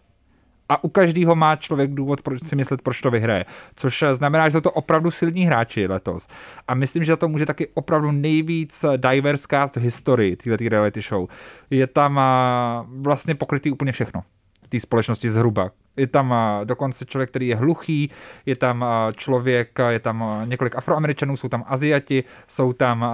A 0.69 0.85
u 0.85 0.89
každého 0.89 1.37
má 1.37 1.57
člověk 1.57 1.91
důvod, 1.91 2.23
proč 2.23 2.43
si 2.43 2.57
myslet, 2.57 2.83
proč 2.83 3.01
to 3.01 3.11
vyhraje. 3.11 3.45
Což 3.75 4.03
eh, 4.03 4.15
znamená, 4.15 4.49
že 4.49 4.53
jsou 4.53 4.61
to 4.61 4.71
opravdu 4.71 5.11
silní 5.11 5.45
hráči 5.45 5.87
letos. 5.87 6.29
A 6.69 6.75
myslím, 6.75 7.05
že 7.05 7.17
to 7.17 7.29
může 7.29 7.47
taky 7.47 7.69
opravdu 7.75 8.13
nejvíc 8.13 8.85
diverse 8.97 9.47
cast 9.51 9.77
v 9.77 9.81
historii 9.81 10.37
této 10.37 10.69
reality 10.69 11.01
show. 11.01 11.29
Je 11.71 11.87
tam 11.87 12.17
uh, 12.17 13.03
vlastně 13.03 13.35
pokrytý 13.35 13.71
úplně 13.71 13.93
všechno 13.93 14.23
té 14.69 14.81
společnosti 14.81 15.31
zhruba. 15.31 15.71
Je 15.97 16.07
tam 16.07 16.35
dokonce 16.65 17.05
člověk, 17.05 17.31
který 17.31 17.49
je 17.49 17.57
hluchý, 17.57 18.11
je 18.47 18.57
tam 18.57 18.85
člověk, 19.17 19.79
je 19.89 20.01
tam 20.01 20.45
několik 20.49 20.77
afroameričanů, 20.77 21.37
jsou 21.37 21.49
tam 21.49 21.65
Aziati, 21.67 22.25
jsou 22.47 22.73
tam 22.73 23.07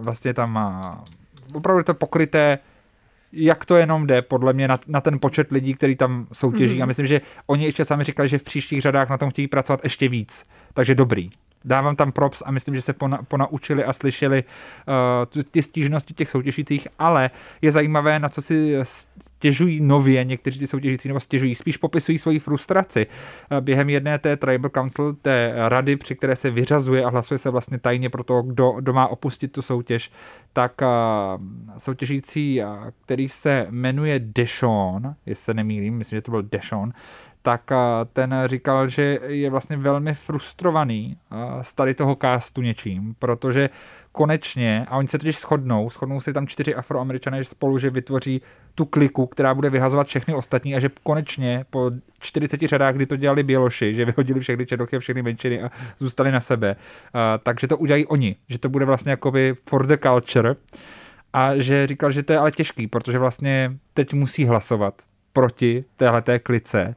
vlastně 0.00 0.34
tam 0.34 0.58
opravdu 1.54 1.82
to 1.82 1.94
pokryté 1.94 2.58
jak 3.32 3.64
to 3.64 3.76
jenom 3.76 4.06
jde, 4.06 4.22
podle 4.22 4.52
mě, 4.52 4.68
na, 4.68 4.78
na 4.86 5.00
ten 5.00 5.18
počet 5.18 5.52
lidí, 5.52 5.74
který 5.74 5.96
tam 5.96 6.26
soutěží. 6.32 6.78
Mm-hmm. 6.78 6.82
A 6.82 6.86
myslím, 6.86 7.06
že 7.06 7.20
oni 7.46 7.64
ještě 7.64 7.84
sami 7.84 8.04
říkali, 8.04 8.28
že 8.28 8.38
v 8.38 8.44
příštích 8.44 8.82
řadách 8.82 9.10
na 9.10 9.18
tom 9.18 9.30
chtějí 9.30 9.48
pracovat 9.48 9.80
ještě 9.84 10.08
víc. 10.08 10.44
Takže 10.74 10.94
dobrý. 10.94 11.30
Dávám 11.64 11.96
tam 11.96 12.12
props 12.12 12.42
a 12.46 12.50
myslím, 12.50 12.74
že 12.74 12.82
se 12.82 12.92
pona, 12.92 13.18
ponaučili 13.28 13.84
a 13.84 13.92
slyšeli 13.92 14.44
uh, 15.34 15.42
ty 15.50 15.62
stížnosti 15.62 16.14
těch 16.14 16.30
soutěžících, 16.30 16.88
ale 16.98 17.30
je 17.62 17.72
zajímavé, 17.72 18.18
na 18.18 18.28
co 18.28 18.42
si 18.42 18.76
stěžují 19.38 19.80
nově 19.80 20.24
někteří 20.24 20.58
ty 20.58 20.66
soutěžící, 20.66 21.08
nebo 21.08 21.20
stěžují, 21.20 21.54
spíš 21.54 21.76
popisují 21.76 22.18
svoji 22.18 22.38
frustraci. 22.38 23.06
Uh, 23.06 23.60
během 23.60 23.90
jedné 23.90 24.18
té 24.18 24.36
Tribal 24.36 24.70
Council, 24.70 25.12
té 25.12 25.52
rady, 25.56 25.96
při 25.96 26.14
které 26.14 26.36
se 26.36 26.50
vyřazuje 26.50 27.04
a 27.04 27.08
hlasuje 27.08 27.38
se 27.38 27.50
vlastně 27.50 27.78
tajně 27.78 28.10
pro 28.10 28.24
to, 28.24 28.42
kdo, 28.42 28.72
kdo 28.72 28.92
má 28.92 29.06
opustit 29.06 29.52
tu 29.52 29.62
soutěž, 29.62 30.10
tak 30.52 30.72
uh, 30.82 30.88
soutěžící, 31.78 32.62
uh, 32.62 32.68
který 33.04 33.28
se 33.28 33.66
jmenuje 33.70 34.18
Deshaun, 34.18 35.14
jestli 35.26 35.44
se 35.44 35.54
nemýlím, 35.54 35.96
myslím, 35.96 36.16
že 36.16 36.22
to 36.22 36.30
byl 36.30 36.42
Deshaun, 36.42 36.92
tak 37.42 37.70
ten 38.12 38.34
říkal, 38.46 38.88
že 38.88 39.18
je 39.26 39.50
vlastně 39.50 39.76
velmi 39.76 40.14
frustrovaný 40.14 41.16
z 41.60 41.72
tady 41.72 41.94
toho 41.94 42.16
castu 42.20 42.62
něčím, 42.62 43.14
protože 43.18 43.70
konečně, 44.12 44.86
a 44.88 44.96
oni 44.96 45.08
se 45.08 45.18
totiž 45.18 45.40
shodnou, 45.40 45.90
shodnou 45.90 46.20
se 46.20 46.32
tam 46.32 46.46
čtyři 46.46 46.74
afroameričané 46.74 47.44
spolu, 47.44 47.78
že 47.78 47.90
vytvoří 47.90 48.42
tu 48.74 48.84
kliku, 48.84 49.26
která 49.26 49.54
bude 49.54 49.70
vyhazovat 49.70 50.06
všechny 50.06 50.34
ostatní 50.34 50.74
a 50.74 50.80
že 50.80 50.90
konečně 51.02 51.64
po 51.70 51.90
40 52.20 52.60
řadách, 52.60 52.94
kdy 52.94 53.06
to 53.06 53.16
dělali 53.16 53.42
Běloši, 53.42 53.94
že 53.94 54.04
vyhodili 54.04 54.40
všechny 54.40 54.66
černochy 54.66 54.96
a 54.96 55.00
všechny 55.00 55.22
menšiny 55.22 55.62
a 55.62 55.70
zůstali 55.98 56.32
na 56.32 56.40
sebe, 56.40 56.76
takže 57.42 57.68
to 57.68 57.76
udělají 57.78 58.06
oni, 58.06 58.36
že 58.48 58.58
to 58.58 58.68
bude 58.68 58.84
vlastně 58.84 59.10
jakoby 59.10 59.54
for 59.68 59.86
the 59.86 59.96
culture 60.02 60.54
a 61.32 61.56
že 61.56 61.86
říkal, 61.86 62.10
že 62.10 62.22
to 62.22 62.32
je 62.32 62.38
ale 62.38 62.52
těžký, 62.52 62.86
protože 62.86 63.18
vlastně 63.18 63.72
teď 63.94 64.14
musí 64.14 64.44
hlasovat 64.44 65.02
proti 65.32 65.84
téhleté 65.96 66.38
klice, 66.38 66.94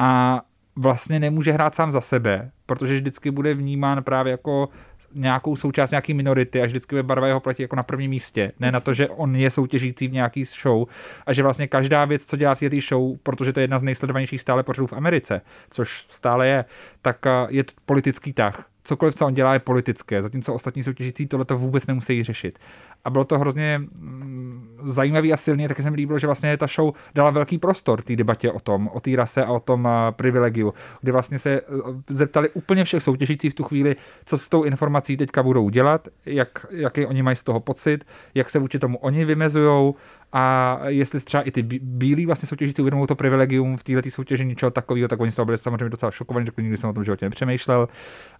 a 0.00 0.42
vlastně 0.76 1.20
nemůže 1.20 1.52
hrát 1.52 1.74
sám 1.74 1.92
za 1.92 2.00
sebe, 2.00 2.50
protože 2.66 2.94
vždycky 2.94 3.30
bude 3.30 3.54
vnímán 3.54 4.02
právě 4.02 4.30
jako 4.30 4.68
nějakou 5.14 5.56
součást 5.56 5.90
nějaký 5.90 6.14
minority 6.14 6.62
a 6.62 6.66
vždycky 6.66 6.94
by 6.94 7.02
barva 7.02 7.26
jeho 7.26 7.40
platí 7.40 7.62
jako 7.62 7.76
na 7.76 7.82
prvním 7.82 8.10
místě. 8.10 8.52
Ne 8.60 8.72
na 8.72 8.80
to, 8.80 8.94
že 8.94 9.08
on 9.08 9.36
je 9.36 9.50
soutěžící 9.50 10.08
v 10.08 10.12
nějaký 10.12 10.44
show 10.44 10.88
a 11.26 11.32
že 11.32 11.42
vlastně 11.42 11.66
každá 11.66 12.04
věc, 12.04 12.24
co 12.24 12.36
dělá 12.36 12.54
v 12.54 12.60
té 12.60 12.80
show, 12.88 13.16
protože 13.22 13.52
to 13.52 13.60
je 13.60 13.64
jedna 13.64 13.78
z 13.78 13.82
nejsledovanějších 13.82 14.40
stále 14.40 14.62
pořadů 14.62 14.86
v 14.86 14.92
Americe, 14.92 15.40
což 15.70 16.06
stále 16.08 16.46
je, 16.46 16.64
tak 17.02 17.16
je 17.48 17.64
to 17.64 17.72
politický 17.86 18.32
tah. 18.32 18.69
Cokoliv, 18.84 19.14
co 19.14 19.26
on 19.26 19.34
dělá, 19.34 19.52
je 19.52 19.58
politické, 19.58 20.22
zatímco 20.22 20.54
ostatní 20.54 20.82
soutěžící 20.82 21.26
tohle 21.26 21.44
to 21.44 21.58
vůbec 21.58 21.86
nemusí 21.86 22.22
řešit. 22.22 22.58
A 23.04 23.10
bylo 23.10 23.24
to 23.24 23.38
hrozně 23.38 23.82
mm, 24.00 24.78
zajímavý 24.84 25.32
a 25.32 25.36
silný, 25.36 25.68
taky 25.68 25.82
se 25.82 25.90
mi 25.90 25.96
líbilo, 25.96 26.18
že 26.18 26.26
vlastně 26.26 26.56
ta 26.56 26.66
show 26.66 26.94
dala 27.14 27.30
velký 27.30 27.58
prostor 27.58 28.02
té 28.02 28.16
debatě 28.16 28.52
o 28.52 28.60
tom, 28.60 28.88
o 28.92 29.00
té 29.00 29.16
rase 29.16 29.44
a 29.44 29.52
o 29.52 29.60
tom 29.60 29.84
uh, 29.84 29.90
privilegiu, 30.10 30.74
kdy 31.00 31.12
vlastně 31.12 31.38
se 31.38 31.60
uh, 31.60 32.00
zeptali 32.10 32.50
úplně 32.50 32.84
všech 32.84 33.02
soutěžících 33.02 33.52
v 33.52 33.54
tu 33.54 33.64
chvíli, 33.64 33.96
co 34.24 34.38
s 34.38 34.48
tou 34.48 34.62
informací 34.62 35.16
teďka 35.16 35.42
budou 35.42 35.68
dělat, 35.68 36.08
jak, 36.26 36.66
jaký 36.70 37.06
oni 37.06 37.22
mají 37.22 37.36
z 37.36 37.42
toho 37.42 37.60
pocit, 37.60 38.04
jak 38.34 38.50
se 38.50 38.58
vůči 38.58 38.78
tomu 38.78 38.98
oni 38.98 39.24
vymezujou 39.24 39.94
a 40.32 40.78
jestli 40.86 41.20
třeba 41.20 41.42
i 41.42 41.50
ty 41.50 41.62
bílí 41.82 42.26
vlastně 42.26 42.46
soutěžící 42.46 42.82
uvědomují 42.82 43.06
to 43.06 43.14
privilegium 43.14 43.76
v 43.76 43.82
této 43.82 44.10
soutěži 44.10 44.46
něčeho 44.46 44.70
takového, 44.70 45.08
tak 45.08 45.20
oni 45.20 45.30
z 45.30 45.36
toho 45.36 45.46
byli 45.46 45.58
samozřejmě 45.58 45.88
docela 45.88 46.10
šokovaní, 46.10 46.46
že 46.46 46.52
nikdy 46.62 46.76
jsem 46.76 46.90
o 46.90 46.92
tom 46.92 47.04
životě 47.04 47.26
nepřemýšlel. 47.26 47.88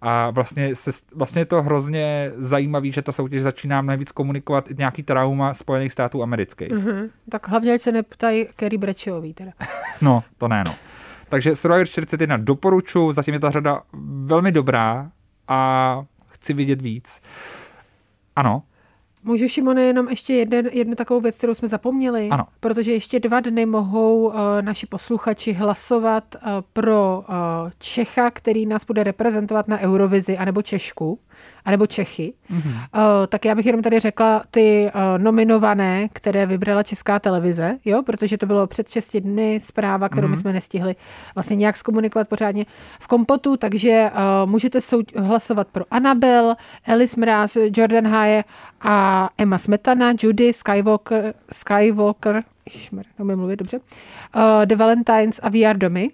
A 0.01 0.29
vlastně, 0.29 0.75
se, 0.75 0.91
vlastně 1.15 1.41
je 1.41 1.45
to 1.45 1.61
hrozně 1.61 2.31
zajímavé, 2.37 2.91
že 2.91 3.01
ta 3.01 3.11
soutěž 3.11 3.41
začíná 3.41 3.81
mnohem 3.81 3.99
víc 3.99 4.11
komunikovat 4.11 4.71
i 4.71 4.75
nějaký 4.77 5.03
trauma 5.03 5.53
Spojených 5.53 5.91
států 5.91 6.23
amerických. 6.23 6.71
Mm-hmm. 6.71 7.09
Tak 7.29 7.47
hlavně, 7.47 7.73
ať 7.73 7.81
se 7.81 7.91
neptají 7.91 8.47
Kerry 8.55 8.77
Brečový 8.77 9.33
teda. 9.33 9.51
no, 10.01 10.23
to 10.37 10.47
ne, 10.47 10.63
no. 10.63 10.75
Takže 11.29 11.55
Survivor 11.55 11.87
41 11.87 12.37
doporučuji, 12.37 13.11
zatím 13.11 13.33
je 13.33 13.39
ta 13.39 13.51
řada 13.51 13.81
velmi 14.23 14.51
dobrá 14.51 15.11
a 15.47 16.03
chci 16.27 16.53
vidět 16.53 16.81
víc. 16.81 17.21
Ano, 18.35 18.63
Můžu, 19.23 19.47
Šimone, 19.47 19.83
jenom 19.83 20.09
ještě 20.09 20.33
jeden, 20.33 20.69
jednu 20.71 20.95
takovou 20.95 21.21
věc, 21.21 21.35
kterou 21.35 21.53
jsme 21.53 21.67
zapomněli? 21.67 22.29
Ano. 22.29 22.47
Protože 22.59 22.91
ještě 22.91 23.19
dva 23.19 23.39
dny 23.39 23.65
mohou 23.65 24.27
uh, 24.27 24.33
naši 24.61 24.85
posluchači 24.85 25.53
hlasovat 25.53 26.35
uh, 26.35 26.41
pro 26.73 27.23
uh, 27.29 27.35
Čecha, 27.79 28.31
který 28.31 28.65
nás 28.65 28.85
bude 28.85 29.03
reprezentovat 29.03 29.67
na 29.67 29.79
Eurovizi, 29.79 30.37
anebo 30.37 30.61
Češku 30.61 31.19
anebo 31.65 31.87
Čechy. 31.87 32.33
Mm-hmm. 32.51 32.59
Uh, 32.59 33.27
tak 33.27 33.45
já 33.45 33.55
bych 33.55 33.65
jenom 33.65 33.81
tady 33.81 33.99
řekla 33.99 34.43
ty 34.51 34.91
uh, 34.95 35.23
nominované, 35.23 36.09
které 36.13 36.45
vybrala 36.45 36.83
Česká 36.83 37.19
televize, 37.19 37.77
jo, 37.85 38.03
protože 38.03 38.37
to 38.37 38.45
bylo 38.45 38.67
před 38.67 38.89
6 38.89 39.17
dny 39.17 39.59
zpráva, 39.63 40.09
kterou 40.09 40.27
mm-hmm. 40.27 40.31
my 40.31 40.37
jsme 40.37 40.53
nestihli 40.53 40.95
vlastně 41.35 41.55
nějak 41.55 41.77
zkomunikovat 41.77 42.27
pořádně 42.27 42.65
v 42.99 43.07
kompotu, 43.07 43.57
takže 43.57 44.11
uh, 44.13 44.49
můžete 44.49 44.81
sou- 44.81 45.03
hlasovat 45.17 45.67
pro 45.67 45.85
Anabel, 45.91 46.55
Alice 46.87 47.19
Mraz, 47.19 47.57
Jordan 47.77 48.07
Haye 48.07 48.43
a 48.81 49.29
Emma 49.37 49.57
Smetana, 49.57 50.13
Judy, 50.19 50.53
Skywalker, 50.53 51.33
Skywalker, 51.51 52.43
ježišmar, 52.65 53.05
nemůžu 53.19 53.37
mluvit 53.37 53.55
dobře, 53.55 53.77
uh, 53.77 54.41
The 54.65 54.75
Valentines 54.75 55.39
a 55.43 55.49
VR 55.49 55.77
Domy 55.77 56.09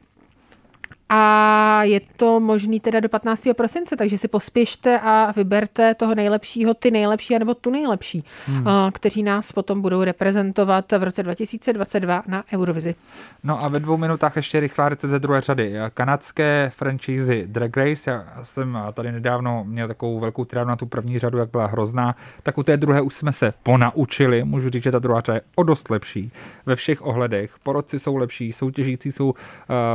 a 1.10 1.84
je 1.84 2.02
to 2.18 2.40
možný 2.40 2.80
teda 2.80 3.00
do 3.00 3.10
15. 3.10 3.48
prosince, 3.58 3.96
takže 3.96 4.18
si 4.18 4.28
pospěšte 4.28 5.00
a 5.00 5.34
vyberte 5.36 5.96
toho 5.96 6.16
nejlepšího, 6.16 6.74
ty 6.74 6.92
nejlepší, 6.92 7.40
nebo 7.40 7.54
tu 7.54 7.70
nejlepší, 7.70 8.24
hmm. 8.48 8.66
kteří 8.92 9.24
nás 9.24 9.52
potom 9.52 9.82
budou 9.82 10.04
reprezentovat 10.04 10.92
v 10.92 11.04
roce 11.04 11.24
2022 11.24 12.24
na 12.28 12.44
Eurovizi. 12.54 12.96
No 13.44 13.64
a 13.64 13.68
ve 13.68 13.80
dvou 13.80 13.98
minutách 13.98 14.36
ještě 14.36 14.60
rychlá 14.60 14.90
recenze 14.90 15.20
druhé 15.20 15.42
řady. 15.42 15.74
Kanadské 15.94 16.72
franšízy 16.76 17.44
Drag 17.48 17.78
Race, 17.78 18.12
já 18.12 18.44
jsem 18.44 18.78
tady 18.94 19.12
nedávno 19.12 19.64
měl 19.64 19.88
takovou 19.88 20.20
velkou 20.20 20.46
triádu 20.46 20.70
na 20.70 20.76
tu 20.76 20.86
první 20.86 21.20
řadu, 21.20 21.38
jak 21.38 21.52
byla 21.52 21.66
hrozná, 21.66 22.16
tak 22.44 22.58
u 22.58 22.64
té 22.64 22.78
druhé 22.78 23.02
už 23.02 23.14
jsme 23.14 23.34
se 23.34 23.54
ponaučili, 23.64 24.44
můžu 24.44 24.70
říct, 24.70 24.84
že 24.84 24.92
ta 24.92 25.00
druhá 25.00 25.20
řada 25.20 25.36
je 25.36 25.42
o 25.56 25.64
dost 25.64 25.90
lepší 25.90 26.32
ve 26.66 26.76
všech 26.76 27.06
ohledech. 27.06 27.52
Porodci 27.64 28.00
jsou 28.00 28.16
lepší, 28.16 28.54
soutěžící 28.54 29.12
jsou 29.12 29.30
uh, 29.30 29.36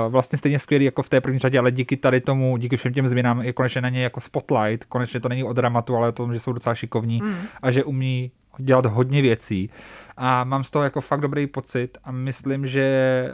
vlastně 0.08 0.38
stejně 0.38 0.58
skvělí 0.58 0.84
jako 0.84 1.01
v 1.02 1.08
té 1.08 1.20
první 1.20 1.38
řadě, 1.38 1.58
ale 1.58 1.70
díky 1.70 1.96
tady 1.96 2.20
tomu, 2.20 2.56
díky 2.56 2.76
všem 2.76 2.92
těm 2.92 3.06
změnám 3.06 3.42
je 3.42 3.52
konečně 3.52 3.80
na 3.80 3.88
ně 3.88 4.02
jako 4.02 4.20
spotlight, 4.20 4.84
konečně 4.84 5.20
to 5.20 5.28
není 5.28 5.44
o 5.44 5.52
dramatu, 5.52 5.96
ale 5.96 6.08
o 6.08 6.12
tom, 6.12 6.32
že 6.32 6.40
jsou 6.40 6.52
docela 6.52 6.74
šikovní 6.74 7.20
mm. 7.22 7.34
a 7.62 7.70
že 7.70 7.84
umí 7.84 8.32
dělat 8.58 8.86
hodně 8.86 9.22
věcí 9.22 9.70
a 10.16 10.44
mám 10.44 10.64
z 10.64 10.70
toho 10.70 10.82
jako 10.82 11.00
fakt 11.00 11.20
dobrý 11.20 11.46
pocit 11.46 11.98
a 12.04 12.12
myslím, 12.12 12.66
že 12.66 13.28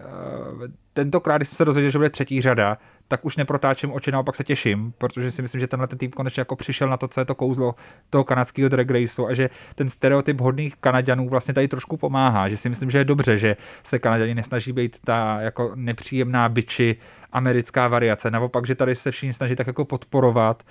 uh, 0.57 0.67
tentokrát, 0.93 1.37
když 1.37 1.49
jsem 1.49 1.57
se 1.57 1.65
dozvěděl, 1.65 1.91
že 1.91 1.99
bude 1.99 2.11
třetí 2.11 2.41
řada, 2.41 2.79
tak 3.09 3.25
už 3.25 3.37
neprotáčím 3.37 3.93
oči, 3.93 4.13
naopak 4.13 4.37
se 4.37 4.45
těším, 4.45 4.93
protože 4.99 5.31
si 5.31 5.43
myslím, 5.43 5.61
že 5.61 5.67
tenhle 5.67 5.87
ten 5.87 5.99
tým 5.99 6.11
konečně 6.11 6.41
jako 6.41 6.57
přišel 6.57 6.89
na 6.89 6.97
to, 6.97 7.09
co 7.09 7.21
je 7.21 7.25
to 7.25 7.35
kouzlo 7.35 7.75
toho 8.11 8.25
kanadského 8.25 8.69
drag 8.69 8.91
raceu 8.91 9.27
a 9.27 9.35
že 9.35 9.51
ten 9.75 9.89
stereotyp 9.89 10.41
hodných 10.41 10.77
Kanaďanů 10.77 11.29
vlastně 11.29 11.55
tady 11.55 11.69
trošku 11.69 11.97
pomáhá, 11.97 12.49
že 12.49 12.57
si 12.57 12.69
myslím, 12.69 12.91
že 12.91 12.99
je 12.99 13.05
dobře, 13.05 13.39
že 13.39 13.57
se 13.83 13.99
Kanaďani 13.99 14.35
nesnaží 14.35 14.73
být 14.73 14.99
ta 15.05 15.41
jako 15.41 15.73
nepříjemná 15.75 16.49
byči 16.49 16.97
americká 17.33 17.89
variace, 17.89 18.31
naopak, 18.31 18.67
že 18.67 18.75
tady 18.75 18.97
se 18.97 19.11
všichni 19.11 19.33
snaží 19.33 19.57
tak 19.57 19.67
jako 19.67 19.85
podporovat 19.85 20.63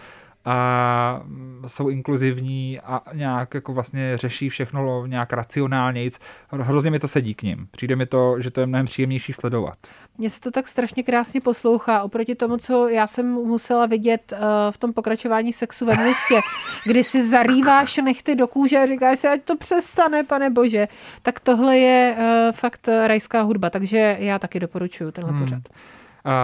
a 0.49 1.21
jsou 1.67 1.89
inkluzivní 1.89 2.79
a 2.79 3.01
nějak 3.13 3.53
jako 3.53 3.73
vlastně 3.73 4.17
řeší 4.17 4.49
všechno 4.49 5.05
nějak 5.05 5.33
racionálnějc. 5.33 6.19
Hrozně 6.51 6.91
mi 6.91 6.99
to 6.99 7.07
sedí 7.07 7.35
k 7.35 7.43
ním. 7.43 7.67
Přijde 7.71 7.95
mi 7.95 8.05
to, 8.05 8.35
že 8.41 8.51
to 8.51 8.59
je 8.59 8.65
mnohem 8.65 8.85
příjemnější 8.85 9.33
sledovat. 9.33 9.77
Mně 10.17 10.29
se 10.29 10.39
to 10.39 10.51
tak 10.51 10.67
strašně 10.67 11.03
krásně 11.03 11.41
poslouchá 11.41 12.01
oproti 12.01 12.35
tomu, 12.35 12.57
co 12.57 12.87
já 12.87 13.07
jsem 13.07 13.25
musela 13.31 13.85
vidět 13.85 14.33
uh, 14.33 14.39
v 14.71 14.77
tom 14.77 14.93
pokračování 14.93 15.53
sexu 15.53 15.85
ve 15.85 15.93
městě, 15.95 16.41
kdy 16.85 17.03
si 17.03 17.29
zarýváš 17.29 17.97
nechty 17.97 18.35
do 18.35 18.47
kůže 18.47 18.77
a 18.77 18.85
říkáš 18.85 19.19
si, 19.19 19.27
ať 19.27 19.41
to 19.41 19.57
přestane, 19.57 20.23
pane 20.23 20.49
bože. 20.49 20.87
Tak 21.21 21.39
tohle 21.39 21.77
je 21.77 22.15
uh, 22.17 22.51
fakt 22.51 22.89
rajská 23.07 23.41
hudba, 23.41 23.69
takže 23.69 24.17
já 24.19 24.39
taky 24.39 24.59
doporučuji 24.59 25.11
tenhle 25.11 25.33
hmm. 25.33 25.41
pořad. 25.43 25.61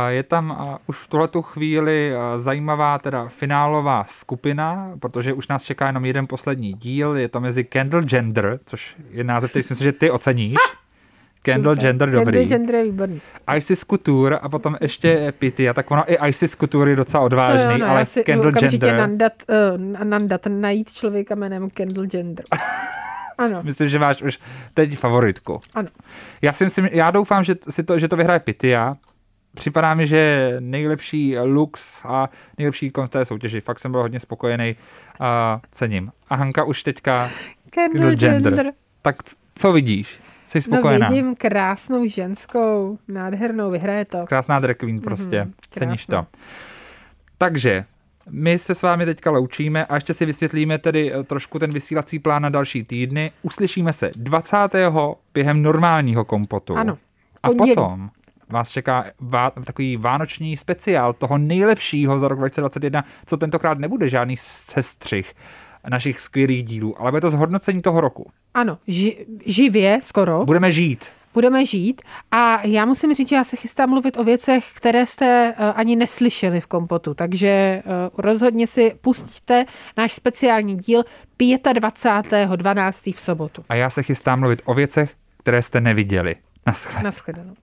Je 0.07 0.23
tam 0.23 0.77
už 0.87 0.97
v 0.97 1.07
tuhletu 1.07 1.41
chvíli 1.41 2.13
zajímavá 2.37 2.99
teda 2.99 3.27
finálová 3.27 4.05
skupina, 4.07 4.91
protože 4.99 5.33
už 5.33 5.47
nás 5.47 5.63
čeká 5.63 5.87
jenom 5.87 6.05
jeden 6.05 6.27
poslední 6.27 6.73
díl, 6.73 7.15
je 7.15 7.29
to 7.29 7.39
mezi 7.39 7.65
Candle 7.73 8.01
Gender, 8.01 8.59
což 8.65 8.95
je 9.11 9.23
název, 9.23 9.49
který 9.49 9.63
si 9.63 9.73
myslím, 9.73 9.85
že 9.85 9.91
ty 9.91 10.11
oceníš. 10.11 10.55
Candle 11.45 11.75
Super. 11.75 11.87
Gender 11.87 12.11
dobrý. 12.11 12.23
Candle 12.25 12.45
Gender 12.45 12.75
je 12.75 12.83
výborný. 12.83 13.21
Isis 13.57 13.85
Couture 13.85 14.37
a 14.37 14.49
potom 14.49 14.77
ještě 14.81 15.33
Pity. 15.39 15.69
A 15.69 15.73
tak 15.73 15.91
ono 15.91 16.11
i 16.11 16.29
Isis 16.29 16.55
Couture 16.55 16.91
je 16.91 16.95
docela 16.95 17.23
odvážný, 17.23 17.71
jo, 17.71 17.77
no, 17.77 17.89
ale 17.89 18.05
si 18.05 18.23
Candle 18.23 18.51
Gender... 18.51 18.97
Nandat, 18.97 19.33
uh, 19.49 20.03
nandat, 20.03 20.41
najít 20.47 20.93
člověka 20.93 21.35
jménem 21.35 21.69
Candle 21.71 22.07
Gender. 22.07 22.45
Ano. 23.37 23.59
Myslím, 23.63 23.89
že 23.89 23.99
máš 23.99 24.21
už 24.21 24.39
teď 24.73 24.97
favoritku. 24.97 25.61
Ano. 25.73 25.87
Já 26.41 26.53
si 26.53 26.63
myslím, 26.63 26.89
já 26.91 27.11
doufám, 27.11 27.43
že, 27.43 27.55
si 27.69 27.83
to, 27.83 27.99
že 27.99 28.07
to 28.07 28.15
vyhraje 28.15 28.39
Pythia, 28.39 28.93
připadá 29.55 29.93
mi, 29.93 30.07
že 30.07 30.55
nejlepší 30.59 31.37
lux 31.37 32.01
a 32.05 32.29
nejlepší 32.57 32.91
kon 32.91 33.07
té 33.07 33.25
soutěži. 33.25 33.61
Fakt 33.61 33.79
jsem 33.79 33.91
byl 33.91 34.01
hodně 34.01 34.19
spokojený 34.19 34.75
a 35.19 35.61
cením. 35.71 36.11
A 36.29 36.35
Hanka 36.35 36.63
už 36.63 36.83
teďka 36.83 37.29
gender. 37.73 38.15
gender. 38.15 38.73
Tak 39.01 39.15
co 39.55 39.71
vidíš? 39.71 40.19
Jsi 40.45 40.61
spokojená? 40.61 41.07
No 41.09 41.15
vidím 41.15 41.35
krásnou 41.35 42.07
ženskou, 42.07 42.97
nádhernou, 43.07 43.71
vyhraje 43.71 44.05
to. 44.05 44.25
Krásná 44.25 44.59
drag 44.59 44.77
queen 44.77 45.01
prostě, 45.01 45.41
mm-hmm, 45.41 45.53
ceníš 45.71 46.05
to. 46.05 46.25
Takže 47.37 47.85
my 48.29 48.59
se 48.59 48.75
s 48.75 48.81
vámi 48.81 49.05
teďka 49.05 49.31
loučíme 49.31 49.85
a 49.85 49.95
ještě 49.95 50.13
si 50.13 50.25
vysvětlíme 50.25 50.77
tedy 50.77 51.13
eh, 51.13 51.23
trošku 51.23 51.59
ten 51.59 51.71
vysílací 51.71 52.19
plán 52.19 52.41
na 52.41 52.49
další 52.49 52.83
týdny. 52.83 53.31
Uslyšíme 53.41 53.93
se 53.93 54.11
20. 54.15 54.57
během 55.33 55.61
normálního 55.61 56.25
kompotu. 56.25 56.75
Ano. 56.75 56.97
A 57.43 57.49
potom 57.49 58.09
vás 58.53 58.69
čeká 58.69 59.05
vá, 59.19 59.49
takový 59.49 59.97
vánoční 59.97 60.57
speciál 60.57 61.13
toho 61.13 61.37
nejlepšího 61.37 62.19
za 62.19 62.27
rok 62.27 62.39
2021, 62.39 63.03
co 63.25 63.37
tentokrát 63.37 63.77
nebude 63.77 64.09
žádný 64.09 64.37
sestřih 64.37 65.33
našich 65.89 66.19
skvělých 66.19 66.63
dílů, 66.63 67.01
ale 67.01 67.11
bude 67.11 67.21
to 67.21 67.29
zhodnocení 67.29 67.81
toho 67.81 68.01
roku. 68.01 68.31
Ano, 68.53 68.77
ži, 68.87 69.25
živě 69.45 69.99
skoro. 70.01 70.45
Budeme 70.45 70.71
žít 70.71 71.09
budeme 71.33 71.65
žít. 71.65 72.01
A 72.31 72.65
já 72.65 72.85
musím 72.85 73.15
říct, 73.15 73.29
že 73.29 73.35
já 73.35 73.43
se 73.43 73.55
chystám 73.55 73.89
mluvit 73.89 74.17
o 74.17 74.23
věcech, 74.23 74.65
které 74.73 75.05
jste 75.05 75.53
uh, 75.59 75.65
ani 75.75 75.95
neslyšeli 75.95 76.61
v 76.61 76.67
kompotu, 76.67 77.13
takže 77.13 77.83
uh, 77.85 77.91
rozhodně 78.17 78.67
si 78.67 78.95
pustíte 79.01 79.65
náš 79.97 80.13
speciální 80.13 80.77
díl 80.77 81.03
25.12. 81.39 83.13
v 83.15 83.19
sobotu. 83.21 83.65
A 83.69 83.75
já 83.75 83.89
se 83.89 84.03
chystám 84.03 84.39
mluvit 84.39 84.61
o 84.65 84.73
věcech, 84.73 85.13
které 85.37 85.61
jste 85.61 85.81
neviděli. 85.81 86.35
Naschle. 86.65 87.03
Naschledanou. 87.03 87.53